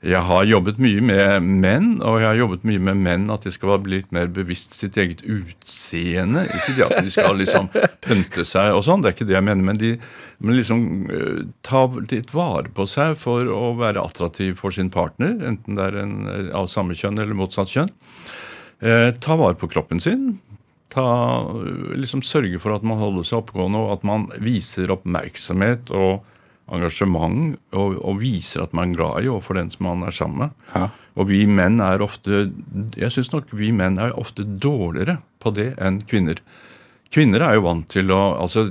Jeg 0.00 0.24
har 0.24 0.46
jobbet 0.48 0.78
mye 0.80 1.02
med 1.04 1.44
menn, 1.44 1.88
og 2.00 2.22
jeg 2.22 2.28
har 2.30 2.38
jobbet 2.38 2.62
mye 2.64 2.80
med 2.80 3.00
menn 3.04 3.26
at 3.34 3.44
de 3.44 3.50
skal 3.52 3.82
bli 3.84 3.98
litt 3.98 4.14
mer 4.16 4.30
bevisst 4.32 4.72
sitt 4.72 4.96
eget 4.96 5.20
utseende. 5.28 6.46
Ikke 6.48 6.72
det 6.78 6.86
at 6.86 7.04
de 7.04 7.12
skal 7.12 7.36
liksom 7.36 7.68
pynte 8.06 8.46
seg 8.48 8.72
og 8.78 8.86
sånn, 8.86 9.04
det 9.04 9.10
er 9.10 9.16
ikke 9.18 9.28
det 9.28 9.36
jeg 9.36 9.46
mener, 9.50 9.66
men 9.66 9.80
de 9.80 9.92
men 10.40 10.56
liksom 10.56 10.84
uh, 11.12 11.42
ta 11.66 11.82
litt 12.08 12.32
vare 12.32 12.72
på 12.72 12.86
seg 12.88 13.18
for 13.20 13.44
å 13.52 13.74
være 13.76 14.00
attraktiv 14.00 14.54
for 14.62 14.72
sin 14.72 14.88
partner, 14.92 15.34
enten 15.50 15.76
det 15.76 15.90
er 15.90 15.98
en 16.00 16.14
eh, 16.32 16.46
av 16.56 16.70
samme 16.72 16.96
kjønn 16.96 17.20
eller 17.20 17.36
motsatt 17.36 17.68
kjønn. 17.68 17.92
Uh, 18.80 19.10
ta 19.20 19.36
vare 19.36 19.60
på 19.60 19.68
kroppen 19.68 20.00
sin. 20.00 20.38
Ta, 20.90 21.06
liksom 21.94 22.24
Sørge 22.26 22.58
for 22.62 22.74
at 22.74 22.86
man 22.86 22.98
holder 22.98 23.26
seg 23.26 23.44
oppegående, 23.44 23.84
og 23.84 23.92
at 23.94 24.06
man 24.06 24.26
viser 24.42 24.90
oppmerksomhet 24.90 25.92
og 25.94 26.24
engasjement, 26.70 27.58
og, 27.74 27.98
og 27.98 28.18
viser 28.20 28.64
at 28.64 28.74
man 28.76 28.92
er 28.92 28.98
glad 28.98 29.24
i 29.24 29.30
overfor 29.30 29.58
den 29.58 29.70
som 29.72 29.86
man 29.88 30.06
er 30.06 30.14
sammen 30.14 30.44
med. 30.44 30.66
Ja. 30.74 30.88
Og 31.18 31.26
vi 31.30 31.42
menn 31.50 31.80
er 31.82 32.02
ofte 32.04 32.44
Jeg 32.96 33.10
syns 33.10 33.32
nok 33.32 33.50
vi 33.56 33.72
menn 33.74 33.98
er 34.00 34.14
ofte 34.18 34.44
dårligere 34.46 35.18
på 35.42 35.52
det 35.56 35.72
enn 35.82 35.98
kvinner. 36.08 36.38
Kvinner 37.10 37.42
er 37.42 37.56
jo 37.58 37.64
vant 37.64 37.88
til 37.90 38.12
å 38.14 38.20
altså 38.38 38.68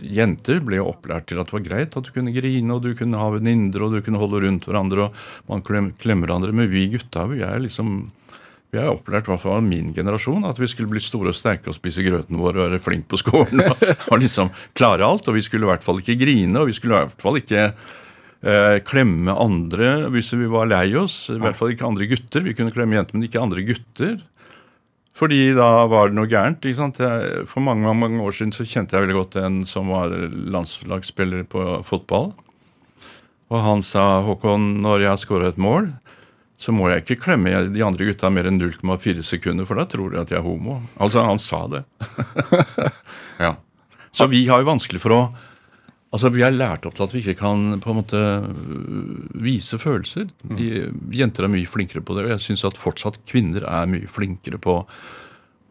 Jenter 0.00 0.62
ble 0.64 0.78
jo 0.78 0.88
opplært 0.94 1.26
til 1.28 1.42
at 1.42 1.50
det 1.50 1.56
var 1.58 1.66
greit 1.66 1.96
at 1.98 2.08
du 2.08 2.12
kunne 2.14 2.32
grine, 2.32 2.72
og 2.72 2.80
du 2.86 2.94
kunne 2.96 3.20
ha 3.20 3.28
venninner, 3.34 3.84
og 3.84 3.92
du 3.92 4.00
kunne 4.04 4.20
holde 4.22 4.40
rundt 4.46 4.68
hverandre, 4.68 5.10
og 5.10 5.50
man 5.52 5.64
klemmer 5.66 6.24
hverandre. 6.24 6.54
Men 6.56 6.72
vi 6.72 6.86
gutta 6.94 7.26
vi 7.28 7.42
er 7.44 7.60
liksom 7.60 8.06
vi 8.74 8.80
er 8.80 8.90
opplært, 8.90 9.28
i 9.28 9.32
hvert 9.32 9.42
fall 9.42 9.58
av 9.60 9.66
min 9.66 9.92
generasjon, 9.94 10.44
at 10.48 10.58
vi 10.58 10.68
skulle 10.70 10.90
bli 10.90 11.02
store 11.02 11.30
og 11.32 11.38
sterke 11.38 11.70
og 11.70 11.76
spise 11.78 12.04
grøten 12.04 12.38
vår 12.40 12.58
og 12.58 12.64
være 12.64 12.82
flink 12.82 13.06
på 13.10 13.20
skolen. 13.20 13.62
Og, 13.62 13.84
og 14.10 14.20
liksom 14.22 14.50
klare 14.76 15.06
alt. 15.06 15.28
Og 15.30 15.38
vi 15.38 15.44
skulle 15.46 15.68
i 15.68 15.70
hvert 15.70 15.86
fall 15.86 16.02
ikke 16.02 16.18
grine, 16.20 16.58
og 16.60 16.70
vi 16.70 16.76
skulle 16.76 16.98
i 16.98 17.06
hvert 17.06 17.22
fall 17.22 17.40
ikke 17.40 17.66
eh, 17.70 18.78
klemme 18.86 19.36
andre 19.38 20.10
hvis 20.12 20.32
vi 20.34 20.50
var 20.50 20.70
lei 20.70 20.88
oss. 20.98 21.26
I 21.32 21.38
hvert 21.42 21.58
fall 21.58 21.74
ikke 21.74 21.86
andre 21.88 22.08
gutter. 22.10 22.46
Vi 22.46 22.56
kunne 22.58 22.74
klemme 22.74 22.98
jenter, 22.98 23.16
men 23.16 23.28
ikke 23.28 23.44
andre 23.44 23.64
gutter. 23.66 24.18
Fordi 25.16 25.54
da 25.56 25.86
var 25.88 26.10
det 26.10 26.18
noe 26.18 26.28
gærent. 26.28 26.60
ikke 26.60 26.80
sant? 26.82 26.98
Jeg, 27.00 27.46
for 27.48 27.64
mange, 27.64 27.86
mange 27.86 28.02
mange 28.02 28.26
år 28.26 28.34
siden 28.36 28.52
så 28.52 28.66
kjente 28.68 28.96
jeg 28.96 29.06
veldig 29.06 29.16
godt 29.16 29.38
en 29.40 29.62
som 29.68 29.88
var 29.94 30.12
landslagsspiller 30.12 31.46
på 31.48 31.62
fotball. 31.88 32.34
Og 33.46 33.62
han 33.62 33.84
sa 33.86 34.20
Håkon, 34.26 34.74
når 34.82 35.04
jeg 35.04 35.12
har 35.12 35.22
skåra 35.22 35.48
et 35.52 35.62
mål, 35.62 35.88
så 36.56 36.72
må 36.72 36.88
jeg 36.88 37.04
ikke 37.04 37.18
klemme 37.26 37.52
de 37.72 37.84
andre 37.84 38.08
gutta 38.08 38.30
mer 38.32 38.48
enn 38.48 38.60
0,4 38.60 39.24
sekunder, 39.26 39.68
for 39.68 39.78
da 39.78 39.84
tror 39.90 40.12
de 40.12 40.22
at 40.22 40.32
jeg 40.32 40.40
er 40.40 40.46
homo. 40.46 40.80
Altså, 40.96 41.24
han 41.26 41.40
sa 41.42 41.66
det. 41.68 41.82
ja. 43.44 43.52
Så 44.16 44.28
vi 44.32 44.46
har 44.48 44.62
jo 44.62 44.72
vanskelig 44.72 45.02
for 45.04 45.16
å 45.16 45.20
Altså, 46.14 46.30
Vi 46.32 46.40
er 46.46 46.54
lært 46.54 46.86
opp 46.86 46.94
til 46.96 47.04
at 47.04 47.12
vi 47.12 47.20
ikke 47.20 47.40
kan 47.42 47.80
på 47.82 47.90
en 47.92 47.98
måte 47.98 48.20
vise 49.42 49.76
følelser. 49.76 50.30
De, 50.56 50.86
jenter 51.12 51.44
er 51.44 51.52
mye 51.52 51.68
flinkere 51.68 52.00
på 52.00 52.14
det, 52.16 52.22
og 52.24 52.30
jeg 52.30 52.44
syns 52.44 52.62
at 52.64 52.78
fortsatt 52.80 53.18
kvinner 53.28 53.66
er 53.66 53.90
mye 53.90 54.08
flinkere 54.08 54.56
på 54.62 54.78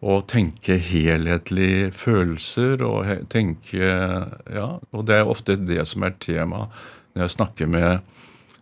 å 0.06 0.18
tenke 0.30 0.76
helhetlige 0.78 1.90
følelser 1.96 2.84
og 2.86 3.10
tenke 3.32 3.80
Ja, 3.80 4.68
og 4.92 5.08
det 5.08 5.18
er 5.18 5.32
ofte 5.32 5.56
det 5.58 5.82
som 5.90 6.06
er 6.06 6.14
tema 6.22 6.68
når 7.16 7.24
jeg 7.24 7.36
snakker 7.38 7.72
med, 7.72 8.18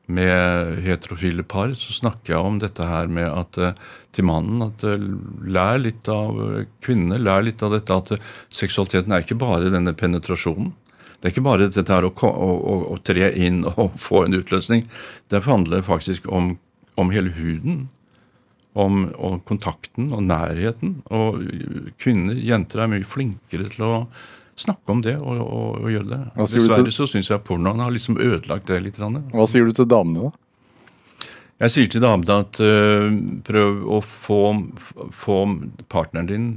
med 0.06 0.80
heterofile 0.84 1.44
par. 1.44 1.74
Så 1.80 1.94
snakker 1.94 2.34
jeg 2.34 2.44
om 2.44 2.60
dette 2.60 2.88
her 2.88 3.08
med 3.12 3.30
at 3.30 3.58
eh, 3.58 3.78
til 4.16 4.28
mannen 4.28 4.66
at 4.66 4.84
eh, 4.88 5.08
lær 5.48 5.80
litt 5.82 6.10
av 6.12 6.40
eh, 6.44 6.66
kvinnene, 6.84 7.22
lær 7.22 7.46
litt 7.46 7.64
av 7.64 7.74
dette 7.76 7.96
at 7.96 8.14
seksualiteten 8.54 9.14
er 9.14 9.24
ikke 9.24 9.40
bare 9.40 9.72
denne 9.74 9.96
penetrasjonen. 9.98 10.74
Det 11.16 11.30
er 11.30 11.36
ikke 11.36 11.46
bare 11.46 11.70
dette 11.72 11.88
her 11.88 12.04
å, 12.04 12.12
å, 12.12 12.52
å, 12.52 12.78
å 12.94 13.00
tre 13.08 13.32
inn 13.40 13.64
og 13.72 13.96
få 14.02 14.26
en 14.26 14.38
utløsning. 14.40 14.88
Det 15.32 15.46
handler 15.48 15.86
faktisk 15.88 16.28
om, 16.28 16.58
om 17.00 17.14
hele 17.16 17.36
huden. 17.40 17.88
Om, 18.74 19.04
om 19.22 19.36
kontakten 19.46 20.08
og 20.18 20.24
nærheten. 20.26 20.96
Og 21.14 21.44
kvinner, 22.02 22.34
jenter, 22.42 22.82
er 22.82 22.90
mye 22.90 23.06
flinkere 23.06 23.68
til 23.70 23.84
å 23.86 23.92
snakke 24.60 24.94
om 24.94 25.02
det 25.02 25.16
og, 25.20 25.40
og, 25.42 25.84
og 25.84 25.90
gjøre 25.92 26.10
det. 26.10 26.20
Hva 26.36 26.48
du 26.48 26.74
til- 26.86 26.96
så 26.96 27.08
syns 27.10 27.30
jeg 27.32 27.44
pornoen 27.46 27.82
har 27.82 27.94
liksom 27.94 28.18
ødelagt 28.22 28.68
det 28.70 28.82
litt. 28.84 29.00
Hva 29.00 29.48
sier 29.50 29.66
du 29.66 29.74
til 29.74 29.90
damene, 29.90 30.30
da? 30.30 30.32
Jeg 31.64 31.72
sier 31.72 31.90
til 31.94 32.04
damene 32.04 32.40
at 32.44 32.60
uh, 32.60 33.08
prøv 33.48 33.84
å 33.88 34.02
få, 34.04 34.40
få 35.14 35.40
partneren 35.92 36.28
din, 36.28 36.48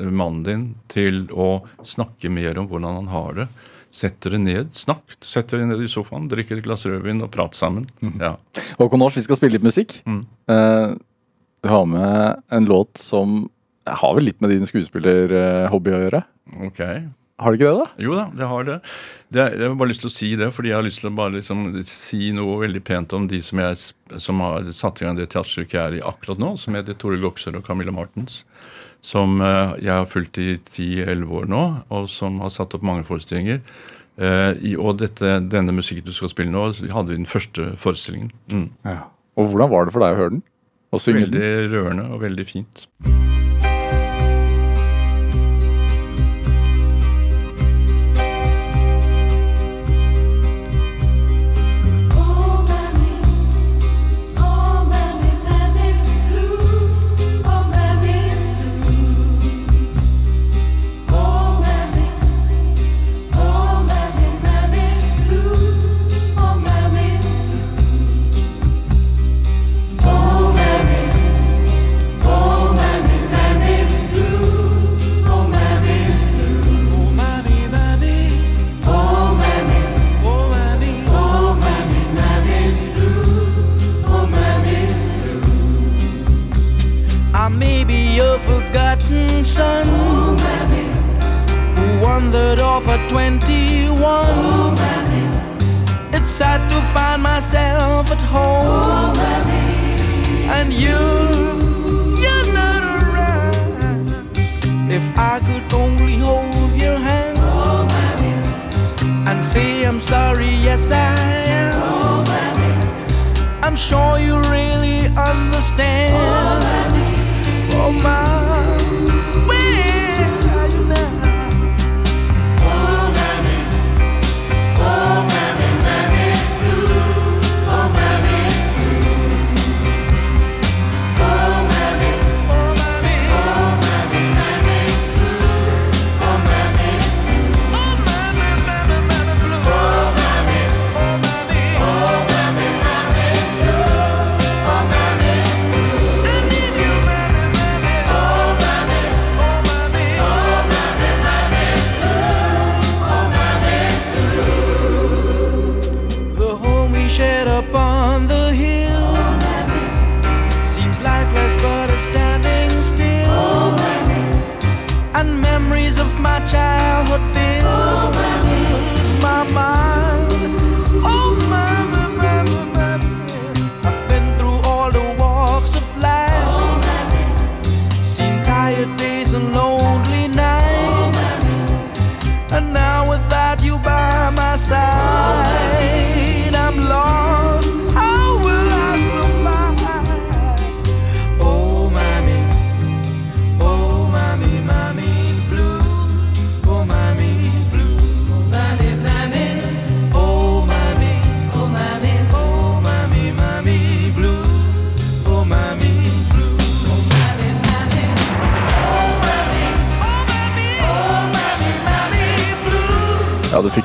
øh, 0.00 0.10
mannen 0.10 0.42
din, 0.46 0.64
til 0.88 1.26
å 1.30 1.62
snakke 1.86 2.32
mer 2.32 2.58
om 2.58 2.68
hvordan 2.70 3.02
han 3.02 3.10
har 3.12 3.34
det. 3.42 3.48
Sett 3.96 4.18
dere 4.24 4.40
ned, 4.42 4.72
snakk. 4.76 5.14
Sett 5.24 5.52
dere 5.52 5.68
ned 5.68 5.80
i 5.80 5.88
sofaen, 5.88 6.26
drikk 6.28 6.50
et 6.56 6.64
glass 6.66 6.84
rødvin 6.88 7.22
og 7.24 7.30
prat 7.32 7.54
sammen. 7.56 7.86
Ja. 8.20 8.34
Håkon 8.80 9.04
Års, 9.06 9.16
vi 9.16 9.24
skal 9.24 9.38
spille 9.38 9.56
litt 9.56 9.64
musikk. 9.64 10.00
Mm. 10.08 10.24
Uh, 10.50 10.96
du 11.62 11.70
har 11.70 11.86
med 11.88 12.42
en 12.52 12.66
låt 12.68 12.98
som 13.00 13.44
har 13.86 14.16
vel 14.18 14.26
litt 14.28 14.42
med 14.42 14.50
din 14.50 14.66
skuespillerhobby 14.66 15.94
å 15.94 16.02
gjøre? 16.06 16.24
Ok. 16.66 16.82
Har 17.36 17.52
det 17.52 17.58
ikke 17.58 17.68
det, 17.68 17.80
da? 17.82 18.00
Jo 18.00 18.14
da, 18.16 18.22
det 18.32 18.46
har 18.48 18.64
det. 18.64 18.74
det 19.34 19.42
jeg 19.52 19.68
har 19.68 19.74
bare 19.76 19.90
lyst 19.90 20.02
til 20.06 20.08
å 20.08 20.14
si 20.14 20.28
det, 20.40 20.46
fordi 20.56 20.70
jeg 20.70 20.78
har 20.78 20.86
lyst 20.86 21.02
til 21.02 21.10
å 21.10 21.16
bare 21.18 21.34
liksom 21.34 21.66
si 21.84 22.30
noe 22.36 22.54
veldig 22.62 22.80
pent 22.86 23.12
om 23.16 23.26
de 23.28 23.42
som, 23.44 23.60
jeg, 23.60 24.20
som 24.24 24.40
har 24.40 24.70
satt 24.72 25.02
i 25.02 25.06
gang 25.06 25.18
det 25.18 25.28
teaterstykket 25.34 25.76
jeg 25.76 25.82
er 25.82 25.98
i 25.98 26.06
akkurat 26.12 26.40
nå, 26.40 26.54
som 26.60 26.78
heter 26.78 26.96
Tore 26.96 27.20
Goksør 27.20 27.58
og 27.60 27.68
Camilla 27.68 27.92
Martens. 27.92 28.40
Som 29.04 29.42
uh, 29.44 29.76
jeg 29.76 29.92
har 29.92 30.08
fulgt 30.08 30.40
i 30.40 30.54
10-11 30.56 31.36
år 31.36 31.52
nå, 31.52 31.62
og 31.92 32.08
som 32.10 32.40
har 32.40 32.54
satt 32.54 32.78
opp 32.78 32.86
mange 32.88 33.04
forestillinger. 33.06 33.60
Uh, 34.16 34.56
og 34.80 34.96
dette, 35.04 35.36
denne 35.44 35.76
musikken 35.76 36.08
du 36.08 36.16
skal 36.16 36.32
spille 36.32 36.54
nå, 36.54 36.70
hadde 36.88 37.12
vi 37.12 37.20
den 37.20 37.28
første 37.28 37.74
forestillingen. 37.76 38.32
Mm. 38.48 38.70
Ja. 38.88 39.02
Og 39.36 39.52
hvordan 39.52 39.74
var 39.74 39.84
det 39.84 39.92
for 39.92 40.06
deg 40.06 40.16
å 40.16 40.22
høre 40.22 40.38
den? 40.38 40.44
Veldig 40.96 41.48
rørende 41.68 42.08
og 42.14 42.22
veldig 42.24 42.48
fint. 42.48 42.86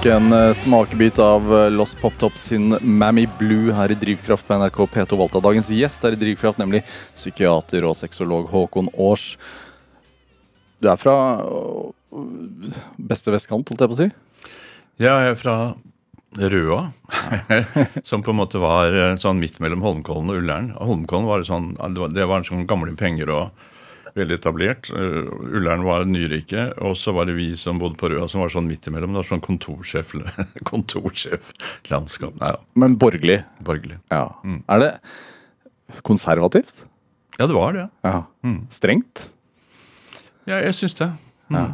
Fikk 0.01 0.13
en 0.15 0.33
eh, 0.33 0.53
smakebit 0.57 1.19
av 1.21 1.45
eh, 1.53 1.67
Lost 1.69 1.99
Pop 2.01 2.13
Top 2.17 2.33
sin 2.33 2.73
Mammy 2.81 3.27
Blue 3.37 3.73
her 3.73 3.91
i 3.91 3.97
Drivkraft 4.01 4.47
på 4.47 4.55
NRK 4.57 4.79
P2 4.89 5.17
Valta. 5.19 5.41
Dagens 5.43 5.69
gjest 5.69 6.01
er 6.07 6.15
i 6.15 6.17
Drivkraft, 6.17 6.57
nemlig 6.57 6.81
psykiater 7.13 7.85
og 7.85 7.93
sexolog 7.99 8.47
Håkon 8.49 8.89
Aars. 8.97 9.35
Du 10.81 10.89
er 10.89 10.97
fra 10.97 11.13
øh, 11.45 11.91
beste 12.97 13.29
vestkant, 13.29 13.69
holdt 13.69 13.83
jeg 13.83 13.91
på 13.91 13.97
å 13.97 13.99
si? 13.99 14.09
Ja, 15.03 15.19
jeg 15.21 15.35
er 15.35 15.37
fra 15.37 15.57
Røa, 16.49 16.81
som 18.09 18.25
på 18.25 18.33
en 18.33 18.41
måte 18.41 18.63
var 18.63 18.97
eh, 18.97 19.19
sånn 19.21 19.43
midt 19.43 19.61
mellom 19.61 19.85
Holmkollen 19.85 20.33
og 20.33 20.41
Ullern. 20.41 20.71
Holmkollen 20.81 21.29
var 21.29 21.45
sånn, 21.45 21.75
det 22.15 22.25
var 22.25 22.41
en 22.41 22.49
sånn 22.49 22.65
gamle 22.65 22.97
penger 22.97 23.35
og 23.37 23.69
veldig 24.17 24.37
etablert. 24.37 24.89
Uh, 24.93 25.27
Ullern 25.51 25.85
var 25.87 26.05
nyrike, 26.09 26.67
og 26.83 26.95
så 26.99 27.13
var 27.15 27.29
det 27.29 27.35
vi 27.37 27.51
som 27.59 27.79
bodde 27.81 27.99
på 27.99 28.11
Røa, 28.11 28.27
som 28.31 28.43
var 28.43 28.53
sånn 28.53 28.69
midt 28.69 28.87
imellom. 28.91 29.15
Da, 29.17 29.23
sånn 29.27 29.43
kontorsjef, 29.43 30.15
kontorsjeflandskap. 30.71 32.39
Nei, 32.41 32.53
ja. 32.55 32.63
Men 32.83 32.97
borgerlig? 33.01 33.41
Borgerlig. 33.65 33.99
Ja. 34.13 34.25
Mm. 34.45 34.63
Er 34.71 34.83
det 34.85 34.91
konservativt? 36.07 36.83
Ja, 37.37 37.47
det 37.47 37.55
var 37.57 37.77
det. 37.77 37.87
Ja. 38.05 38.17
Mm. 38.45 38.65
Strengt? 38.73 39.27
Ja, 40.49 40.59
jeg 40.59 40.75
syns 40.77 40.97
det. 40.99 41.11
Mm. 41.49 41.57
Ja. 41.57 41.65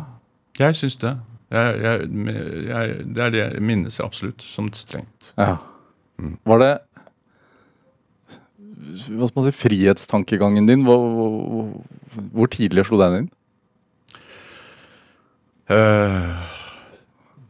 Jeg 0.60 0.78
syns 0.80 0.98
det. 1.02 1.16
Jeg, 1.54 1.80
jeg, 1.80 2.08
jeg, 2.68 2.96
det 3.16 3.24
er 3.24 3.34
det 3.34 3.40
jeg 3.40 3.64
minnes 3.64 4.00
absolutt 4.04 4.44
som 4.44 4.68
strengt. 4.76 5.32
Ja. 5.38 5.56
Mm. 6.20 6.38
Var 6.50 6.64
det 6.64 6.72
hva 9.06 9.30
skal 9.30 9.42
man 9.42 9.48
si, 9.48 9.56
frihetstankegangen 9.56 10.68
din, 10.70 10.86
hvor, 10.88 11.08
hvor, 11.14 11.72
hvor 12.34 12.52
tidlig 12.52 12.86
slo 12.88 13.00
den 13.02 13.22
inn? 13.22 13.32
Uh, 15.68 16.48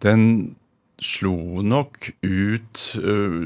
den 0.01 0.23
slo 0.97 1.61
nok 1.61 2.07
ut 2.25 2.79
uh, 2.97 3.43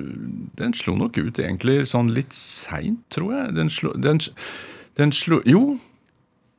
Den 0.56 0.72
slo 0.72 0.94
nok 0.96 1.18
ut 1.20 1.42
egentlig 1.44 1.82
sånn 1.92 2.14
litt 2.16 2.32
seint, 2.36 3.02
tror 3.12 3.34
jeg. 3.36 3.56
Den 3.58 3.72
slo, 3.74 3.92
den, 4.00 4.22
den 5.00 5.12
slo 5.16 5.42
Jo, 5.44 5.76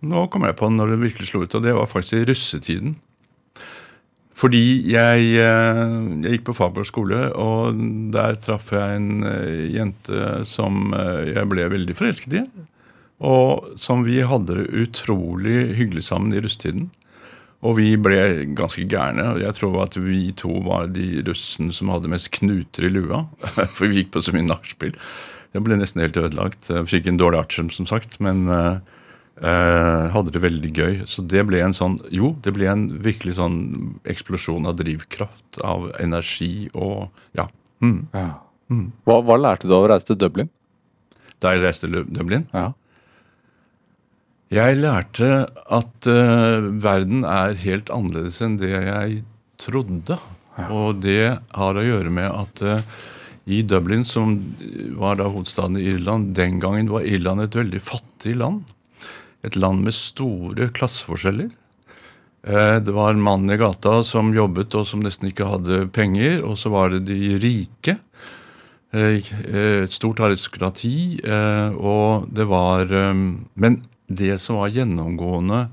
nå 0.04 0.26
kommer 0.28 0.52
jeg 0.52 0.60
på 0.60 0.68
når 0.72 0.92
den 0.92 1.06
virkelig 1.06 1.30
slo 1.30 1.46
ut, 1.46 1.56
og 1.56 1.64
det 1.64 1.72
var 1.78 1.88
faktisk 1.88 2.20
i 2.20 2.28
russetiden. 2.28 2.96
Fordi 4.38 4.62
jeg, 4.88 5.26
eh, 5.36 5.82
jeg 6.24 6.38
gikk 6.38 6.46
på 6.48 6.56
Faber 6.56 6.86
skole, 6.88 7.26
og 7.38 7.78
der 8.14 8.38
traff 8.42 8.72
jeg 8.72 8.98
en 8.98 9.26
eh, 9.28 9.68
jente 9.74 10.42
som 10.48 10.94
eh, 10.96 11.34
jeg 11.34 11.50
ble 11.50 11.68
veldig 11.74 11.96
forelsket 11.98 12.38
i. 12.40 12.42
Og 13.22 13.76
som 13.78 14.02
vi 14.06 14.22
hadde 14.26 14.56
det 14.58 14.70
utrolig 14.86 15.76
hyggelig 15.78 16.06
sammen 16.08 16.34
i 16.34 16.40
russetiden. 16.42 16.88
Og 17.62 17.76
vi 17.78 17.92
ble 17.94 18.48
ganske 18.58 18.82
gærne. 18.90 19.36
Jeg 19.38 19.54
tror 19.54 19.76
at 19.84 19.94
vi 20.00 20.32
to 20.34 20.56
var 20.64 20.88
de 20.90 21.20
russene 21.28 21.70
som 21.76 21.92
hadde 21.92 22.10
mest 22.10 22.32
knuter 22.34 22.88
i 22.88 22.90
lua. 22.90 23.26
For 23.76 23.86
vi 23.86 24.00
gikk 24.00 24.16
på 24.16 24.24
så 24.24 24.34
mye 24.34 24.48
nachspiel. 24.48 24.96
Jeg 25.52 25.62
ble 25.62 25.78
nesten 25.78 26.02
helt 26.02 26.18
ødelagt. 26.18 26.72
Jeg 26.72 26.88
fikk 26.90 27.12
en 27.12 27.20
dårlig 27.20 27.44
artium, 27.44 27.70
som 27.70 27.86
sagt. 27.86 28.18
Men 28.24 28.48
hadde 29.42 30.30
det 30.30 30.42
veldig 30.44 30.68
gøy. 30.70 30.96
Så 31.10 31.24
det 31.26 31.42
ble 31.48 31.58
en 31.64 31.74
sånn 31.74 31.96
Jo, 32.14 32.28
det 32.44 32.52
ble 32.54 32.68
en 32.70 32.84
virkelig 33.02 33.34
sånn 33.40 33.56
eksplosjon 34.06 34.68
av 34.70 34.76
drivkraft, 34.78 35.58
av 35.66 35.88
energi 35.98 36.68
og 36.74 37.10
Ja. 37.34 37.48
Mm. 37.82 38.06
Hva, 39.02 39.18
hva 39.26 39.36
lærte 39.40 39.66
du 39.66 39.74
av 39.74 39.88
å 39.88 39.90
reise 39.90 40.06
til 40.12 40.20
Dublin? 40.20 40.50
Da 41.42 41.56
jeg 41.56 41.64
reiste 41.64 41.90
til 41.90 42.06
Dublin 42.06 42.46
Ja. 42.54 42.70
Jeg 44.52 44.76
lærte 44.82 45.46
at 45.72 46.06
uh, 46.12 46.68
verden 46.84 47.24
er 47.24 47.56
helt 47.62 47.88
annerledes 47.94 48.36
enn 48.44 48.58
det 48.60 48.72
jeg 48.74 49.22
trodde. 49.62 50.18
Og 50.68 51.00
det 51.00 51.38
har 51.56 51.78
å 51.78 51.84
gjøre 51.86 52.12
med 52.12 52.28
at 52.28 52.60
uh, 52.60 52.82
i 53.48 53.62
Dublin, 53.64 54.04
som 54.04 54.34
var 55.00 55.16
da 55.18 55.30
hovedstaden 55.32 55.78
i 55.80 55.86
Irland 55.94 56.34
Den 56.36 56.60
gangen 56.62 56.92
var 56.92 57.08
Irland 57.08 57.46
et 57.46 57.56
veldig 57.56 57.80
fattig 57.82 58.36
land. 58.38 58.68
Et 59.42 59.56
land 59.58 59.82
med 59.82 59.94
store 59.94 60.68
klasseforskjeller. 60.74 61.50
Eh, 62.46 62.80
Det 62.80 62.92
var 62.92 63.14
mannen 63.14 63.50
i 63.50 63.56
gata 63.56 64.02
som 64.04 64.34
jobbet 64.34 64.74
og 64.74 64.86
som 64.86 65.02
nesten 65.02 65.30
ikke 65.30 65.46
hadde 65.46 65.88
penger, 65.90 66.42
og 66.44 66.58
så 66.58 66.70
var 66.70 66.90
det 66.90 67.04
de 67.06 67.38
rike. 67.38 67.98
Eh, 68.92 69.22
eh, 69.22 69.82
Et 69.84 69.92
stort 69.92 70.20
aristokrati, 70.20 71.20
og 71.76 72.28
det 72.32 72.46
var 72.46 72.86
Men 73.54 73.84
det 74.08 74.40
som 74.40 74.56
var 74.56 74.68
gjennomgående 74.68 75.70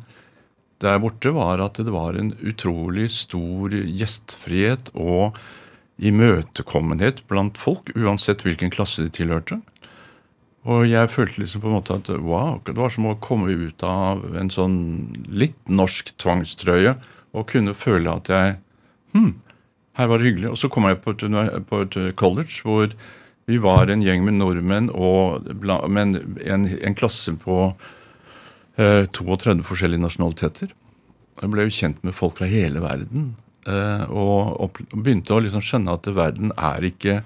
der 0.79 0.99
borte, 0.99 1.31
var 1.31 1.59
at 1.59 1.73
det 1.73 1.91
var 1.91 2.13
en 2.15 2.33
utrolig 2.39 3.09
stor 3.11 3.69
gjestfrihet 3.69 4.89
og 4.95 5.35
imøtekommenhet 5.99 7.27
blant 7.27 7.57
folk, 7.57 7.91
uansett 7.95 8.45
hvilken 8.45 8.71
klasse 8.71 9.03
de 9.03 9.09
tilhørte. 9.09 9.59
Og 10.69 10.83
jeg 10.85 11.09
følte 11.09 11.41
liksom 11.41 11.63
på 11.63 11.69
en 11.69 11.77
måte 11.79 11.95
at 11.97 12.09
wow, 12.21 12.59
det 12.65 12.77
var 12.77 12.91
som 12.93 13.07
å 13.09 13.17
komme 13.23 13.49
ut 13.49 13.83
av 13.87 14.21
en 14.37 14.51
sånn 14.53 14.79
litt 15.29 15.57
norsk 15.71 16.11
tvangstrøye 16.21 16.97
og 17.33 17.47
kunne 17.49 17.77
føle 17.77 18.11
at 18.13 18.29
jeg 18.29 18.57
Hm, 19.13 19.39
her 19.97 20.09
var 20.09 20.21
det 20.21 20.29
hyggelig. 20.29 20.51
Og 20.51 20.59
så 20.61 20.69
kom 20.71 20.87
jeg 20.89 20.99
på 21.03 21.15
et, 21.15 21.23
på 21.69 21.81
et 21.85 21.97
college 22.19 22.61
hvor 22.65 22.91
vi 23.49 23.57
var 23.61 23.89
en 23.89 24.03
gjeng 24.05 24.25
med 24.27 24.37
nordmenn 24.37 24.91
og 24.93 25.47
men 25.89 26.13
en, 26.45 26.67
en 26.69 26.97
klasse 26.97 27.33
på 27.41 27.57
eh, 28.77 29.07
32 29.09 29.65
forskjellige 29.65 30.03
nasjonaliteter. 30.03 30.73
Jeg 31.39 31.51
ble 31.53 31.65
jo 31.65 31.73
kjent 31.73 32.03
med 32.05 32.13
folk 32.13 32.37
fra 32.37 32.49
hele 32.51 32.83
verden. 32.83 33.31
eh, 33.65 34.05
og, 34.09 34.61
og 34.61 34.81
begynte 34.93 35.33
å 35.33 35.41
liksom 35.43 35.65
skjønne 35.65 35.97
at 35.97 36.09
verden 36.13 36.53
er 36.55 36.85
ikke 36.91 37.21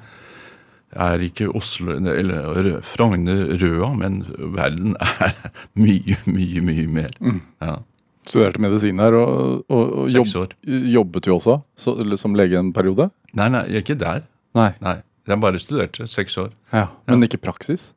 er 0.95 1.23
ikke 1.25 1.47
Oslo 1.55 1.95
eller 1.97 2.43
Rø- 2.57 2.81
Frogner-Røa, 2.85 3.89
men 3.97 4.21
verden 4.55 4.95
er 5.01 5.33
mye, 5.83 6.17
mye, 6.27 6.61
mye 6.65 6.85
mer. 6.99 7.15
Ja. 7.61 7.77
Studerte 8.23 8.61
medisin 8.63 8.99
her, 9.03 9.15
og, 9.19 9.65
og, 9.67 9.89
og 10.03 10.11
jobb, 10.13 10.53
jobbet 10.67 11.25
du 11.27 11.33
også 11.35 11.57
så, 11.75 11.95
eller 11.99 12.15
som 12.21 12.35
lege 12.39 12.55
en 12.59 12.69
periode? 12.75 13.09
Nei, 13.35 13.49
nei, 13.51 13.65
ikke 13.81 13.97
der. 13.99 14.23
Nei. 14.55 14.69
Nei, 14.85 14.97
Jeg 15.27 15.39
bare 15.43 15.59
studerte 15.59 16.07
seks 16.07 16.37
år. 16.39 16.51
Ja. 16.71 16.85
Men 17.09 17.23
ikke 17.27 17.41
praksis? 17.43 17.89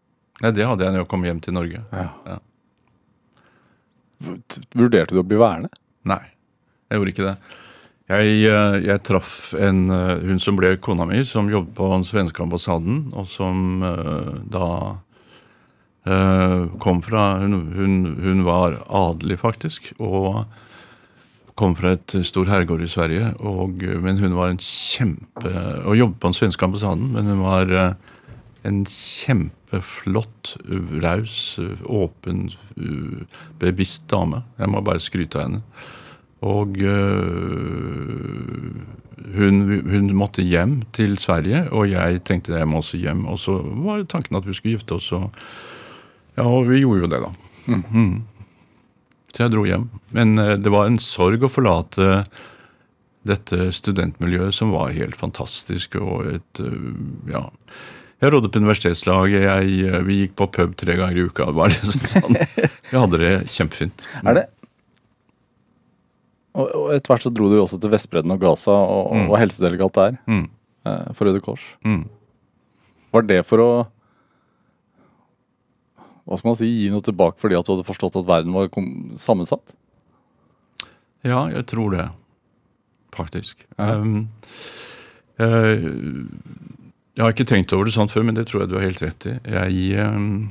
Nei, 0.42 0.50
Det 0.56 0.66
hadde 0.66 0.84
jeg 0.84 0.92
når 0.96 1.04
jeg 1.04 1.08
kom 1.12 1.24
hjem 1.24 1.40
til 1.44 1.54
Norge. 1.56 1.84
Ja. 1.92 2.08
Ja. 2.26 2.38
Vurderte 4.74 5.14
du 5.14 5.20
å 5.20 5.26
bli 5.26 5.38
værende? 5.40 5.68
Nei, 6.08 6.22
jeg 6.90 6.98
gjorde 7.00 7.12
ikke 7.12 7.26
det. 7.28 7.36
Jeg, 8.06 8.36
eh, 8.46 8.76
jeg 8.86 9.02
traff 9.02 9.50
en, 9.58 9.88
eh, 9.90 10.20
hun 10.28 10.38
som 10.38 10.54
ble 10.54 10.76
kona 10.78 11.08
mi, 11.10 11.24
som 11.26 11.48
jobbet 11.50 11.74
på 11.74 11.88
den 11.90 12.04
svenske 12.06 12.44
ambassaden, 12.44 13.10
og 13.18 13.26
som 13.26 13.82
eh, 13.82 14.38
da 14.46 14.68
kom 16.78 17.00
fra 17.02 17.40
hun, 17.40 17.54
hun, 17.74 17.94
hun 18.22 18.44
var 18.46 18.76
adelig, 18.94 19.40
faktisk, 19.40 19.88
og 19.98 20.44
kom 21.58 21.74
fra 21.74 21.96
et 21.96 22.14
stor 22.22 22.46
herregård 22.46 22.84
i 22.84 22.86
Sverige. 22.86 23.32
Og, 23.42 23.82
men 24.04 24.20
hun 24.22 24.36
var 24.38 24.52
en 24.52 24.60
kjempe 24.62 25.50
Og 25.82 25.98
jobbet 25.98 26.20
på 26.22 26.30
den 26.30 26.38
svenske 26.38 26.62
ambassaden, 26.62 27.10
men 27.10 27.26
hun 27.26 27.42
var 27.42 27.74
en 28.62 28.84
kjempeflott, 28.86 30.54
raus, 31.02 31.58
åpen, 31.82 32.52
bevisst 33.58 34.06
dame. 34.06 34.44
Jeg 34.62 34.70
må 34.70 34.86
bare 34.86 35.02
skryte 35.02 35.42
av 35.42 35.48
henne. 35.48 35.64
Og 36.44 36.76
øh, 36.84 38.26
hun, 39.36 39.60
hun 39.88 40.10
måtte 40.16 40.44
hjem 40.44 40.82
til 40.96 41.16
Sverige, 41.18 41.66
og 41.72 41.90
jeg 41.90 42.20
tenkte 42.28 42.56
jeg 42.56 42.68
må 42.68 42.82
også 42.82 43.00
hjem. 43.00 43.24
Og 43.26 43.40
så 43.40 43.56
var 43.86 44.04
tanken 44.04 44.36
at 44.36 44.46
vi 44.46 44.54
skulle 44.56 44.76
gifte 44.76 44.98
oss, 44.98 45.12
og 45.16 45.30
ja, 46.36 46.44
og 46.44 46.68
vi 46.68 46.82
gjorde 46.82 47.06
jo 47.06 47.12
det, 47.12 47.22
da. 47.24 47.30
Mhm. 47.76 48.24
Så 49.32 49.42
jeg 49.42 49.52
dro 49.52 49.64
hjem. 49.68 49.88
Men 50.16 50.38
øh, 50.38 50.56
det 50.60 50.72
var 50.72 50.86
en 50.88 51.00
sorg 51.02 51.42
å 51.44 51.52
forlate 51.52 52.24
dette 53.26 53.72
studentmiljøet 53.74 54.54
som 54.54 54.70
var 54.72 54.94
helt 54.96 55.16
fantastisk, 55.18 55.98
og 56.00 56.30
et 56.36 56.62
øh, 56.62 56.94
ja. 57.32 57.48
Jeg 58.22 58.32
rådde 58.32 58.48
på 58.48 58.62
universitetslaget, 58.62 59.42
jeg, 59.44 60.04
vi 60.06 60.22
gikk 60.22 60.38
på 60.40 60.46
pub 60.48 60.76
tre 60.80 60.94
ganger 60.96 61.18
i 61.20 61.24
uka. 61.28 61.50
Var 61.52 61.74
liksom 61.74 62.06
sånn. 62.14 62.38
Vi 62.90 62.94
hadde 62.96 63.18
det 63.20 63.32
kjempefint. 63.52 64.06
Er 64.22 64.38
det 64.38 64.44
og, 66.56 66.66
og 66.74 66.86
etter 66.96 67.12
hvert 67.12 67.24
så 67.26 67.30
dro 67.36 67.48
du 67.52 67.56
jo 67.58 67.64
også 67.66 67.78
til 67.82 67.92
Vestbredden 67.92 68.32
og 68.32 68.40
Gaza 68.42 68.72
og, 68.72 69.10
og 69.12 69.16
Mm. 69.20 69.28
var 69.32 69.42
helsedelegat 69.44 69.92
der 70.00 70.16
Mm. 70.26 70.46
eh, 70.86 71.12
for 71.12 71.28
Røde 71.28 71.42
Kors. 71.44 71.64
Mm. 71.84 72.06
Var 73.12 73.22
det 73.28 73.42
for 73.46 73.62
å 73.62 73.70
hva 76.26 76.36
skal 76.40 76.48
man 76.50 76.56
si, 76.58 76.66
gi 76.66 76.88
noe 76.90 77.04
tilbake 77.06 77.38
fordi 77.38 77.54
at 77.58 77.66
du 77.68 77.76
hadde 77.76 77.86
forstått 77.86 78.16
at 78.18 78.26
verden 78.26 78.54
var 78.56 78.66
sammensatt? 79.20 79.74
Ja, 81.26 81.44
jeg 81.52 81.66
tror 81.70 81.94
det. 81.94 82.08
Faktisk. 83.14 83.62
Ja. 83.78 83.92
Um, 84.00 84.28
eh, 85.38 85.86
jeg 87.16 87.22
har 87.24 87.32
ikke 87.32 87.46
tenkt 87.48 87.72
over 87.72 87.86
det 87.88 87.94
sånn 87.94 88.10
før, 88.10 88.26
men 88.28 88.34
det 88.36 88.48
tror 88.50 88.64
jeg 88.64 88.72
du 88.72 88.74
har 88.76 88.84
helt 88.88 89.02
rett 89.04 89.26
i. 89.30 89.36
Jeg, 89.54 90.02
um, 90.04 90.50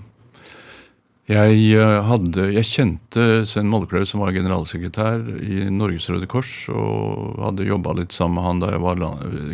jeg 1.25 1.61
eh, 1.73 1.99
hadde 2.05 2.43
Jeg 2.53 2.69
kjente 2.69 3.23
Sven 3.49 3.69
Molleklaug, 3.71 4.05
som 4.05 4.21
var 4.21 4.35
generalsekretær 4.35 5.23
i 5.41 5.63
Norges 5.73 6.05
Røde 6.11 6.29
Kors, 6.29 6.53
og 6.69 7.39
hadde 7.41 7.65
jobba 7.65 7.95
litt 7.97 8.13
sammen 8.13 8.37
med 8.37 8.45
han 8.45 8.61
da 8.61 8.73
jeg 8.75 8.83
var 8.83 9.01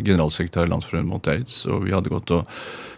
generalsekretær 0.04 0.68
i 0.68 0.72
Landsforeningen 0.72 1.14
mot 1.14 1.30
aids. 1.32 1.62
Og 1.64 1.86
vi 1.86 1.94
hadde 1.96 2.12
gått 2.12 2.34
og, 2.36 2.50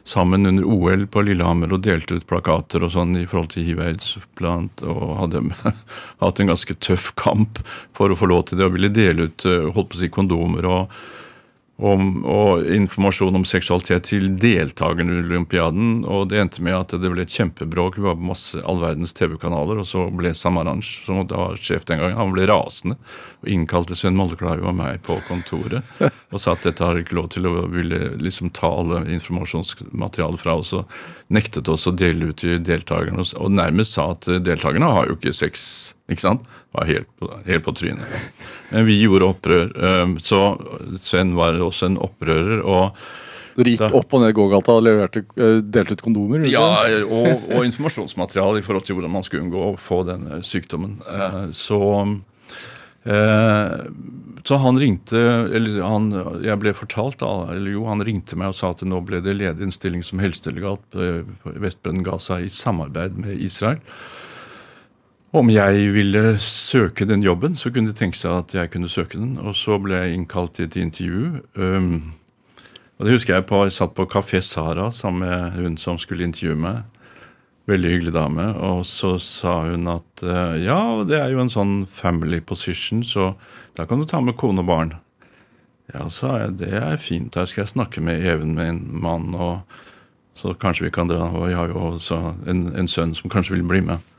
sammen 0.04 0.46
under 0.46 0.66
OL 0.68 1.06
på 1.06 1.22
Lillehammer 1.24 1.72
og 1.72 1.84
delte 1.86 2.18
ut 2.18 2.26
plakater 2.28 2.84
og 2.84 2.92
sånn 2.92 3.16
i 3.16 3.24
forhold 3.28 3.54
til 3.54 3.64
hiv-aids 3.70 4.18
og 4.18 5.14
hadde 5.22 5.46
hatt 6.22 6.42
en 6.42 6.50
ganske 6.52 6.76
tøff 6.84 7.12
kamp 7.16 7.62
for 7.96 8.12
å 8.12 8.18
få 8.18 8.28
lov 8.28 8.48
til 8.48 8.60
det, 8.60 8.68
og 8.68 8.76
ville 8.76 8.92
dele 8.92 9.30
ut 9.30 9.46
eh, 9.48 9.70
holdt 9.70 9.94
på 9.94 10.00
å 10.00 10.02
si 10.02 10.12
kondomer 10.12 10.68
og, 10.68 10.98
om, 11.76 12.22
og 12.24 12.66
informasjon 12.70 13.34
om 13.34 13.44
seksualitet 13.46 14.06
til 14.12 14.28
deltakerne 14.38 15.16
i 15.16 15.22
Olympiaden. 15.24 16.04
Og 16.06 16.28
det 16.30 16.38
endte 16.38 16.62
med 16.62 16.76
at 16.76 16.94
det 17.02 17.10
ble 17.10 17.24
et 17.24 17.34
kjempebråk. 17.34 17.98
Vi 17.98 18.06
var 18.06 18.18
på 18.18 18.28
masse 18.30 18.62
all 18.62 18.78
verdens 18.82 19.16
TV-kanaler. 19.16 19.80
Og 19.82 19.88
så 19.90 20.06
ble 20.14 20.34
Samaranch, 20.38 21.00
som 21.06 21.24
var 21.30 21.58
sjef 21.58 21.86
den 21.88 22.02
gangen, 22.02 22.18
han 22.20 22.34
ble 22.34 22.46
rasende. 22.50 22.98
Og 23.42 23.50
innkalte 23.50 23.98
Sven 23.98 24.18
Mollekleiv 24.18 24.62
og 24.62 24.78
meg 24.78 25.02
på 25.04 25.18
kontoret 25.26 25.82
og 26.34 26.40
sa 26.40 26.54
at 26.54 26.64
dette 26.66 26.82
har 26.82 26.98
ikke 26.98 27.16
lov 27.18 27.28
til 27.34 27.48
å 27.50 27.66
ville 27.70 28.14
liksom 28.22 28.52
ta 28.54 28.70
alle 28.70 29.02
informasjonsmaterialet 29.16 30.42
fra 30.42 30.56
oss. 30.62 30.72
Og 30.78 31.34
nektet 31.34 31.68
oss 31.70 31.88
å 31.90 31.94
dele 31.94 32.30
ut 32.30 32.40
til 32.42 32.62
deltakerne. 32.62 33.26
og 33.34 33.50
nærmest 33.50 33.98
sa 33.98 34.12
at 34.14 34.30
deltakerne 34.46 34.94
har 34.94 35.10
jo 35.10 35.18
ikke 35.18 35.34
sex. 35.34 35.94
Ikke 36.10 36.20
sant? 36.20 36.42
Var 36.76 36.88
helt 36.90 37.08
på, 37.20 37.30
helt 37.46 37.64
på 37.64 37.72
trynet. 37.76 38.16
Men 38.70 38.84
vi 38.88 38.98
gjorde 39.00 39.30
opprør. 39.32 39.70
eh, 39.72 40.16
Så 40.20 40.40
Sven 41.00 41.34
var 41.38 41.56
også 41.64 41.86
en 41.88 41.96
opprører. 42.04 42.60
og 42.64 42.98
Rik 43.54 43.80
opp 43.86 44.10
og 44.16 44.20
ned 44.24 44.34
gågata 44.34 44.74
og 44.74 44.88
eh, 44.90 45.60
delte 45.62 45.94
ut 45.94 46.02
kondomer? 46.02 46.42
Ja, 46.50 46.64
og, 47.06 47.44
og 47.54 47.64
informasjonsmateriale 47.68 48.58
i 48.58 48.66
forhold 48.66 48.84
til 48.88 48.98
hvordan 48.98 49.14
man 49.14 49.22
skulle 49.26 49.44
unngå 49.46 49.62
å 49.70 49.76
få 49.78 50.02
denne 50.08 50.40
sykdommen. 50.44 50.98
Eh, 51.06 51.36
Så, 51.54 51.78
eh, 53.06 53.76
så 54.44 54.58
han 54.60 54.76
ringte 54.80 55.16
Eller 55.54 55.78
han, 55.86 56.10
jeg 56.44 56.58
ble 56.60 56.74
fortalt 56.76 57.22
da, 57.22 57.30
eller 57.54 57.70
jo, 57.78 57.86
han 57.88 58.02
ringte 58.04 58.36
meg 58.36 58.52
og 58.52 58.58
sa 58.58 58.74
at 58.74 58.82
nå 58.84 59.00
ble 59.06 59.22
det 59.24 59.36
ledig 59.38 59.64
en 59.68 59.72
stilling 59.72 60.02
som 60.04 60.20
helsedelegat 60.20 60.98
eh, 60.98 61.22
på 61.44 61.54
Vestbredden 61.64 62.04
Gaza 62.04 62.42
i 62.44 62.50
samarbeid 62.52 63.16
med 63.22 63.38
Israel. 63.38 63.80
Om 65.34 65.48
jeg 65.50 65.88
ville 65.90 66.38
søke 66.38 67.04
den 67.04 67.22
jobben, 67.22 67.56
så 67.58 67.72
kunne 67.74 67.90
de 67.90 67.96
tenke 67.98 68.14
seg 68.14 68.36
at 68.38 68.52
jeg 68.54 68.70
kunne 68.70 68.88
søke 68.88 69.18
den. 69.18 69.32
Og 69.42 69.56
så 69.58 69.80
ble 69.82 69.96
jeg 69.98 70.14
innkalt 70.14 70.52
til 70.54 70.68
et 70.68 70.76
intervju. 70.78 71.40
Um, 71.58 72.12
og 72.98 73.06
det 73.08 73.16
husker 73.16 73.34
jeg 73.34 73.46
på, 73.48 73.64
jeg 73.66 73.74
satt 73.74 73.96
på 73.98 74.06
Kafé 74.06 74.38
Sara 74.46 74.92
sammen 74.94 75.26
med 75.26 75.58
hun 75.58 75.74
som 75.76 75.98
skulle 75.98 76.22
intervjue 76.22 76.54
meg. 76.54 76.84
Veldig 77.66 77.90
hyggelig 77.96 78.14
dame. 78.14 78.46
Og 78.62 78.86
så 78.86 79.16
sa 79.18 79.56
hun 79.72 79.90
at 79.90 80.22
uh, 80.22 80.54
ja, 80.62 80.78
det 81.02 81.18
er 81.18 81.34
jo 81.34 81.42
en 81.42 81.50
sånn 81.50 81.74
family 81.90 82.38
position, 82.38 83.02
så 83.02 83.32
da 83.74 83.90
kan 83.90 83.98
du 83.98 84.06
ta 84.06 84.22
med 84.22 84.38
kone 84.38 84.62
og 84.62 84.70
barn. 84.70 84.94
Ja, 85.90 86.06
sa 86.14 86.44
jeg, 86.44 86.60
det 86.62 86.78
er 86.78 86.94
fint. 87.02 87.34
Da 87.34 87.42
skal 87.42 87.64
jeg 87.64 87.74
snakke 87.74 88.06
med 88.06 88.22
Even, 88.22 88.54
min 88.54 88.84
mann, 89.02 89.34
og 89.34 89.66
så 90.38 90.54
kanskje 90.54 90.92
vi 90.92 90.94
kan 90.94 91.10
dra. 91.10 91.26
Og 91.34 91.50
jeg 91.50 91.58
har 91.58 91.74
jo 91.74 91.88
også 91.96 92.22
en, 92.46 92.68
en 92.70 92.86
sønn 92.86 93.18
som 93.18 93.34
kanskje 93.34 93.58
vil 93.58 93.66
bli 93.66 93.82
med. 93.90 94.13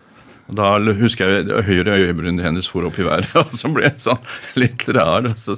Da 0.53 0.75
husker 0.77 1.39
jeg 1.39 1.63
høyre 1.65 1.95
øyebryn 1.97 2.41
hennes 2.43 2.67
for 2.69 2.85
opp 2.85 2.99
i 3.01 3.05
været, 3.07 3.31
og 3.41 3.53
så 3.55 3.71
ble 3.73 3.87
jeg 3.87 4.03
sånn 4.03 4.21
litt 4.59 4.85
rar. 4.93 5.25
Og 5.25 5.39
så, 5.41 5.55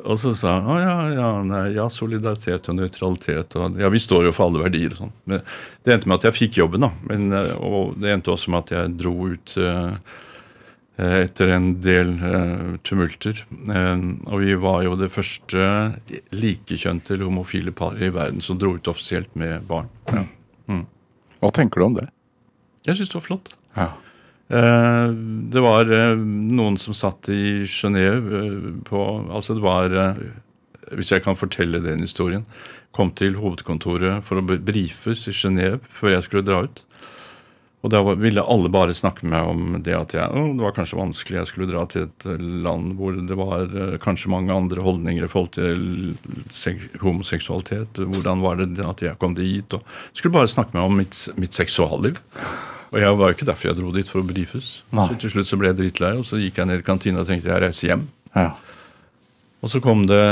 og 0.00 0.16
så 0.22 0.32
sa 0.38 0.56
hun 0.64 0.80
ja, 0.80 0.96
ja, 1.12 1.28
nei, 1.44 1.66
ja, 1.76 1.86
solidaritet 1.92 2.70
og 2.72 2.78
nøytralitet 2.78 3.58
og 3.60 3.76
Ja, 3.80 3.92
vi 3.92 4.00
står 4.00 4.30
jo 4.30 4.34
for 4.36 4.48
alle 4.48 4.64
verdier 4.64 4.96
og 4.96 5.04
sånn. 5.04 5.14
Men 5.28 5.44
det 5.84 5.94
endte 5.94 6.08
med 6.08 6.20
at 6.20 6.30
jeg 6.30 6.38
fikk 6.38 6.60
jobben, 6.62 6.88
da. 6.88 6.92
Men, 7.10 7.28
eh, 7.36 7.54
og 7.60 8.00
det 8.00 8.14
endte 8.14 8.32
også 8.32 8.54
med 8.54 8.64
at 8.64 8.74
jeg 8.78 8.96
dro 9.02 9.14
ut 9.34 9.54
uh, 9.60 9.92
etter 11.20 11.52
en 11.58 11.68
del 11.84 12.16
uh, 12.24 12.80
tumulter. 12.86 13.44
Uh, 13.52 14.16
og 14.32 14.40
vi 14.46 14.56
var 14.64 14.80
jo 14.88 14.96
det 15.00 15.12
første 15.12 15.68
likekjønte 16.32 17.18
eller 17.18 17.28
homofile 17.28 17.76
paret 17.76 18.08
i 18.08 18.14
verden 18.16 18.40
som 18.44 18.56
dro 18.60 18.78
ut 18.78 18.92
offisielt 18.92 19.36
med 19.36 19.68
barn. 19.68 19.92
Ja. 20.08 20.24
Mm. 20.72 20.84
Hva 21.40 21.52
tenker 21.56 21.82
du 21.82 21.90
om 21.90 22.00
det? 22.00 22.08
Jeg 22.88 22.96
syns 22.96 23.12
det 23.12 23.20
var 23.20 23.28
flott. 23.28 23.56
Ja. 23.76 23.92
Uh, 24.50 25.14
det 25.52 25.62
var 25.62 25.86
noen 26.26 26.78
som 26.82 26.96
satt 26.96 27.28
i 27.30 27.62
Genéve 27.70 28.80
på 28.82 29.02
Altså 29.30 29.54
det 29.54 29.62
var 29.62 29.92
Hvis 30.90 31.12
jeg 31.14 31.22
kan 31.22 31.38
fortelle 31.38 31.78
den 31.84 32.02
historien. 32.02 32.42
Kom 32.90 33.12
til 33.14 33.38
hovedkontoret 33.38 34.26
for 34.26 34.40
å 34.40 34.42
brifes 34.42 35.28
i 35.30 35.34
Genéve 35.36 35.78
før 35.94 36.16
jeg 36.16 36.26
skulle 36.26 36.48
dra 36.48 36.64
ut. 36.66 36.82
Og 37.80 37.92
da 37.94 38.00
ville 38.04 38.42
alle 38.44 38.68
bare 38.72 38.94
snakke 38.96 39.24
med 39.24 39.32
meg 39.32 39.48
om 39.48 39.76
det 39.84 39.94
at 39.96 40.12
jeg, 40.12 40.28
oh, 40.36 40.50
det 40.52 40.64
var 40.66 40.74
kanskje 40.76 40.98
vanskelig. 40.98 41.38
Jeg 41.38 41.48
skulle 41.48 41.70
dra 41.70 41.86
til 41.88 42.08
et 42.08 42.26
land 42.66 42.92
hvor 42.98 43.16
det 43.16 43.38
var 43.40 43.72
kanskje 44.04 44.32
mange 44.34 44.52
andre 44.52 44.84
holdninger 44.84 45.24
i 45.24 45.30
forhold 45.32 45.54
til 45.56 46.90
homoseksualitet. 47.00 48.02
Hvordan 48.02 48.44
var 48.44 48.60
det 48.60 48.84
at 48.84 49.00
jeg 49.06 49.16
kom 49.22 49.36
dit? 49.38 49.64
og 49.72 49.86
Skulle 50.12 50.36
bare 50.36 50.52
snakke 50.52 50.76
med 50.76 50.82
meg 50.82 50.90
om 50.90 51.00
mitt, 51.00 51.22
mitt 51.40 51.56
seksualliv. 51.56 52.20
Og 52.90 52.98
jeg 52.98 53.16
var 53.20 53.30
jo 53.30 53.36
ikke 53.36 53.46
derfor 53.46 53.70
jeg 53.70 53.78
dro 53.78 53.92
dit, 53.94 54.08
for 54.10 54.22
å 54.22 54.26
brifes. 54.26 54.68
Så 54.90 55.16
til 55.22 55.32
slutt 55.34 55.48
så 55.48 55.58
ble 55.60 55.70
jeg 55.70 55.78
drittlei, 55.78 56.16
og 56.18 56.26
så 56.26 56.40
gikk 56.40 56.58
jeg 56.58 56.70
ned 56.70 56.82
i 56.82 56.86
kantina 56.86 57.22
og 57.22 57.30
tenkte 57.30 57.52
jeg 57.52 57.62
reiser 57.62 57.92
hjem. 57.92 58.04
Ja. 58.34 58.50
Og 59.62 59.70
så 59.70 59.82
kom 59.84 60.06
det 60.10 60.22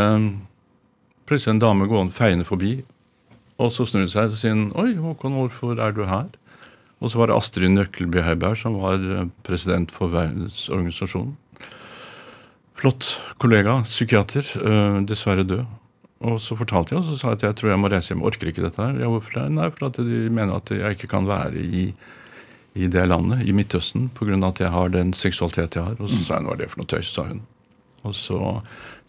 plutselig 1.28 1.54
en 1.54 1.62
dame 1.62 1.86
gående 1.90 2.16
feiende 2.16 2.46
forbi, 2.48 2.80
og 3.58 3.72
så 3.74 3.86
snur 3.86 4.06
hun 4.06 4.12
seg 4.12 4.32
og 4.32 4.38
sier 4.38 4.58
Oi, 4.78 4.92
Håkon, 4.98 5.36
hvorfor 5.38 5.78
er 5.82 5.94
du 5.94 6.04
her? 6.08 6.30
Og 6.98 7.12
så 7.12 7.20
var 7.20 7.30
det 7.30 7.36
Astrid 7.38 7.70
Nøkkelby 7.74 8.22
Heiberg, 8.26 8.58
som 8.58 8.78
var 8.82 8.98
eh, 8.98 9.26
president 9.46 9.92
for 9.94 10.10
Verdensorganisasjonen. 10.10 11.36
Flott 12.78 13.10
kollega, 13.42 13.80
psykiater, 13.86 14.46
øh, 14.62 15.02
dessverre 15.06 15.46
død. 15.46 15.66
Og 16.26 16.40
så 16.42 16.56
fortalte 16.58 16.94
jeg, 16.94 17.02
og 17.02 17.06
så 17.06 17.18
sa 17.18 17.30
jeg 17.30 17.38
at 17.38 17.44
jeg 17.46 17.58
tror 17.58 17.70
jeg 17.70 17.80
må 17.82 17.90
reise 17.90 18.10
hjem. 18.10 18.24
Orker 18.26 18.50
ikke 18.50 18.64
dette 18.64 18.82
her. 18.82 18.96
Ja, 18.98 19.10
hvorfor 19.10 19.36
det? 19.36 19.44
Nei, 19.54 19.68
for 19.74 19.90
at 19.90 20.00
de 20.02 20.24
mener 20.26 20.58
at 20.58 20.72
jeg 20.74 20.96
ikke 20.96 21.10
kan 21.10 21.28
være 21.28 21.62
i, 21.62 21.84
i 22.78 22.86
det 22.90 23.06
landet, 23.10 23.42
i 23.48 23.54
Midtøsten, 23.56 24.08
pga. 24.14 24.38
at 24.46 24.60
jeg 24.62 24.70
har 24.70 24.92
den 24.94 25.12
seksualitet 25.16 25.74
jeg 25.74 25.84
har. 25.84 25.96
Og 25.98 26.10
så 26.12 26.20
sa 26.24 26.38
hun 26.38 26.46
hva 26.46 26.54
er 26.54 26.62
det 26.62 26.70
for 26.70 26.82
noe 26.82 26.90
tøys, 26.90 27.10
sa 27.10 27.26
hun. 27.26 27.42
Og 28.06 28.14
så 28.14 28.38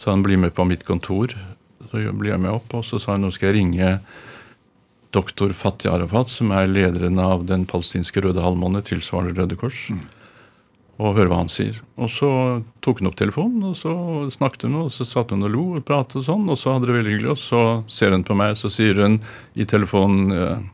sa 0.02 0.16
hun 0.16 0.26
bli 0.26 0.40
med 0.42 0.56
på 0.58 0.66
mitt 0.66 0.86
kontor. 0.88 1.36
Så 1.92 2.02
blir 2.14 2.34
jeg 2.34 2.42
med 2.42 2.56
opp, 2.56 2.74
og 2.74 2.86
så 2.88 3.00
sa 3.02 3.16
hun 3.16 3.28
nå 3.28 3.34
skal 3.36 3.52
jeg 3.52 3.62
ringe 3.62 3.92
doktor 5.14 5.54
Fatih 5.58 5.94
Arafat, 5.94 6.30
som 6.30 6.54
er 6.54 6.70
lederen 6.70 7.20
av 7.22 7.46
den 7.50 7.66
palestinske 7.70 8.22
Røde 8.26 8.42
Halvmåne, 8.46 8.82
tilsvarende 8.86 9.34
Røde 9.38 9.58
Kors, 9.58 9.88
mm. 9.90 10.02
og 11.02 11.16
høre 11.18 11.32
hva 11.32 11.40
han 11.42 11.50
sier. 11.50 11.80
Og 11.98 12.12
så 12.14 12.30
tok 12.86 13.02
hun 13.02 13.10
opp 13.10 13.18
telefonen, 13.18 13.72
og 13.72 13.78
så 13.80 13.94
snakket 14.34 14.68
hun, 14.68 14.84
og 14.84 14.92
så 14.94 15.08
satt 15.10 15.34
hun 15.34 15.48
og 15.48 15.54
lo 15.54 15.64
og 15.80 15.86
pratet 15.88 16.22
og 16.22 16.28
sånn, 16.28 16.46
og 16.50 16.60
så 16.62 16.76
hadde 16.76 16.92
det 16.92 17.00
veldig 17.00 17.16
hyggelig, 17.16 17.32
og 17.34 17.42
så 17.42 17.64
ser 17.90 18.14
hun 18.14 18.28
på 18.28 18.38
meg, 18.38 18.54
så 18.60 18.70
sier 18.74 19.02
hun 19.02 19.18
i 19.58 19.66
telefonen 19.70 20.70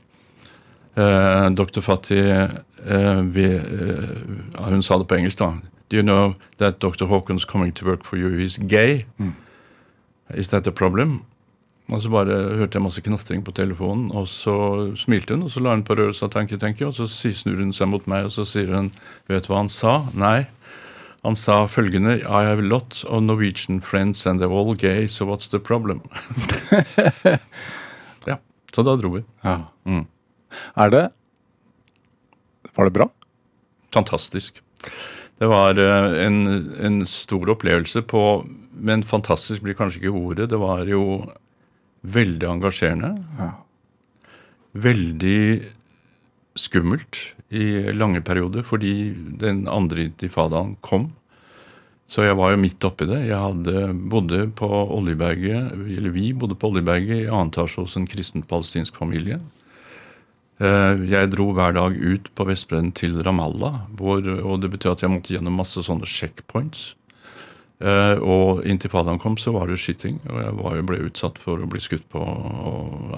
eh, 0.96 1.46
eh, 1.46 1.50
Dr. 1.50 1.82
Fatih 1.82 2.50
eh, 2.88 3.22
vi, 3.22 3.46
eh, 3.46 4.66
Hun 4.70 4.84
sa 4.84 4.98
det 4.98 5.08
på 5.08 5.16
engelsk, 5.16 5.38
da. 5.38 5.54
Do 5.90 5.98
you 5.98 6.04
know 6.04 6.34
that 6.58 6.80
Dr. 6.80 7.06
Hawkins 7.06 7.46
coming 7.46 7.72
to 7.72 7.86
work 7.86 8.04
for 8.04 8.18
you 8.18 8.40
is 8.40 8.58
gay? 8.58 9.06
Mm. 9.20 9.34
Is 10.34 10.50
that 10.50 10.68
a 10.68 10.72
problem? 10.72 11.22
Og 11.94 12.02
så 12.02 12.10
bare 12.10 12.34
hørte 12.58 12.80
jeg 12.80 12.82
masse 12.82 13.02
knatring 13.06 13.44
på 13.46 13.54
telefonen, 13.54 14.08
og 14.12 14.26
så 14.28 14.56
smilte 14.98 15.36
hun, 15.36 15.44
og 15.46 15.52
så 15.54 15.62
la 15.62 15.76
hun 15.76 15.84
på 15.86 15.94
røret 15.94 16.16
og 16.16 16.18
sa 16.18 16.30
tenke, 16.34 16.58
tenke, 16.58 16.88
og 16.88 16.96
så 16.98 17.06
snur 17.06 17.62
hun 17.62 17.74
seg 17.78 17.92
mot 17.92 18.08
meg, 18.10 18.26
og 18.26 18.34
så 18.34 18.46
sier 18.50 18.74
hun 18.74 18.90
Vet 19.30 19.46
du 19.46 19.52
hva 19.54 19.62
han 19.62 19.70
sa? 19.70 20.00
Nei. 20.18 20.48
Han 21.26 21.38
sa 21.38 21.66
følgende 21.70 22.20
I 22.24 22.42
have 22.46 22.62
a 22.62 22.66
lot 22.66 23.04
of 23.08 23.22
Norwegian 23.24 23.82
friends 23.82 24.26
and 24.26 24.42
they're 24.42 24.50
all 24.50 24.74
gay, 24.74 25.08
so 25.08 25.26
what's 25.26 25.48
the 25.50 25.60
problem? 25.60 26.02
ja. 28.30 28.38
Så 28.74 28.84
da 28.84 28.96
dro 28.98 29.14
vi. 29.20 29.24
Ja. 29.44 29.60
Mm. 29.86 30.06
Er 30.76 30.94
det 30.94 31.04
Var 32.76 32.90
det 32.90 32.96
bra? 32.96 33.10
Fantastisk. 33.94 34.62
Det 35.40 35.48
var 35.52 35.80
eh, 35.80 36.26
en, 36.26 36.46
en 36.80 37.02
stor 37.08 37.50
opplevelse 37.56 38.04
på 38.08 38.22
Men 38.72 39.04
fantastisk 39.04 39.64
blir 39.64 39.78
kanskje 39.78 40.04
ikke 40.04 40.16
ordet. 40.16 40.50
Det 40.52 40.60
var 40.60 40.86
jo 40.90 41.26
Veldig 42.06 42.46
engasjerende. 42.46 43.16
Ja. 43.40 43.48
Veldig 44.78 45.64
skummelt 46.56 47.22
i 47.50 47.92
lange 47.98 48.22
perioder 48.22 48.66
fordi 48.68 49.10
den 49.42 49.64
andre 49.72 50.06
intifadaen 50.10 50.76
kom. 50.86 51.10
Så 52.06 52.28
jeg 52.28 52.38
var 52.38 52.54
jo 52.54 52.62
midt 52.62 52.86
oppi 52.86 53.08
det. 53.10 53.24
Jeg 53.26 53.42
hadde, 53.42 53.88
bodde 54.12 54.44
på 54.54 54.70
Oljeberget, 54.70 55.74
eller 55.74 56.14
Vi 56.14 56.34
bodde 56.38 56.58
på 56.60 56.70
Oljeberget 56.70 57.24
i 57.24 57.30
annen 57.32 57.50
etasje 57.50 57.82
hos 57.82 57.96
en 57.98 58.06
kristen-palestinsk 58.06 58.98
familie. 59.02 59.40
Eh, 60.56 61.02
jeg 61.12 61.32
dro 61.34 61.50
hver 61.56 61.76
dag 61.76 61.96
ut 62.00 62.30
på 62.36 62.46
Vestbredden 62.48 62.94
til 62.96 63.18
Ramallah, 63.24 63.82
hvor, 64.00 64.24
og 64.24 64.62
det 64.64 64.72
betyr 64.72 64.94
at 64.94 65.04
jeg 65.04 65.12
måtte 65.12 65.36
gjennom 65.36 65.58
masse 65.60 65.84
sånne 65.84 66.08
checkpoints. 66.08 66.94
Uh, 67.76 68.16
og 68.24 68.62
intifadaen 68.64 69.20
kom, 69.20 69.34
så 69.36 69.52
var 69.52 69.68
det 69.68 69.82
skyting. 69.84 70.22
Og 70.32 70.38
jeg 70.40 70.54
var, 70.62 70.78
ble 70.88 71.00
utsatt 71.10 71.42
for 71.44 71.60
å 71.60 71.68
bli 71.68 71.82
skutt 71.84 72.06
på 72.14 72.22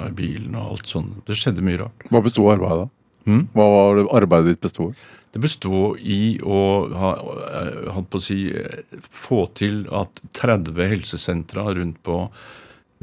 i 0.02 0.10
bilen 0.18 0.58
og 0.58 0.72
alt 0.72 0.90
sånt. 0.90 1.20
Det 1.30 1.38
skjedde 1.38 1.62
mye 1.66 1.84
rart. 1.84 2.08
Hva 2.10 2.24
besto 2.26 2.48
arbeidet? 2.50 2.90
Hmm? 3.28 3.46
Hva 3.54 3.68
var 3.70 4.00
det 4.00 4.08
arbeidet 4.16 4.54
ditt 4.54 4.64
bestod 4.64 5.00
Det 5.36 5.42
bestod 5.44 6.00
i 6.00 6.40
å 6.40 6.60
ha, 6.96 7.10
holdt 7.92 8.10
på 8.14 8.22
å 8.22 8.24
si, 8.24 8.38
få 9.04 9.44
til 9.60 9.82
at 9.94 10.22
30 10.40 10.80
helsesentra 10.96 11.68
rundt 11.78 12.00
på 12.08 12.22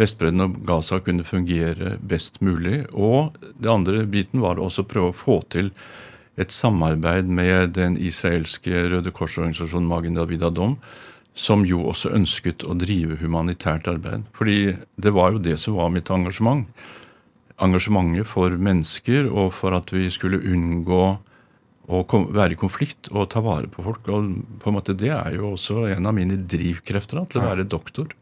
Vestbredden 0.01 0.43
og 0.43 0.59
Gaza 0.67 0.99
kunne 1.05 1.27
fungere 1.27 1.97
best 2.03 2.41
mulig. 2.43 2.83
Og 2.93 3.37
det 3.41 3.71
andre 3.71 4.05
biten 4.11 4.43
var 4.43 4.59
også 4.63 4.83
å 4.83 4.91
prøve 4.91 5.13
å 5.13 5.17
få 5.17 5.41
til 5.55 5.71
et 6.41 6.51
samarbeid 6.51 7.31
med 7.31 7.77
den 7.77 7.99
israelske 8.01 8.89
Røde 8.91 9.13
Kors-organisasjonen 9.15 9.87
Magen 9.91 10.19
David 10.19 10.43
Adom 10.43 10.79
som 11.35 11.65
jo 11.67 11.83
også 11.91 12.13
ønsket 12.15 12.63
å 12.63 12.77
drive 12.79 13.19
humanitært 13.19 13.89
arbeid. 13.91 14.27
Fordi 14.39 14.77
det 14.95 15.13
var 15.15 15.35
jo 15.35 15.43
det 15.43 15.59
som 15.61 15.77
var 15.79 15.91
mitt 15.93 16.11
engasjement. 16.15 16.69
Engasjementet 17.63 18.31
for 18.31 18.55
mennesker 18.55 19.29
og 19.31 19.51
for 19.55 19.75
at 19.77 19.91
vi 19.95 20.07
skulle 20.15 20.43
unngå 20.43 21.05
å 21.85 22.01
være 22.07 22.55
i 22.55 22.59
konflikt 22.59 23.11
og 23.13 23.29
ta 23.35 23.43
vare 23.45 23.69
på 23.71 23.83
folk. 23.85 24.07
Og 24.09 24.31
på 24.63 24.71
en 24.71 24.79
måte 24.79 24.95
Det 24.97 25.11
er 25.11 25.35
jo 25.37 25.53
også 25.55 25.89
en 25.91 26.07
av 26.07 26.15
mine 26.15 26.39
drivkrefter 26.39 27.21
da, 27.21 27.27
til 27.27 27.43
å 27.43 27.49
være 27.51 27.67
doktor. 27.69 28.15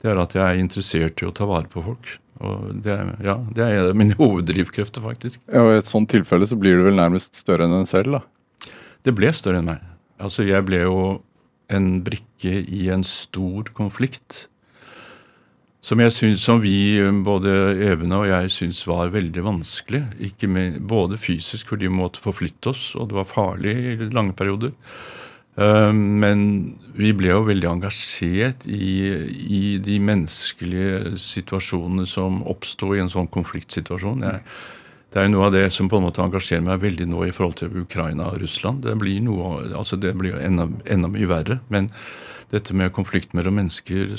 Det 0.00 0.10
er 0.10 0.20
at 0.22 0.34
jeg 0.36 0.44
er 0.46 0.60
interessert 0.62 1.20
i 1.20 1.28
å 1.28 1.34
ta 1.36 1.46
vare 1.48 1.68
på 1.70 1.82
folk. 1.84 2.16
Og 2.40 2.70
det 2.84 2.96
ja, 3.24 3.36
det 3.52 3.66
er 3.66 3.96
mine 3.96 4.16
hoveddrivkrefter, 4.20 5.04
faktisk. 5.04 5.42
Ja, 5.50 5.64
og 5.66 5.74
I 5.74 5.80
et 5.82 5.90
sånt 5.90 6.10
tilfelle 6.12 6.48
så 6.48 6.58
blir 6.60 6.78
du 6.78 6.86
vel 6.88 6.96
nærmest 6.96 7.36
større 7.36 7.68
enn 7.68 7.80
en 7.82 7.88
selv, 7.88 8.16
da? 8.16 8.70
Det 9.04 9.16
ble 9.16 9.32
større 9.36 9.60
enn 9.60 9.68
meg. 9.68 9.84
Altså, 10.20 10.44
Jeg 10.48 10.64
ble 10.68 10.82
jo 10.84 11.00
en 11.70 12.00
brikke 12.04 12.62
i 12.66 12.88
en 12.92 13.04
stor 13.06 13.70
konflikt. 13.76 14.46
Som, 15.80 16.02
jeg 16.04 16.12
synes, 16.12 16.42
som 16.44 16.58
vi, 16.60 17.00
både 17.24 17.52
Evene 17.86 18.18
og 18.20 18.26
jeg, 18.28 18.50
syntes 18.52 18.82
var 18.88 19.12
veldig 19.14 19.44
vanskelig. 19.46 20.02
Med, 20.52 20.80
både 20.84 21.16
fysisk 21.20 21.72
fordi 21.72 21.88
vi 21.88 21.96
måtte 21.96 22.20
forflytte 22.20 22.74
oss, 22.74 22.90
og 23.00 23.08
det 23.08 23.16
var 23.16 23.28
farlig 23.28 23.72
i 23.94 24.10
lange 24.12 24.36
perioder. 24.36 24.74
Uh, 25.60 25.92
men 25.92 26.42
vi 26.96 27.12
ble 27.16 27.34
jo 27.34 27.44
veldig 27.44 27.68
engasjert 27.68 28.64
i, 28.64 28.92
i 29.52 29.62
de 29.84 29.98
menneskelige 30.00 31.18
situasjonene 31.20 32.06
som 32.08 32.40
oppsto 32.48 32.94
i 32.96 33.02
en 33.02 33.12
sånn 33.12 33.28
konfliktsituasjon. 33.32 34.24
Jeg, 34.24 34.40
det 35.10 35.20
er 35.20 35.26
jo 35.26 35.34
noe 35.34 35.48
av 35.48 35.54
det 35.56 35.66
som 35.74 35.88
på 35.90 35.98
en 35.98 36.06
måte 36.06 36.22
engasjerer 36.22 36.64
meg 36.64 36.82
veldig 36.84 37.08
nå 37.10 37.24
i 37.26 37.34
forhold 37.34 37.58
til 37.60 37.80
Ukraina 37.82 38.30
og 38.30 38.40
Russland. 38.44 38.84
Det 38.86 38.94
blir 39.00 39.26
jo 39.26 39.40
altså 39.74 39.98
enda, 39.98 40.68
enda 40.86 41.10
mye 41.10 41.30
verre. 41.30 41.58
Men 41.68 41.90
dette 42.50 42.74
med 42.74 42.92
konflikt 42.94 43.34
mellom 43.34 43.58
mennesker 43.58 44.14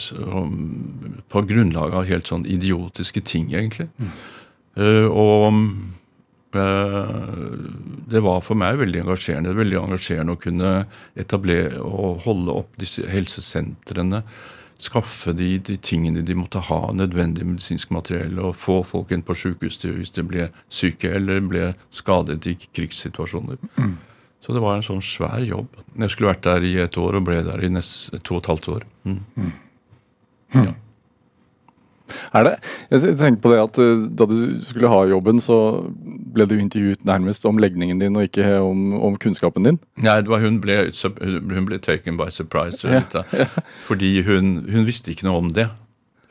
på 1.32 1.44
grunnlag 1.48 1.96
av 1.96 2.08
helt 2.08 2.28
sånn 2.28 2.46
idiotiske 2.48 3.24
ting, 3.28 3.50
egentlig. 3.56 3.90
Mm. 4.00 4.14
Uh, 4.80 5.08
og 5.10 5.48
det 6.52 8.22
var 8.24 8.42
for 8.44 8.60
meg 8.60 8.80
veldig 8.82 9.06
engasjerende. 9.06 9.54
Veldig 9.56 9.78
engasjerende 9.82 10.36
å 10.36 10.42
kunne 10.42 10.72
etablere 11.20 11.80
og 11.84 12.26
holde 12.26 12.58
opp 12.64 12.74
disse 12.82 13.06
helsesentrene 13.08 14.24
skaffe 14.82 15.34
de, 15.38 15.60
de, 15.62 15.78
tingene 15.78 16.24
de 16.26 16.36
måtte 16.38 16.62
ha, 16.66 16.80
nødvendig 16.98 17.46
medisinsk 17.46 17.92
materiell, 17.94 18.40
og 18.42 18.58
få 18.58 18.80
folk 18.88 19.12
inn 19.14 19.24
på 19.26 19.36
sykehus 19.38 19.78
hvis 19.86 20.14
de 20.16 20.24
ble 20.26 20.48
syke 20.74 21.12
eller 21.20 21.44
ble 21.46 21.68
skadet 21.94 22.48
i 22.50 22.56
krigssituasjoner. 22.64 23.62
Mm. 23.78 23.98
Så 24.42 24.56
det 24.56 24.64
var 24.64 24.80
en 24.80 24.86
sånn 24.86 25.04
svær 25.06 25.44
jobb. 25.46 25.76
Jeg 25.94 26.14
skulle 26.14 26.32
vært 26.32 26.48
der 26.48 26.66
i 26.66 26.74
et 26.82 26.98
år 26.98 27.20
og 27.20 27.28
ble 27.28 27.44
der 27.46 27.62
i 27.62 27.70
nest, 27.70 28.10
to 28.26 28.40
og 28.40 28.42
et 28.42 28.50
halvt 28.50 28.72
år. 28.74 28.88
Mm. 29.06 29.52
Ja. 30.58 30.74
Er 32.34 32.48
det? 32.48 32.54
Jeg 32.92 33.18
tenker 33.20 33.42
på 33.44 33.52
det 33.54 33.60
at 33.62 33.80
eh, 33.82 34.06
Da 34.20 34.28
du 34.30 34.36
skulle 34.66 34.92
ha 34.92 35.02
jobben, 35.10 35.42
så 35.44 35.58
ble 36.32 36.48
du 36.50 36.56
intervjuet 36.58 37.06
nærmest 37.08 37.46
om 37.50 37.60
legningen 37.62 38.02
din 38.02 38.18
og 38.18 38.28
ikke 38.28 38.48
om, 38.64 38.94
om 39.02 39.18
kunnskapen 39.20 39.68
din? 39.68 39.80
Nei, 40.02 40.18
var, 40.28 40.44
hun, 40.44 40.62
ble, 40.64 40.84
hun, 41.22 41.68
ble, 41.68 41.80
taken 41.82 42.20
by 42.20 42.30
surprise. 42.32 42.86
Ja, 42.88 43.04
ja. 43.36 43.48
Fordi 43.88 44.22
hun, 44.28 44.62
hun, 44.70 44.86
visste 44.88 45.14
ikke 45.14 45.28
noe 45.28 45.42
om 45.42 45.52
det, 45.56 45.68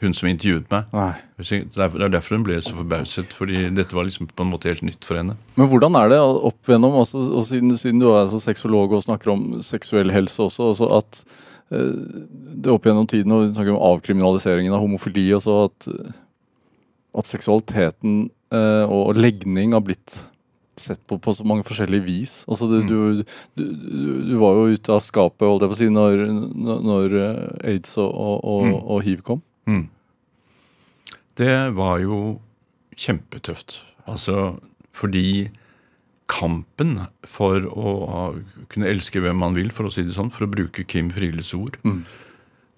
hun 0.00 0.16
som 0.16 0.30
intervjuet 0.30 0.70
meg. 0.72 0.88
Nei. 0.96 1.12
Det 1.40 1.84
er 1.84 2.12
derfor 2.12 2.38
hun 2.38 2.46
ble 2.46 2.58
så 2.64 2.74
forbauset, 2.76 3.34
fordi 3.36 3.68
dette 3.76 3.96
var 3.96 4.08
liksom 4.08 4.30
på 4.32 4.46
en 4.46 4.52
måte 4.52 4.72
helt 4.72 4.84
nytt 4.86 5.04
for 5.06 5.20
henne. 5.20 5.36
Men 5.60 5.70
hvordan 5.72 5.96
er 6.00 6.14
det 6.14 6.22
opp 6.24 6.68
igjennom, 6.68 6.98
også, 7.04 7.26
og 7.28 7.46
siden, 7.48 7.76
siden, 7.80 8.00
du 8.02 8.10
er 8.10 8.24
altså 8.24 8.40
sexolog 8.42 8.96
og 8.96 9.06
snakker 9.06 9.32
om 9.34 9.46
seksuell 9.64 10.12
helse 10.14 10.48
også, 10.48 10.72
også 10.72 10.90
at 11.00 11.24
Eh, 11.24 11.49
det 11.70 12.72
opp 12.72 12.86
gjennom 12.88 13.06
tiden, 13.06 13.32
og 13.32 13.44
vi 13.44 13.52
snakker 13.54 13.76
om 13.76 13.84
avkriminaliseringen 13.92 14.74
av 14.74 14.82
homofili 14.82 15.28
og 15.36 15.44
så 15.44 15.56
at, 15.68 15.86
at 17.20 17.30
seksualiteten 17.30 18.24
eh, 18.54 18.90
og 18.90 19.18
legning 19.18 19.76
har 19.76 19.84
blitt 19.86 20.24
sett 20.80 21.00
på 21.06 21.18
på 21.20 21.34
så 21.36 21.44
mange 21.44 21.64
forskjellige 21.68 22.06
vis. 22.06 22.34
Altså, 22.48 22.66
du, 22.70 22.78
mm. 22.80 22.88
du, 22.88 23.24
du, 23.60 23.64
du, 24.30 24.34
var 24.40 24.56
jo 24.56 24.74
ute 24.74 24.94
av 24.94 25.02
skapet 25.04 25.46
holdt 25.46 25.66
jeg 25.66 25.72
på 25.72 25.76
å 25.76 25.80
si, 25.80 25.90
når, 25.92 26.24
når 26.88 27.16
eh, 27.20 27.72
aids 27.74 27.96
og, 28.00 28.10
og, 28.40 28.66
mm. 28.66 28.76
og 28.80 29.02
hiv 29.06 29.24
kom. 29.26 29.42
Mm. 29.68 29.84
Det 31.40 31.56
var 31.76 32.00
jo 32.02 32.20
kjempetøft. 32.98 33.80
Altså 34.10 34.56
fordi 34.96 35.50
kampen 36.30 36.96
for 37.26 37.66
å 37.66 37.92
kunne 38.70 38.90
elske 38.90 39.22
hvem 39.22 39.40
man 39.42 39.56
vil, 39.58 39.72
for 39.74 39.88
å 39.88 39.92
si 39.92 40.06
det 40.06 40.16
sånn, 40.16 40.32
for 40.34 40.46
å 40.46 40.52
bruke 40.52 40.86
Kim 40.88 41.10
Friles 41.14 41.52
ord. 41.58 41.78
Mm. 41.82 42.02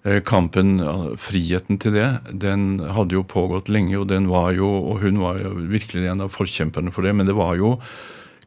Eh, 0.03 0.19
kampen, 0.27 0.81
friheten 1.21 1.79
til 1.79 1.95
det, 1.95 2.09
den 2.43 2.81
hadde 2.91 3.15
jo 3.15 3.23
pågått 3.23 3.71
lenge, 3.71 3.95
og 4.01 4.09
den 4.11 4.27
var 4.31 4.51
jo, 4.57 4.67
og 4.67 5.05
hun 5.05 5.21
var 5.21 5.39
jo 5.39 5.53
virkelig 5.71 6.09
en 6.11 6.25
av 6.25 6.33
forkjemperne 6.33 6.91
for 6.91 7.07
det. 7.07 7.13
Men 7.15 7.29
det 7.29 7.37
var 7.37 7.55
jo 7.59 7.77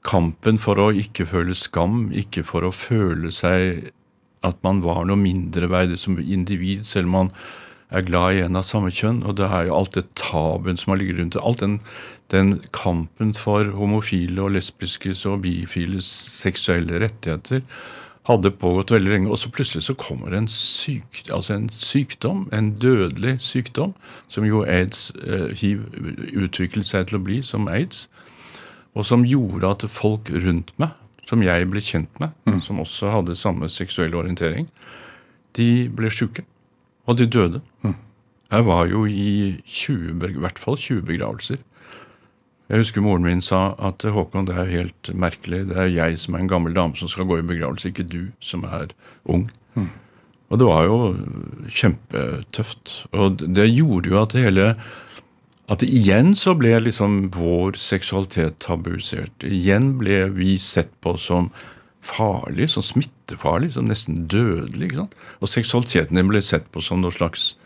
kampen 0.07 0.61
for 0.61 0.79
å 0.83 0.91
ikke 0.95 1.25
føle 1.31 1.57
skam, 1.57 2.11
ikke 2.13 2.45
for 2.47 2.67
å 2.67 2.75
føle 2.75 3.33
seg 3.35 3.89
at 4.47 4.59
man 4.67 4.83
var 4.85 5.07
noe 5.09 5.19
mindreverdig 5.19 5.97
som 5.99 6.21
individ, 6.21 6.85
selv 6.87 7.09
om 7.09 7.17
man 7.17 7.33
er 7.95 8.05
glad 8.07 8.37
i 8.37 8.45
en 8.45 8.59
av 8.59 8.67
samme 8.67 8.93
kjønn. 8.95 9.23
Og 9.27 9.39
det 9.39 9.49
er 9.49 9.69
jo 9.69 9.79
alt 9.79 9.97
det 9.97 10.07
tabuen 10.19 10.79
som 10.79 10.93
har 10.93 11.01
ligget 11.01 11.21
rundt 11.21 11.39
det. 11.39 11.43
Alt 11.43 11.65
den 11.65 11.79
den 12.33 12.59
kampen 12.75 13.35
for 13.35 13.69
homofile 13.77 14.43
og 14.43 14.57
lesbiskes 14.57 15.27
og 15.27 15.45
bifiles 15.45 16.09
seksuelle 16.41 17.01
rettigheter 17.05 17.63
hadde 18.27 18.51
pågått 18.59 18.91
veldig 18.91 19.13
lenge. 19.13 19.31
Og 19.31 19.39
så 19.39 19.51
plutselig 19.55 19.87
så 19.87 19.95
kommer 19.99 20.31
det 20.31 20.43
en, 20.43 20.51
syk, 20.51 21.23
altså 21.31 21.55
en 21.55 21.69
sykdom, 21.71 22.47
en 22.53 22.73
dødelig 22.75 23.37
sykdom, 23.45 23.95
som 24.29 24.47
jo 24.47 24.65
aids, 24.65 25.13
eh, 25.23 25.53
hiv 25.55 25.87
utviklet 26.35 26.89
seg 26.89 27.07
til 27.09 27.21
å 27.21 27.23
bli 27.23 27.43
som 27.47 27.69
aids, 27.71 28.09
og 28.97 29.07
som 29.07 29.27
gjorde 29.29 29.71
at 29.71 29.87
folk 29.93 30.31
rundt 30.33 30.73
meg, 30.81 30.97
som 31.27 31.43
jeg 31.43 31.69
ble 31.71 31.83
kjent 31.83 32.21
med, 32.23 32.35
mm. 32.47 32.61
som 32.65 32.81
også 32.81 33.11
hadde 33.13 33.39
samme 33.39 33.69
seksuelle 33.71 34.17
orientering, 34.19 34.69
de 35.57 35.89
ble 35.95 36.11
sjuke. 36.11 36.45
Og 37.07 37.19
de 37.19 37.27
døde. 37.31 37.61
Mm. 37.87 37.95
Jeg 38.51 38.67
var 38.67 38.87
jo 38.91 39.05
i 39.07 39.63
20, 39.63 40.23
i 40.27 40.41
hvert 40.43 40.59
fall 40.59 40.79
20 40.79 41.03
begravelser. 41.07 41.63
Jeg 42.67 42.83
husker 42.83 43.05
moren 43.05 43.23
min 43.23 43.43
sa 43.45 43.77
at 43.79 44.03
Håkon, 44.03 44.49
det 44.49 44.57
er 44.59 44.73
helt 44.73 45.11
merkelig. 45.15 45.69
Det 45.71 45.77
er 45.79 45.93
jeg 45.93 46.19
som 46.19 46.35
er 46.35 46.43
en 46.43 46.51
gammel 46.51 46.75
dame 46.75 46.99
som 46.99 47.11
skal 47.11 47.29
gå 47.29 47.39
i 47.39 47.47
begravelse, 47.47 47.93
ikke 47.93 48.09
du 48.11 48.33
som 48.43 48.65
er 48.67 48.91
ung. 49.25 49.47
Mm. 49.79 49.93
Og 50.51 50.59
det 50.59 50.67
var 50.67 50.87
jo 50.87 50.99
kjempetøft. 51.71 52.97
Og 53.15 53.45
det 53.55 53.69
gjorde 53.71 54.11
jo 54.11 54.23
at 54.23 54.35
det 54.35 54.47
hele 54.49 54.75
At 55.67 55.83
igjen 55.83 56.37
så 56.39 56.53
ble 56.55 56.77
liksom 56.79 57.33
vår 57.35 57.75
seksualitet 57.75 58.61
tabuisert. 58.63 59.43
Igjen 59.43 59.97
ble 59.99 60.29
vi 60.31 60.59
sett 60.63 60.93
på 61.03 61.17
som 61.19 61.49
farlig, 62.07 62.69
som 62.71 62.85
smittefarlig, 62.87 63.73
som 63.75 63.89
nesten 63.91 64.29
dødelig. 64.31 64.87
ikke 64.87 65.01
sant? 65.01 65.17
Og 65.41 65.51
seksualiteten 65.51 66.17
din 66.17 66.31
ble 66.31 66.43
sett 66.43 66.71
på 66.71 66.81
som 66.81 67.03
noe 67.03 67.11
slags 67.11 67.57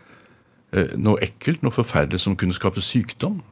eh, 0.73 0.97
noe 0.97 1.21
ekkelt, 1.21 1.61
noe 1.61 1.75
forferdelig 1.75 2.23
som 2.25 2.35
kunne 2.35 2.57
skape 2.57 2.81
sykdom. 2.81 3.43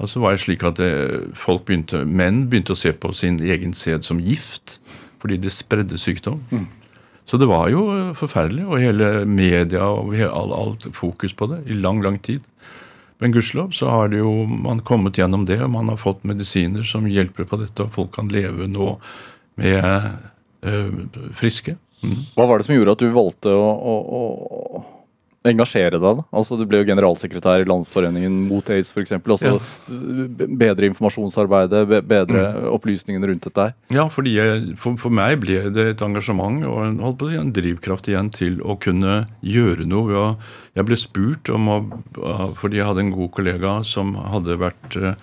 Altså 0.00 0.20
var 0.22 0.34
det 0.34 0.42
slik 0.42 0.64
at 0.64 0.80
eh, 0.82 1.30
folk 1.36 1.66
begynte, 1.68 2.04
Menn 2.08 2.46
begynte 2.50 2.74
å 2.74 2.78
se 2.78 2.92
på 2.96 3.12
sin 3.16 3.40
egen 3.44 3.74
sæd 3.76 4.06
som 4.06 4.20
gift 4.22 4.78
fordi 5.20 5.36
det 5.36 5.52
spredde 5.52 5.98
sykdom. 6.00 6.38
Mm. 6.48 6.68
Så 7.28 7.36
det 7.38 7.46
var 7.50 7.68
jo 7.70 7.82
eh, 7.92 8.14
forferdelig, 8.16 8.64
og 8.66 8.80
hele 8.80 9.10
media 9.28 9.84
og 9.84 10.14
alt, 10.16 10.54
alt 10.56 10.86
fokus 10.96 11.36
på 11.36 11.50
det 11.52 11.60
i 11.68 11.76
lang, 11.76 12.00
lang 12.02 12.16
tid. 12.24 12.46
Men 13.20 13.34
gudskjelov 13.34 13.74
så 13.76 13.90
har 13.92 14.08
det 14.08 14.22
jo 14.22 14.32
man 14.48 14.80
kommet 14.80 15.20
gjennom 15.20 15.44
det, 15.46 15.60
og 15.60 15.74
man 15.74 15.92
har 15.92 16.00
fått 16.00 16.24
medisiner 16.24 16.86
som 16.88 17.04
hjelper 17.04 17.44
på 17.46 17.60
dette, 17.60 17.84
og 17.84 17.92
folk 17.92 18.14
kan 18.16 18.32
leve 18.32 18.64
nå 18.70 18.94
med 19.60 19.84
øh, 20.64 20.96
friske. 21.36 21.76
Mm. 22.00 22.16
Hva 22.32 22.46
var 22.48 22.58
det 22.58 22.66
som 22.70 22.78
gjorde 22.78 22.96
at 22.96 23.04
du 23.04 23.12
valgte 23.12 23.52
å, 23.52 23.68
å, 23.92 23.94
å 24.16 24.82
engasjere 25.48 25.96
deg? 25.96 26.02
da? 26.02 26.24
Altså 26.36 26.58
Du 26.58 26.66
ble 26.68 26.82
jo 26.82 26.88
generalsekretær 26.88 27.62
i 27.62 27.68
Landsforeningen 27.68 28.34
mot 28.48 28.66
aids 28.72 28.92
f.eks. 28.92 29.14
Altså, 29.16 29.54
ja. 29.56 30.48
Bedre 30.60 30.90
informasjonsarbeidet, 30.90 31.84
bedre 32.08 32.42
mm. 32.44 32.66
opplysningene 32.74 33.30
rundt 33.30 33.48
dette. 33.48 33.70
Ja, 33.94 34.06
fordi 34.12 34.34
jeg, 34.36 34.74
for, 34.80 34.98
for, 35.00 35.14
meg 35.14 35.38
ble 35.42 35.62
det 35.72 35.86
et 35.94 36.04
engasjement 36.04 36.60
og 36.68 36.82
en, 36.84 36.98
holdt 37.04 37.20
på 37.20 37.28
å 37.28 37.32
si, 37.32 37.38
en 37.40 37.54
drivkraft 37.56 38.10
igjen 38.12 38.28
til 38.34 38.58
å 38.60 38.76
kunne 38.80 39.22
gjøre 39.40 39.88
noe. 39.88 40.34
Jeg 40.76 40.88
ble 40.88 40.98
spurt 41.00 41.50
om 41.52 41.70
å 41.72 41.78
Fordi 42.60 42.78
jeg 42.78 42.86
hadde 42.86 43.02
en 43.06 43.14
god 43.14 43.30
kollega 43.34 43.72
som 43.86 44.12
hadde 44.14 44.58
vært 44.60 44.96
uh, 45.00 45.14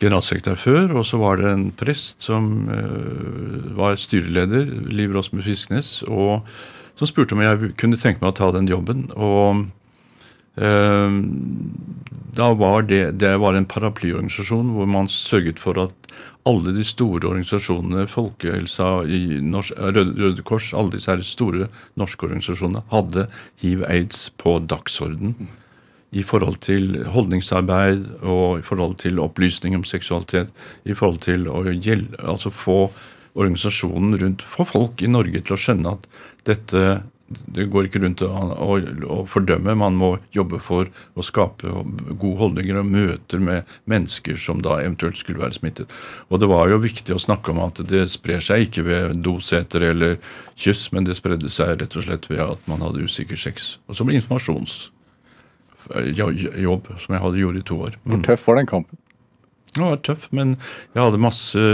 generalsekretær 0.00 0.58
før, 0.60 0.92
og 1.00 1.06
så 1.08 1.20
var 1.20 1.40
det 1.40 1.48
en 1.50 1.64
prest 1.76 2.26
som 2.28 2.68
uh, 2.68 3.72
var 3.78 3.96
styreleder, 4.00 4.68
Liv 4.92 5.16
Rosme 5.16 5.42
Fisknes. 5.44 6.00
og 6.08 6.44
som 7.00 7.08
spurte 7.08 7.32
om 7.32 7.40
jeg 7.40 7.72
kunne 7.80 7.96
tenke 7.96 8.20
meg 8.20 8.34
å 8.34 8.36
ta 8.36 8.50
den 8.52 8.68
jobben. 8.68 9.06
Og 9.16 9.62
eh, 10.60 11.14
da 12.36 12.50
var 12.60 12.84
det, 12.90 13.04
det 13.22 13.32
var 13.40 13.56
en 13.56 13.68
paraplyorganisasjon 13.68 14.74
hvor 14.76 14.90
man 14.90 15.08
sørget 15.08 15.62
for 15.62 15.80
at 15.80 16.12
alle 16.48 16.74
de 16.76 16.84
store 16.84 17.24
organisasjonene, 17.28 18.04
Folkehelsa, 18.08 18.90
Røde 19.96 20.44
Kors, 20.44 20.70
alle 20.76 20.94
disse 20.94 21.12
her 21.12 21.24
store 21.24 21.68
norske 22.00 22.28
organisasjonene, 22.28 22.84
hadde 22.92 23.26
hiv-aids 23.64 24.28
på 24.40 24.58
dagsorden. 24.68 25.34
I 26.10 26.24
forhold 26.26 26.58
til 26.66 27.04
holdningsarbeid 27.06 28.06
og 28.26 28.58
i 28.58 28.66
forhold 28.66 28.96
til 28.98 29.20
opplysning 29.22 29.76
om 29.78 29.86
seksualitet. 29.86 30.50
I 30.84 30.96
forhold 30.96 31.20
til 31.22 31.46
å 31.48 31.62
gjelde, 31.70 32.18
altså 32.18 32.50
få 32.50 32.80
organisasjonen 33.34 34.18
rundt 34.20 34.42
Få 34.46 34.66
folk 34.68 35.02
i 35.02 35.10
Norge 35.10 35.42
til 35.44 35.56
å 35.56 35.60
skjønne 35.60 35.96
at 35.96 36.06
dette 36.48 36.84
det 37.30 37.68
går 37.70 37.86
ikke 37.86 38.00
rundt 38.02 38.22
å, 38.26 38.28
å, 38.58 38.76
å, 39.06 39.16
fordømme, 39.30 39.76
man 39.78 39.94
må 39.98 40.08
jobbe 40.34 40.58
for 40.62 40.88
å 41.14 41.22
skape 41.22 41.70
gode 41.70 42.38
holdninger 42.40 42.80
og 42.80 42.88
møter 42.90 43.38
med 43.42 43.68
mennesker 43.90 44.38
som 44.40 44.58
da 44.64 44.80
eventuelt 44.82 45.18
skulle 45.20 45.42
være 45.44 45.54
smittet. 45.60 45.94
Og 46.28 46.42
det 46.42 46.48
var 46.50 46.66
jo 46.72 46.80
viktig 46.82 47.14
å 47.14 47.22
snakke 47.22 47.52
om 47.54 47.60
at 47.62 47.76
det 47.86 48.08
sprer 48.10 48.42
seg 48.42 48.66
ikke 48.66 48.82
ved 48.88 49.22
doseter 49.22 49.80
eller 49.92 50.18
kyss, 50.58 50.88
men 50.94 51.06
det 51.06 51.14
spredde 51.20 51.50
seg 51.54 51.76
rett 51.78 51.94
og 51.94 52.06
slett 52.08 52.26
ved 52.32 52.42
at 52.42 52.66
man 52.70 52.82
hadde 52.82 53.06
usikker 53.06 53.38
sex. 53.38 53.78
Og 53.86 53.94
så 53.94 54.02
ble 54.06 54.18
informasjonsjobb, 54.18 54.90
som 56.98 57.14
jeg 57.14 57.24
hadde 57.28 57.42
gjort 57.44 57.62
i 57.62 57.66
to 57.70 57.78
år. 57.86 57.92
Hvor 58.02 58.18
mm. 58.18 58.26
tøff 58.26 58.42
var 58.50 58.58
den 58.58 58.72
kampen? 58.74 58.98
Det 59.80 59.88
var 59.88 60.04
tøff, 60.04 60.28
men 60.36 60.54
jeg 60.92 61.00
hadde 61.00 61.22
masse 61.22 61.64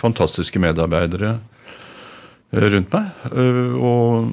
fantastiske 0.00 0.62
medarbeidere 0.62 1.36
eh, 1.36 2.66
rundt 2.74 2.96
meg. 2.96 3.12
Eh, 3.30 3.76
og 3.76 4.32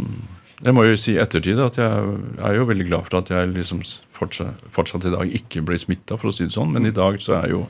jeg 0.63 0.73
må 0.73 0.87
jo 0.87 0.97
si 0.97 1.17
i 1.17 1.21
ettertid 1.21 1.59
at 1.61 1.77
jeg 1.77 2.17
er 2.41 2.57
jo 2.57 2.65
veldig 2.69 2.87
glad 2.87 3.07
for 3.09 3.19
at 3.19 3.29
jeg 3.33 3.51
liksom 3.53 3.83
fortsatt, 4.17 4.63
fortsatt 4.73 5.05
i 5.05 5.13
dag 5.13 5.37
ikke 5.41 5.65
ble 5.67 5.77
smitta, 5.81 6.17
for 6.17 6.31
å 6.31 6.35
si 6.35 6.47
det 6.47 6.55
sånn. 6.55 6.73
Men 6.73 6.89
i 6.89 6.95
dag 6.95 7.19
så 7.21 7.37
er 7.41 7.51
jo 7.53 7.65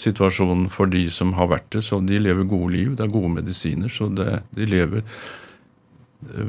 situasjonen 0.00 0.66
for 0.74 0.90
de 0.90 1.04
som 1.14 1.36
har 1.38 1.52
vært 1.52 1.68
det, 1.76 1.84
så 1.86 2.00
de 2.02 2.18
lever 2.18 2.48
gode 2.50 2.72
liv. 2.74 2.96
Det 2.96 3.06
er 3.06 3.14
gode 3.14 3.30
medisiner, 3.36 3.92
så 3.92 4.08
det, 4.10 4.40
de 4.56 4.66
lever 4.66 5.04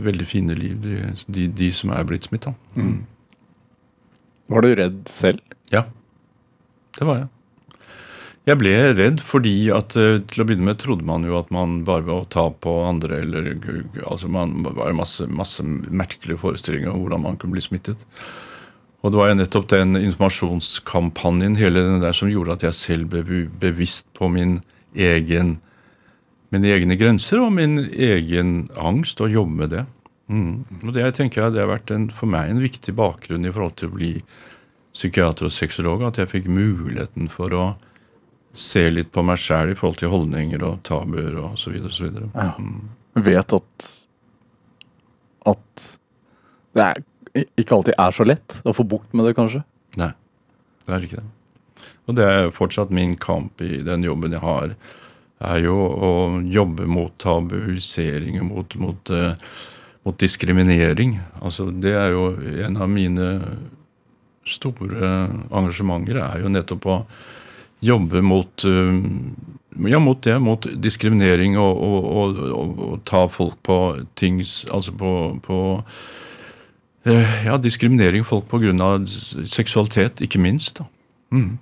veldig 0.08 0.26
fine 0.28 0.56
liv, 0.58 0.80
de, 0.82 0.96
de, 1.28 1.48
de 1.52 1.70
som 1.76 1.92
er 1.94 2.08
blitt 2.08 2.30
smitta. 2.30 2.56
Mm. 2.80 3.04
Var 4.54 4.66
du 4.66 4.76
redd 4.80 5.00
selv? 5.12 5.42
Ja, 5.74 5.86
det 6.98 7.08
var 7.08 7.24
jeg. 7.24 7.35
Jeg 8.46 8.60
ble 8.62 8.74
redd 8.94 9.22
fordi 9.26 9.72
at 9.74 9.96
eh, 9.98 10.20
til 10.30 10.44
å 10.44 10.46
begynne 10.46 10.68
med 10.68 10.82
trodde 10.82 11.06
man 11.08 11.26
jo 11.26 11.40
at 11.40 11.50
man 11.54 11.80
bare 11.88 12.06
var 12.06 12.24
å 12.24 12.30
ta 12.30 12.46
på 12.52 12.76
andre 12.86 13.24
eller 13.24 13.56
altså 14.06 14.30
man 14.30 14.60
var 14.66 14.94
masse, 14.98 15.26
masse 15.26 15.66
merkelige 15.66 16.44
forestillinger 16.44 16.94
om 16.94 17.02
hvordan 17.02 17.26
man 17.26 17.40
kunne 17.42 17.58
bli 17.58 17.66
smittet. 17.66 18.06
Og 19.02 19.14
det 19.14 19.22
var 19.22 19.32
jo 19.32 19.40
nettopp 19.40 19.70
den 19.74 19.98
informasjonskampanjen 19.98 21.58
hele 21.58 21.84
den 21.86 22.02
der 22.02 22.14
som 22.18 22.30
gjorde 22.30 22.58
at 22.58 22.68
jeg 22.68 22.78
selv 22.78 23.14
ble 23.14 23.46
bevisst 23.62 24.06
på 24.18 24.30
min 24.34 24.60
egen 24.94 25.58
mine 26.54 26.72
egne 26.72 26.98
grenser 27.00 27.42
og 27.44 27.54
min 27.56 27.80
egen 27.90 28.68
angst, 28.80 29.22
og 29.22 29.34
jobbe 29.34 29.60
med 29.62 29.74
det. 29.74 29.84
Mm. 30.32 30.66
Og 30.82 30.94
det 30.96 31.08
tenker 31.18 31.44
jeg 31.44 31.56
det 31.56 31.64
har 31.64 31.74
vært 31.74 31.94
en, 31.94 32.08
for 32.14 32.30
meg 32.32 32.50
en 32.50 32.64
viktig 32.64 32.96
bakgrunn 32.98 33.46
i 33.46 33.54
forhold 33.54 33.76
til 33.80 33.92
å 33.92 33.98
bli 33.98 34.14
psykiater 34.96 35.50
og 35.50 35.54
sexolog, 35.54 36.06
at 36.08 36.22
jeg 36.22 36.32
fikk 36.32 36.48
muligheten 36.50 37.28
for 37.32 37.54
å 37.54 37.66
se 38.56 38.86
litt 38.90 39.12
på 39.14 39.24
meg 39.26 39.40
sjæl 39.42 39.74
i 39.74 39.78
forhold 39.78 40.00
til 40.00 40.12
holdninger 40.14 40.64
og 40.66 40.82
tabuer 40.88 41.36
og 41.42 41.60
så 41.60 41.74
videre. 41.74 41.92
Og 41.92 41.98
så 41.98 42.08
videre. 42.08 42.30
Ja. 42.34 42.54
Mm. 42.60 43.24
Vet 43.26 43.56
at 43.56 43.88
at 45.46 45.86
det 46.76 46.84
er, 46.84 47.04
ikke 47.56 47.78
alltid 47.78 47.98
er 48.02 48.16
så 48.16 48.26
lett 48.28 48.60
å 48.66 48.74
få 48.76 48.86
bukt 48.88 49.14
med 49.16 49.28
det, 49.28 49.36
kanskje. 49.38 49.62
Nei, 50.00 50.12
det 50.88 50.96
er 50.96 51.06
ikke 51.08 51.22
det. 51.22 51.30
Og 52.06 52.18
det 52.18 52.26
er 52.26 52.54
fortsatt 52.54 52.94
min 52.94 53.16
kamp 53.22 53.62
i 53.66 53.80
den 53.86 54.06
jobben 54.06 54.36
jeg 54.36 54.44
har, 54.44 54.76
er 55.46 55.62
jo 55.64 55.76
å 55.78 56.12
jobbe 56.42 56.88
mot 56.90 57.14
tabuisering, 57.22 58.40
mot, 58.48 58.76
mot, 58.80 59.12
eh, 59.14 59.56
mot 60.08 60.18
diskriminering. 60.22 61.18
Altså, 61.42 61.70
det 61.72 61.96
er 61.98 62.14
jo 62.16 62.28
en 62.66 62.78
av 62.82 62.92
mine 62.92 63.30
store 64.46 65.14
engasjementer, 65.50 66.22
er 66.22 66.44
jo 66.44 66.52
nettopp 66.54 66.86
å 66.92 67.00
jobbe 67.82 68.22
mot 68.22 68.66
eh, 68.66 69.02
ja, 69.92 70.00
mot 70.00 70.22
det. 70.24 70.38
Mot 70.42 70.68
diskriminering 70.84 71.58
og, 71.60 71.82
og, 71.84 72.06
og, 72.16 72.80
og 72.80 73.00
ta 73.06 73.26
folk 73.28 73.58
på 73.64 73.80
ting 74.16 74.40
Altså 74.72 74.94
på, 74.96 75.12
på 75.44 75.60
eh, 77.06 77.46
Ja, 77.46 77.58
diskriminering 77.58 78.26
folk 78.26 78.48
pga. 78.48 78.72
seksualitet, 79.46 80.22
ikke 80.22 80.40
minst. 80.40 80.80
da. 80.80 80.86
Mm. 81.32 81.58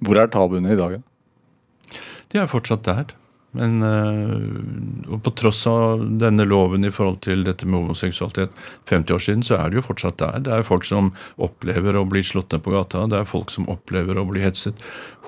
Hvor 0.00 0.16
er 0.16 0.26
tabuene 0.26 0.72
i 0.72 0.76
dag? 0.78 0.98
da? 0.98 1.98
De 2.32 2.38
er 2.38 2.46
fortsatt 2.46 2.84
der. 2.84 3.14
Men 3.56 3.82
øh, 3.82 5.12
og 5.14 5.22
på 5.24 5.32
tross 5.40 5.62
av 5.70 6.02
denne 6.20 6.44
loven 6.44 6.84
i 6.84 6.92
forhold 6.92 7.22
til 7.24 7.46
dette 7.46 7.66
med 7.66 7.80
homoseksualitet 7.80 8.52
50 8.90 9.14
år 9.14 9.24
siden, 9.24 9.44
så 9.46 9.56
er 9.56 9.70
det 9.70 9.80
jo 9.80 9.86
fortsatt 9.86 10.18
der. 10.20 10.42
Det 10.44 10.52
er 10.52 10.68
folk 10.68 10.84
som 10.84 11.14
opplever 11.40 11.96
å 11.96 12.04
bli 12.08 12.22
slått 12.26 12.52
ned 12.52 12.64
på 12.66 12.74
gata. 12.76 13.06
Det 13.08 13.22
er 13.22 13.30
folk 13.30 13.54
som 13.54 13.68
opplever 13.72 14.20
å 14.20 14.26
bli 14.28 14.44
hetset. 14.44 14.76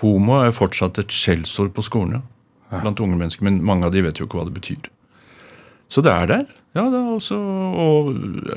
Homo 0.03 0.43
er 0.43 0.57
fortsatt 0.57 1.01
et 1.01 1.15
skjellsord 1.15 1.73
på 1.77 1.87
skolene 1.87 2.23
blant 2.71 3.01
unge 3.03 3.17
mennesker, 3.19 3.43
men 3.43 3.63
mange 3.67 3.89
av 3.89 3.95
de 3.95 4.05
vet 4.05 4.21
jo 4.21 4.29
ikke 4.29 4.39
hva 4.39 4.47
det 4.47 4.55
betyr. 4.55 4.91
Så 5.91 6.05
det 6.07 6.13
er 6.15 6.29
der. 6.31 6.45
Ja, 6.77 6.85
det 6.87 7.01
er 7.01 7.09
også, 7.17 7.35
og 7.35 8.13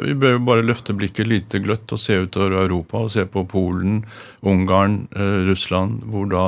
Vi 0.05 0.13
bør 0.13 0.35
jo 0.35 0.41
bare 0.45 0.65
løfte 0.65 0.93
blikket 0.93 1.25
lite 1.25 1.63
gløtt 1.63 1.89
og 1.95 2.01
se 2.01 2.19
utover 2.21 2.59
Europa 2.59 3.07
og 3.07 3.09
se 3.15 3.25
på 3.25 3.41
Polen, 3.49 4.03
Ungarn, 4.45 5.07
eh, 5.15 5.39
Russland, 5.47 6.03
hvor 6.05 6.29
da, 6.29 6.43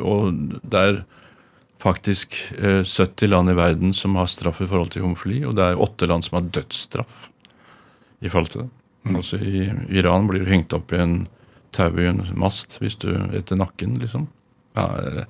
og 0.00 0.62
der 0.64 1.02
faktisk 1.80 2.36
eh, 2.58 2.82
70 2.84 3.30
land 3.30 3.50
i 3.50 3.56
verden 3.56 3.94
som 3.96 4.18
har 4.20 4.28
straff 4.30 4.60
i 4.60 4.68
forhold 4.68 4.92
til 4.94 5.04
homofili, 5.06 5.40
og 5.48 5.56
det 5.58 5.64
er 5.64 5.80
åtte 5.80 6.08
land 6.10 6.26
som 6.26 6.38
har 6.38 6.50
dødsstraff 6.52 7.28
i 8.20 8.28
forhold 8.28 8.52
til 8.52 8.64
det. 8.64 8.70
Altså 9.16 9.38
I 9.40 9.70
Iran 9.96 10.28
blir 10.28 10.44
du 10.44 10.50
hengt 10.50 10.74
opp 10.76 10.92
i 10.92 11.00
en 11.00 11.14
tau 11.72 11.94
i 11.96 12.08
en 12.10 12.20
mast 12.36 12.76
hvis 12.82 12.98
du 13.00 13.08
etter 13.36 13.56
nakken, 13.56 13.96
liksom. 14.02 14.28
Ja, 14.76 14.90
eh, 15.00 15.24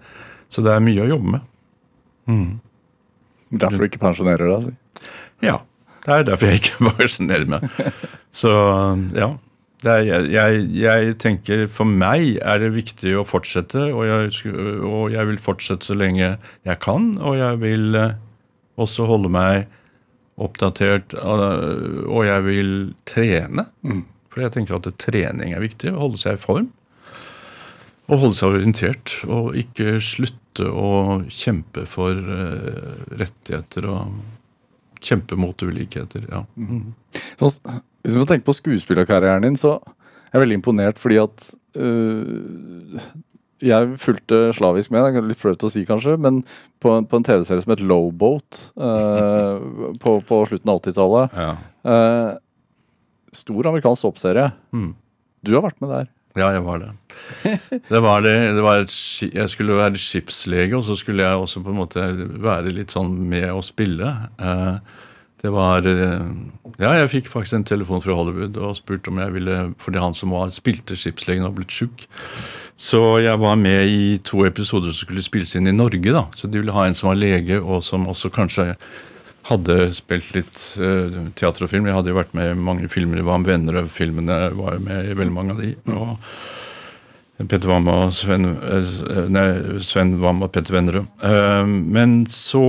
så 0.50 0.64
det 0.66 0.74
er 0.74 0.82
mye 0.82 1.04
å 1.04 1.10
jobbe 1.12 1.36
med. 1.36 1.46
Mm. 2.30 2.58
Derfor 3.50 3.82
du 3.82 3.86
ikke 3.86 4.02
pensjonerer 4.02 4.46
deg? 4.46 4.56
Altså. 4.56 5.06
Ja. 5.46 5.60
Det 6.00 6.16
er 6.16 6.26
derfor 6.26 6.50
jeg 6.50 6.62
ikke 6.62 6.90
pensjonerer 6.98 7.46
meg. 7.50 7.70
Så 8.34 8.50
ja. 9.14 9.30
Er, 9.80 10.04
jeg, 10.28 10.64
jeg, 10.76 11.12
tenker 11.22 11.62
For 11.72 11.88
meg 11.88 12.34
er 12.44 12.60
det 12.60 12.74
viktig 12.74 13.14
å 13.16 13.24
fortsette, 13.24 13.86
og 13.94 14.04
jeg, 14.04 14.52
og 14.84 15.12
jeg 15.14 15.28
vil 15.30 15.38
fortsette 15.40 15.88
så 15.88 15.96
lenge 15.96 16.34
jeg 16.36 16.80
kan. 16.84 17.14
Og 17.16 17.38
jeg 17.40 17.60
vil 17.62 17.96
eh, 17.96 18.18
også 18.80 19.08
holde 19.08 19.32
meg 19.32 19.70
oppdatert, 20.40 21.16
eh, 21.16 22.02
og 22.08 22.26
jeg 22.28 22.44
vil 22.48 22.74
trene. 23.08 23.66
For 24.30 24.44
jeg 24.44 24.54
tenker 24.54 24.76
at 24.76 24.90
trening 25.00 25.56
er 25.56 25.64
viktig. 25.64 25.94
å 25.94 26.04
Holde 26.04 26.20
seg 26.22 26.36
i 26.36 26.42
form. 26.44 26.68
Og 28.10 28.24
holde 28.24 28.36
seg 28.36 28.56
orientert. 28.58 29.16
Og 29.30 29.56
ikke 29.58 29.96
slutte 30.04 30.68
å 30.68 31.22
kjempe 31.32 31.86
for 31.88 32.14
eh, 32.14 33.06
rettigheter 33.16 33.88
og 33.90 34.20
kjempe 35.00 35.38
mot 35.40 35.56
ulikheter. 35.64 36.28
ja. 36.28 36.44
Mm. 36.60 36.92
Sånn, 37.40 37.80
hvis 38.04 38.16
vi 38.16 38.26
tenker 38.28 38.46
på 38.46 38.56
skuespillerkarrieren 38.56 39.44
din, 39.44 39.58
så 39.60 39.76
er 40.30 40.38
jeg 40.38 40.44
veldig 40.44 40.60
imponert 40.60 41.00
fordi 41.00 41.18
at 41.20 41.48
øh, 41.76 43.00
Jeg 43.60 43.88
fulgte 44.00 44.54
slavisk 44.56 44.92
med, 44.94 45.04
det 45.04 45.20
er 45.20 45.26
litt 45.28 45.40
flaut 45.40 45.66
å 45.66 45.68
si 45.68 45.82
kanskje, 45.84 46.14
men 46.16 46.38
på, 46.80 46.94
på 47.04 47.18
en 47.18 47.26
TV-serie 47.26 47.60
som 47.60 47.74
het 47.74 47.82
Lowboat 47.84 48.60
øh, 48.80 49.96
på, 50.00 50.14
på 50.24 50.38
slutten 50.48 50.72
av 50.72 50.80
80-tallet. 50.80 51.36
Ja. 51.36 51.50
Øh, 51.84 52.30
stor 53.36 53.68
amerikansk 53.68 54.06
soppserie. 54.06 54.46
Mm. 54.72 54.94
Du 55.44 55.52
har 55.58 55.66
vært 55.66 55.76
med 55.84 55.92
der. 55.92 56.08
Ja, 56.38 56.48
jeg 56.54 56.62
var 56.64 56.78
det. 56.78 56.90
Det 57.90 58.00
var 58.00 58.22
det, 58.22 58.34
det 58.54 58.62
var 58.62 58.84
et, 58.84 58.96
jeg 59.34 59.50
skulle 59.50 59.76
være 59.76 59.98
skipslege, 59.98 60.76
og 60.78 60.84
så 60.86 60.96
skulle 60.96 61.26
jeg 61.26 61.44
også 61.44 61.62
på 61.64 61.72
en 61.72 61.80
måte 61.80 62.04
være 62.40 62.72
litt 62.74 62.94
sånn 62.94 63.12
med 63.28 63.48
å 63.50 63.62
spille. 63.66 64.12
Eh, 64.38 65.00
Det 65.40 65.50
var 65.52 65.86
eh, 65.88 66.24
Ja, 66.80 66.94
jeg 66.98 67.10
fikk 67.12 67.28
faktisk 67.32 67.56
en 67.56 67.68
telefon 67.68 68.02
fra 68.04 68.16
Hollywood 68.16 68.58
og 68.60 68.78
spurte 68.78 69.12
om 69.12 69.20
jeg 69.20 69.34
ville 69.36 69.58
Fordi 69.80 70.02
han 70.02 70.16
som 70.16 70.34
var, 70.36 70.52
spilte 70.54 70.96
skipslegen, 70.98 71.44
var 71.46 71.56
blitt 71.56 71.74
sjuk. 71.74 72.06
Så 72.80 73.20
jeg 73.20 73.36
var 73.40 73.58
med 73.60 73.92
i 73.92 74.18
to 74.24 74.46
episoder 74.48 74.92
som 74.92 75.04
skulle 75.04 75.24
spilles 75.24 75.52
inn 75.56 75.68
i 75.68 75.76
Norge. 75.76 76.00
da. 76.00 76.24
Så 76.32 76.48
de 76.48 76.62
ville 76.62 76.72
ha 76.72 76.86
en 76.86 76.96
som 76.96 77.10
var 77.10 77.18
lege, 77.20 77.58
og 77.60 77.84
som 77.84 78.08
også 78.08 78.30
kanskje 78.32 78.70
hadde 79.50 79.76
spilt 79.96 80.30
litt 80.32 80.56
uh, 80.80 81.28
teater 81.36 81.66
og 81.66 81.70
film. 81.72 81.88
Jeg 81.88 81.98
hadde 81.98 82.12
jo 82.12 82.16
vært 82.16 82.32
med 82.36 82.54
i 82.54 82.56
mange 82.56 82.88
filmer. 82.88 83.20
Det 83.20 83.26
var 83.28 83.44
Vennerød-filmene 83.44 84.38
var 84.56 84.78
jo 84.78 84.84
med 84.86 85.10
i 85.10 85.18
veldig 85.18 85.36
mange 85.36 85.56
av 85.56 85.60
de. 85.60 85.74
og 85.92 87.46
Petter 87.50 87.68
Wam 87.68 87.88
og 87.88 88.14
Sven, 88.16 88.48
uh, 88.48 89.28
nei, 89.28 89.46
Sven 89.84 90.16
Wam 90.24 90.40
og 90.46 90.52
Petter 90.56 90.78
Vennerød. 90.78 91.10
Uh, 91.20 91.68
men 91.68 92.22
så 92.32 92.64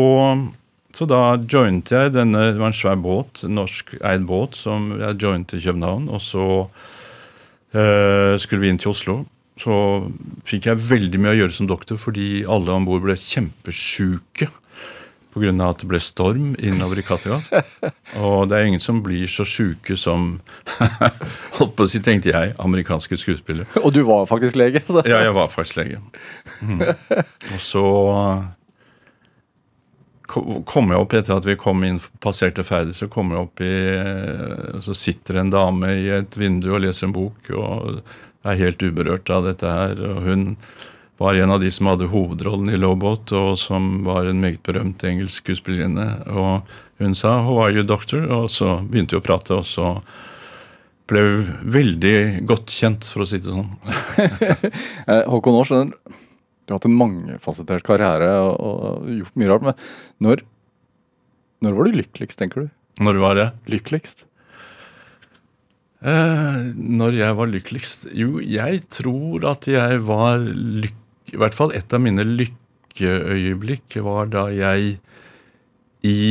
så 0.96 1.08
da 1.10 1.22
joint 1.50 1.92
jeg 1.92 2.14
denne 2.16 2.52
Det 2.52 2.60
var 2.60 2.72
en 2.72 2.76
svær 2.76 2.98
båt, 3.02 3.44
norskeid 3.48 4.26
båt, 4.28 4.58
som 4.60 4.92
jeg 5.00 5.20
joinet 5.24 5.54
i 5.56 5.62
København. 5.64 6.10
Og 6.12 6.24
så 6.24 6.48
eh, 7.74 8.36
skulle 8.42 8.64
vi 8.64 8.72
inn 8.72 8.82
til 8.82 8.94
Oslo. 8.94 9.22
Så 9.62 9.76
fikk 10.48 10.70
jeg 10.70 10.82
veldig 10.88 11.22
mye 11.22 11.36
å 11.36 11.40
gjøre 11.44 11.56
som 11.56 11.70
doktor 11.70 12.00
fordi 12.02 12.42
alle 12.50 12.74
om 12.74 12.88
bord 12.88 13.04
ble 13.06 13.18
kjempesjuke 13.20 14.50
pga. 15.32 15.52
at 15.70 15.82
det 15.82 15.88
ble 15.88 16.00
storm 16.04 16.56
innover 16.60 17.00
i 17.00 17.06
Kattegat. 17.06 17.46
Og 18.20 18.50
det 18.50 18.58
er 18.58 18.68
ingen 18.68 18.84
som 18.84 19.02
blir 19.04 19.28
så 19.32 19.46
sjuke 19.48 19.98
som 19.98 20.40
Holdt 21.58 21.76
på 21.78 21.86
å 21.86 21.92
si, 21.92 22.02
tenkte 22.04 22.34
jeg, 22.34 22.56
amerikanske 22.60 23.20
skuespillere. 23.20 23.68
Og 23.84 23.94
du 23.96 24.02
var 24.08 24.26
faktisk 24.30 24.58
lege. 24.60 24.84
Så. 24.88 25.04
Ja, 25.08 25.22
jeg 25.24 25.36
var 25.38 25.52
faktisk 25.52 25.80
lege. 25.82 26.02
Mm. 26.62 26.82
Og 26.84 27.62
så 27.64 27.86
kom 30.32 30.92
jeg 30.92 31.02
opp 31.04 31.14
etter 31.18 31.36
at 31.36 31.48
vi 31.48 31.58
kom 31.60 31.84
inn, 31.88 32.00
passerte 32.24 32.64
ferdig, 32.68 32.96
så 32.98 33.10
kom 33.12 33.34
jeg 33.34 33.46
opp 33.46 33.64
i 33.64 33.74
eh, 33.96 34.80
Så 34.86 34.96
sitter 34.98 35.42
en 35.42 35.52
dame 35.54 35.94
i 36.00 36.08
et 36.16 36.38
vindu 36.38 36.72
og 36.74 36.84
leser 36.86 37.10
en 37.10 37.16
bok 37.16 37.52
og 37.56 38.02
er 38.48 38.58
helt 38.58 38.82
uberørt 38.82 39.30
av 39.30 39.46
dette 39.46 39.70
her. 39.70 40.00
Og 40.02 40.24
hun 40.26 40.46
var 41.22 41.38
en 41.38 41.54
av 41.54 41.62
de 41.62 41.70
som 41.74 41.92
hadde 41.92 42.10
hovedrollen 42.10 42.72
i 42.74 42.80
Lowboat, 42.80 43.30
og 43.38 43.60
som 43.62 44.02
var 44.08 44.26
en 44.26 44.42
meget 44.42 44.64
berømt 44.66 45.04
engelsk 45.06 45.44
skuespillerinne. 45.44 46.08
Og 46.34 46.66
hun 47.02 47.16
sa 47.16 47.42
'How 47.42 47.60
are 47.62 47.74
you, 47.74 47.84
doctor?' 47.84 48.26
Og 48.32 48.50
så 48.50 48.82
begynte 48.82 49.16
vi 49.16 49.22
å 49.22 49.28
prate, 49.28 49.52
og 49.54 49.66
så 49.66 50.02
ble 51.08 51.22
vi 51.22 51.46
veldig 51.78 52.46
godt 52.48 52.72
kjent, 52.72 53.06
for 53.06 53.22
å 53.24 53.28
si 53.28 53.38
det 53.38 53.52
sånn. 53.52 53.70
Eh, 55.12 55.24
Håkon 55.28 55.58
Aars, 55.58 55.94
du 56.72 56.78
har 56.78 56.80
hatt 56.80 56.88
en 56.88 56.96
mangefasettert 56.96 57.84
karriere 57.84 58.32
og, 58.40 58.56
og 58.64 59.12
gjort 59.12 59.40
mye 59.42 59.52
rart. 59.52 59.66
Men 59.68 60.24
når, 60.24 60.44
når 61.66 61.76
var 61.76 61.90
du 61.90 61.98
lykkeligst, 62.00 62.40
tenker 62.40 62.64
du? 62.64 62.76
Når 63.04 63.20
var 63.20 63.40
jeg? 63.42 63.52
Lykkeligst? 63.76 64.26
Eh, 66.02 66.62
når 66.76 67.20
jeg 67.20 67.38
var 67.38 67.52
lykkeligst? 67.52 68.08
Jo, 68.18 68.40
jeg 68.40 68.86
tror 68.94 69.52
at 69.52 69.68
jeg 69.70 70.02
var 70.08 70.40
lyk... 70.48 70.96
I 71.32 71.40
hvert 71.40 71.56
fall 71.56 71.72
et 71.78 71.94
av 71.94 72.02
mine 72.04 72.24
lykkeøyeblikk 72.26 74.00
var 74.04 74.32
da 74.32 74.48
jeg 74.52 74.96
i 76.08 76.22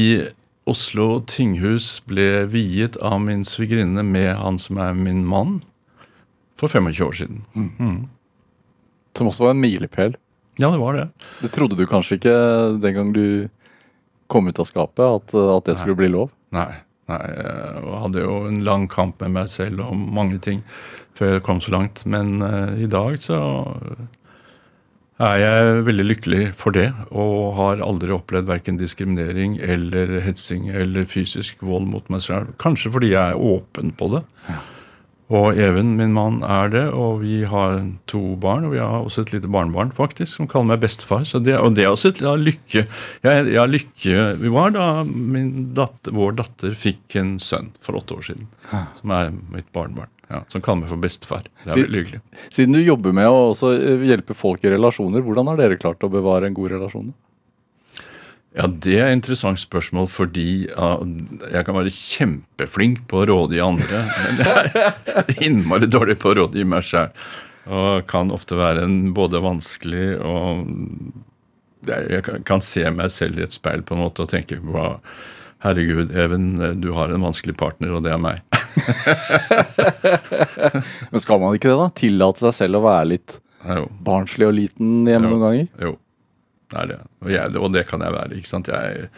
Oslo 0.68 1.22
tinghus 1.28 1.99
ble 2.09 2.45
viet 2.51 2.99
av 3.01 3.20
min 3.22 3.47
svigerinne 3.49 4.05
med 4.07 4.34
han 4.36 4.59
som 4.61 4.80
er 4.82 4.97
min 4.99 5.22
mann, 5.26 5.61
for 6.61 6.68
25 6.68 7.07
år 7.07 7.16
siden. 7.16 7.45
Som 9.16 9.30
også 9.30 9.47
var 9.49 9.55
en 9.57 9.62
milepæl. 9.62 10.18
Ja, 10.61 10.69
det 10.69 10.81
var 10.81 10.99
det. 10.99 11.09
Det 11.41 11.51
trodde 11.55 11.79
du 11.79 11.87
kanskje 11.89 12.19
ikke 12.21 12.37
den 12.83 12.97
gang 12.97 13.13
du 13.17 13.27
kom 14.31 14.47
ut 14.47 14.61
av 14.63 14.69
skapet, 14.69 15.03
at, 15.03 15.35
at 15.35 15.67
det 15.67 15.79
skulle 15.81 15.99
bli 15.99 16.11
lov? 16.13 16.31
Nei. 16.55 16.71
nei 17.11 17.21
jeg 17.35 17.99
hadde 18.05 18.23
jo 18.23 18.39
en 18.51 18.63
lang 18.67 18.87
kamp 18.93 19.21
med 19.25 19.35
meg 19.41 19.51
selv 19.53 19.83
om 19.89 20.05
mange 20.15 20.39
ting 20.43 20.63
før 21.19 21.37
jeg 21.37 21.45
kom 21.49 21.61
så 21.65 21.75
langt. 21.75 22.05
Men 22.09 22.39
uh, 22.45 22.77
i 22.79 22.89
dag 22.91 23.19
så 23.23 23.41
er 25.21 25.37
jeg 25.43 25.81
veldig 25.85 26.07
lykkelig 26.07 26.45
for 26.57 26.73
det, 26.77 26.89
og 27.13 27.57
har 27.59 27.83
aldri 27.85 28.15
opplevd 28.15 28.49
verken 28.49 28.79
diskriminering 28.81 29.59
eller 29.61 30.17
hetsing 30.25 30.71
eller 30.73 31.09
fysisk 31.09 31.61
vold 31.67 31.91
mot 31.93 32.07
meg 32.13 32.25
selv. 32.25 32.55
Kanskje 32.63 32.93
fordi 32.95 33.13
jeg 33.13 33.35
er 33.35 33.49
åpen 33.57 33.93
på 33.97 34.13
det. 34.15 34.23
Ja. 34.49 34.61
Og 35.31 35.59
Even, 35.62 35.93
min 35.95 36.11
mann, 36.11 36.41
er 36.43 36.70
det, 36.72 36.85
og 36.91 37.20
vi 37.22 37.45
har 37.47 37.76
to 38.11 38.35
barn. 38.43 38.64
Og 38.66 38.74
vi 38.74 38.81
har 38.83 39.05
også 39.05 39.22
et 39.22 39.35
lite 39.37 39.51
barnebarn 39.51 39.93
faktisk, 39.95 40.33
som 40.35 40.49
kaller 40.51 40.72
meg 40.72 40.83
bestefar. 40.83 41.22
Det, 41.22 41.55
og 41.55 41.76
det 41.78 41.87
er 41.87 41.93
også 41.93 42.11
et 42.11 42.22
ja, 42.24 42.35
lykke. 42.35 42.87
Jeg, 43.22 43.45
ja, 43.55 43.66
lykke 43.70 44.24
Vi 44.41 44.51
var 44.51 44.74
da 44.74 44.89
datter, 45.07 46.16
vår 46.18 46.35
datter 46.43 46.74
fikk 46.74 47.18
en 47.20 47.37
sønn 47.43 47.70
for 47.85 48.01
åtte 48.01 48.18
år 48.18 48.26
siden, 48.33 48.51
Hæ. 48.72 48.83
som 48.99 49.14
er 49.14 49.31
mitt 49.55 49.70
barnebarn. 49.76 50.11
Ja, 50.31 50.45
som 50.51 50.62
kaller 50.62 50.85
meg 50.85 50.93
for 50.93 51.03
bestefar. 51.03 51.47
Det 51.64 51.72
er 51.74 51.85
veldig 51.85 52.05
hyggelig. 52.05 52.20
Siden 52.55 52.74
du 52.74 52.83
jobber 52.83 53.14
med 53.14 53.26
å 53.26 53.49
også 53.49 53.72
eh, 53.74 54.05
hjelpe 54.07 54.35
folk 54.39 54.62
i 54.62 54.70
relasjoner, 54.70 55.24
hvordan 55.26 55.51
har 55.51 55.59
dere 55.59 55.78
klart 55.78 56.07
å 56.07 56.11
bevare 56.11 56.47
en 56.47 56.55
god 56.55 56.74
relasjon? 56.76 57.11
Ja, 58.59 58.66
Det 58.66 58.96
er 58.98 59.07
et 59.09 59.14
interessant 59.20 59.61
spørsmål, 59.62 60.09
fordi 60.11 60.66
ja, 60.66 60.88
jeg 61.53 61.64
kan 61.66 61.76
være 61.76 61.92
kjempeflink 61.94 63.05
på 63.11 63.20
å 63.22 63.26
rådgi 63.30 63.61
andre. 63.62 63.98
Men 64.24 64.34
jeg 64.42 64.72
er 64.74 65.42
innmari 65.46 65.86
dårlig 65.90 66.16
på 66.18 66.28
å 66.32 66.36
rådgi 66.40 66.64
meg 66.66 66.82
sjøl. 66.86 67.11
Og 67.70 68.07
kan 68.11 68.32
ofte 68.34 68.55
være 68.59 68.82
en 68.88 69.12
både 69.14 69.38
vanskelig 69.44 70.16
og 70.26 70.66
Jeg 71.86 72.22
kan 72.44 72.61
se 72.64 72.90
meg 72.92 73.11
selv 73.14 73.38
i 73.38 73.42
et 73.46 73.55
speil 73.55 73.82
på 73.86 73.94
en 73.94 74.03
måte 74.03 74.22
og 74.24 74.28
tenke 74.32 74.59
på 74.61 74.88
Herregud, 75.61 76.11
Even, 76.16 76.55
du 76.80 76.92
har 76.96 77.09
en 77.12 77.24
vanskelig 77.24 77.57
partner, 77.61 77.92
og 77.92 78.03
det 78.05 78.12
er 78.14 78.18
meg. 78.20 78.40
Men 81.12 81.20
skal 81.20 81.40
man 81.42 81.55
ikke 81.57 81.68
det, 81.68 81.76
da? 81.76 81.88
Tillate 82.01 82.38
seg 82.46 82.55
selv 82.57 82.76
å 82.80 82.86
være 82.86 83.11
litt 83.12 83.30
barnslig 84.05 84.46
og 84.48 84.55
liten 84.57 85.09
hjemme 85.09 85.28
jo. 85.28 85.32
noen 85.34 85.44
ganger? 85.44 85.66
Jo. 85.84 85.92
Det 86.71 86.79
er 86.79 86.91
det. 86.93 86.99
Og, 87.25 87.31
jeg, 87.35 87.55
og, 87.59 87.71
det 87.75 87.87
kan 87.91 88.03
jeg 88.05 88.14
være. 88.14 88.39
ikke 88.39 88.53
sant? 88.53 88.71
Jeg 88.71 89.09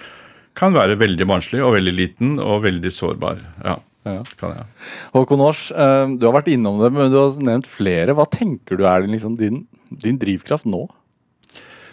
kan 0.59 0.77
være 0.77 0.99
veldig 1.01 1.29
barnslig 1.29 1.63
og 1.65 1.77
veldig 1.77 1.95
liten 1.97 2.39
og 2.43 2.65
veldig 2.65 2.93
sårbar. 2.93 3.43
Ja, 3.65 3.77
ja. 4.09 4.23
kan 4.41 4.57
jeg. 4.57 4.67
Håkon 5.13 5.45
Aars, 5.45 5.69
eh, 5.71 6.07
du 6.17 6.27
har 6.29 6.37
vært 6.39 6.51
innom 6.53 6.81
det, 6.83 6.93
men 6.97 7.13
du 7.13 7.21
har 7.21 7.39
nevnt 7.45 7.69
flere. 7.69 8.17
Hva 8.17 8.29
tenker 8.31 8.81
du 8.81 8.89
er 8.89 9.09
liksom 9.09 9.39
din, 9.41 9.65
din 10.05 10.21
drivkraft 10.21 10.69
nå? 10.69 10.87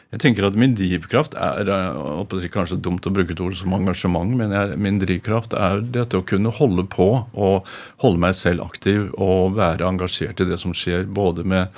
Jeg 0.10 0.24
tenker 0.24 0.48
at 0.48 0.56
Min 0.58 0.72
drivkraft 0.74 1.36
er 1.38 1.70
eh, 1.70 2.48
kanskje 2.50 2.80
dumt 2.82 3.06
å 3.06 3.14
bruke 3.14 3.36
et 3.36 3.44
ord 3.46 3.54
som 3.60 3.76
engasjement, 3.78 4.32
men 4.40 4.56
jeg, 4.56 4.80
min 4.82 4.98
drivkraft 5.02 5.54
er 5.54 5.84
dette 5.86 6.18
å 6.18 6.26
kunne 6.26 6.54
holde 6.56 6.88
på 6.90 7.10
og 7.30 7.70
holde 8.02 8.24
meg 8.24 8.34
selv 8.40 8.66
aktiv 8.66 9.12
og 9.14 9.60
være 9.60 9.86
engasjert 9.86 10.42
i 10.42 10.50
det 10.50 10.58
som 10.64 10.74
skjer, 10.74 11.06
både 11.06 11.46
med 11.46 11.70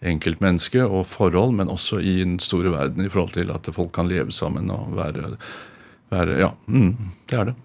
enkeltmenneske 0.00 0.84
og 0.84 1.04
forhold, 1.10 1.52
men 1.58 1.72
også 1.72 2.00
i 2.00 2.20
den 2.22 2.38
store 2.42 2.72
verden 2.72 3.04
i 3.04 3.10
forhold 3.12 3.34
til 3.36 3.52
at 3.52 3.68
folk 3.74 3.92
kan 3.94 4.08
leve 4.08 4.32
sammen 4.32 4.70
og 4.72 4.94
være, 4.96 5.34
være 6.12 6.38
Ja, 6.40 6.54
mm, 6.66 6.94
det 7.28 7.38
er 7.38 7.50
det. 7.50 7.56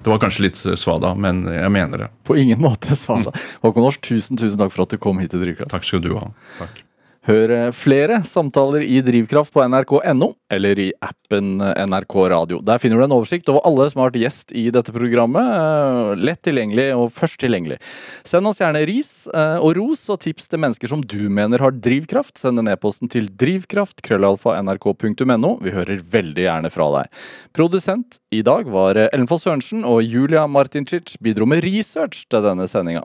Det 0.00 0.08
var 0.08 0.20
kanskje 0.22 0.46
litt 0.46 0.60
svada, 0.80 1.12
men 1.12 1.42
jeg 1.44 1.72
mener 1.72 2.06
det. 2.06 2.06
På 2.24 2.36
ingen 2.40 2.60
måte 2.62 2.96
svada. 2.96 3.34
Håkon 3.60 3.84
Ors, 3.84 3.98
tusen, 4.00 4.38
tusen 4.40 4.56
takk 4.60 4.72
for 4.72 4.86
at 4.86 4.94
du 4.94 5.00
kom 5.00 5.20
hit 5.20 5.34
til 5.34 5.42
Drivkraft. 5.44 5.72
Takk 5.74 5.84
skal 5.84 6.00
du 6.04 6.14
ha. 6.16 6.30
Takk. 6.60 6.80
Hør 7.28 7.50
flere 7.76 8.22
samtaler 8.24 8.80
i 8.80 9.02
Drivkraft 9.04 9.52
på 9.52 9.60
nrk.no, 9.68 10.30
eller 10.48 10.78
i 10.80 10.86
appen 11.04 11.58
NRK 11.60 12.14
Radio. 12.32 12.60
Der 12.64 12.80
finner 12.80 12.96
du 12.96 13.04
en 13.04 13.12
oversikt 13.12 13.50
over 13.52 13.60
alle 13.68 13.90
som 13.90 14.00
har 14.00 14.08
vært 14.08 14.22
gjest 14.22 14.54
i 14.56 14.62
dette 14.72 14.94
programmet. 14.94 15.50
Eh, 15.52 16.14
lett 16.16 16.40
tilgjengelig 16.46 16.86
og 16.96 17.12
først 17.12 17.36
tilgjengelig. 17.42 17.76
Send 18.24 18.48
oss 18.48 18.62
gjerne 18.62 18.86
ris 18.88 19.12
eh, 19.34 19.58
og 19.60 19.76
ros 19.76 20.06
og 20.08 20.22
tips 20.24 20.48
til 20.48 20.62
mennesker 20.64 20.88
som 20.94 21.04
du 21.04 21.28
mener 21.28 21.60
har 21.60 21.76
drivkraft. 21.76 22.40
Send 22.40 22.62
en 22.62 22.72
e-posten 22.72 23.12
til 23.12 23.28
drivkraft 23.28 24.00
krøllalfa 24.06 24.56
nrk.no. 24.64 25.52
Vi 25.60 25.76
hører 25.76 26.00
veldig 26.00 26.48
gjerne 26.48 26.72
fra 26.72 26.88
deg. 26.96 27.22
Produsent 27.52 28.16
i 28.32 28.40
dag 28.46 28.64
var 28.72 28.96
Ellen 29.10 29.28
Foss 29.28 29.44
Sørensen, 29.44 29.84
og 29.84 30.00
Julia 30.06 30.46
Martincic 30.48 31.18
bidro 31.20 31.44
med 31.52 31.66
research 31.68 32.24
til 32.32 32.48
denne 32.48 32.64
sendinga. 32.70 33.04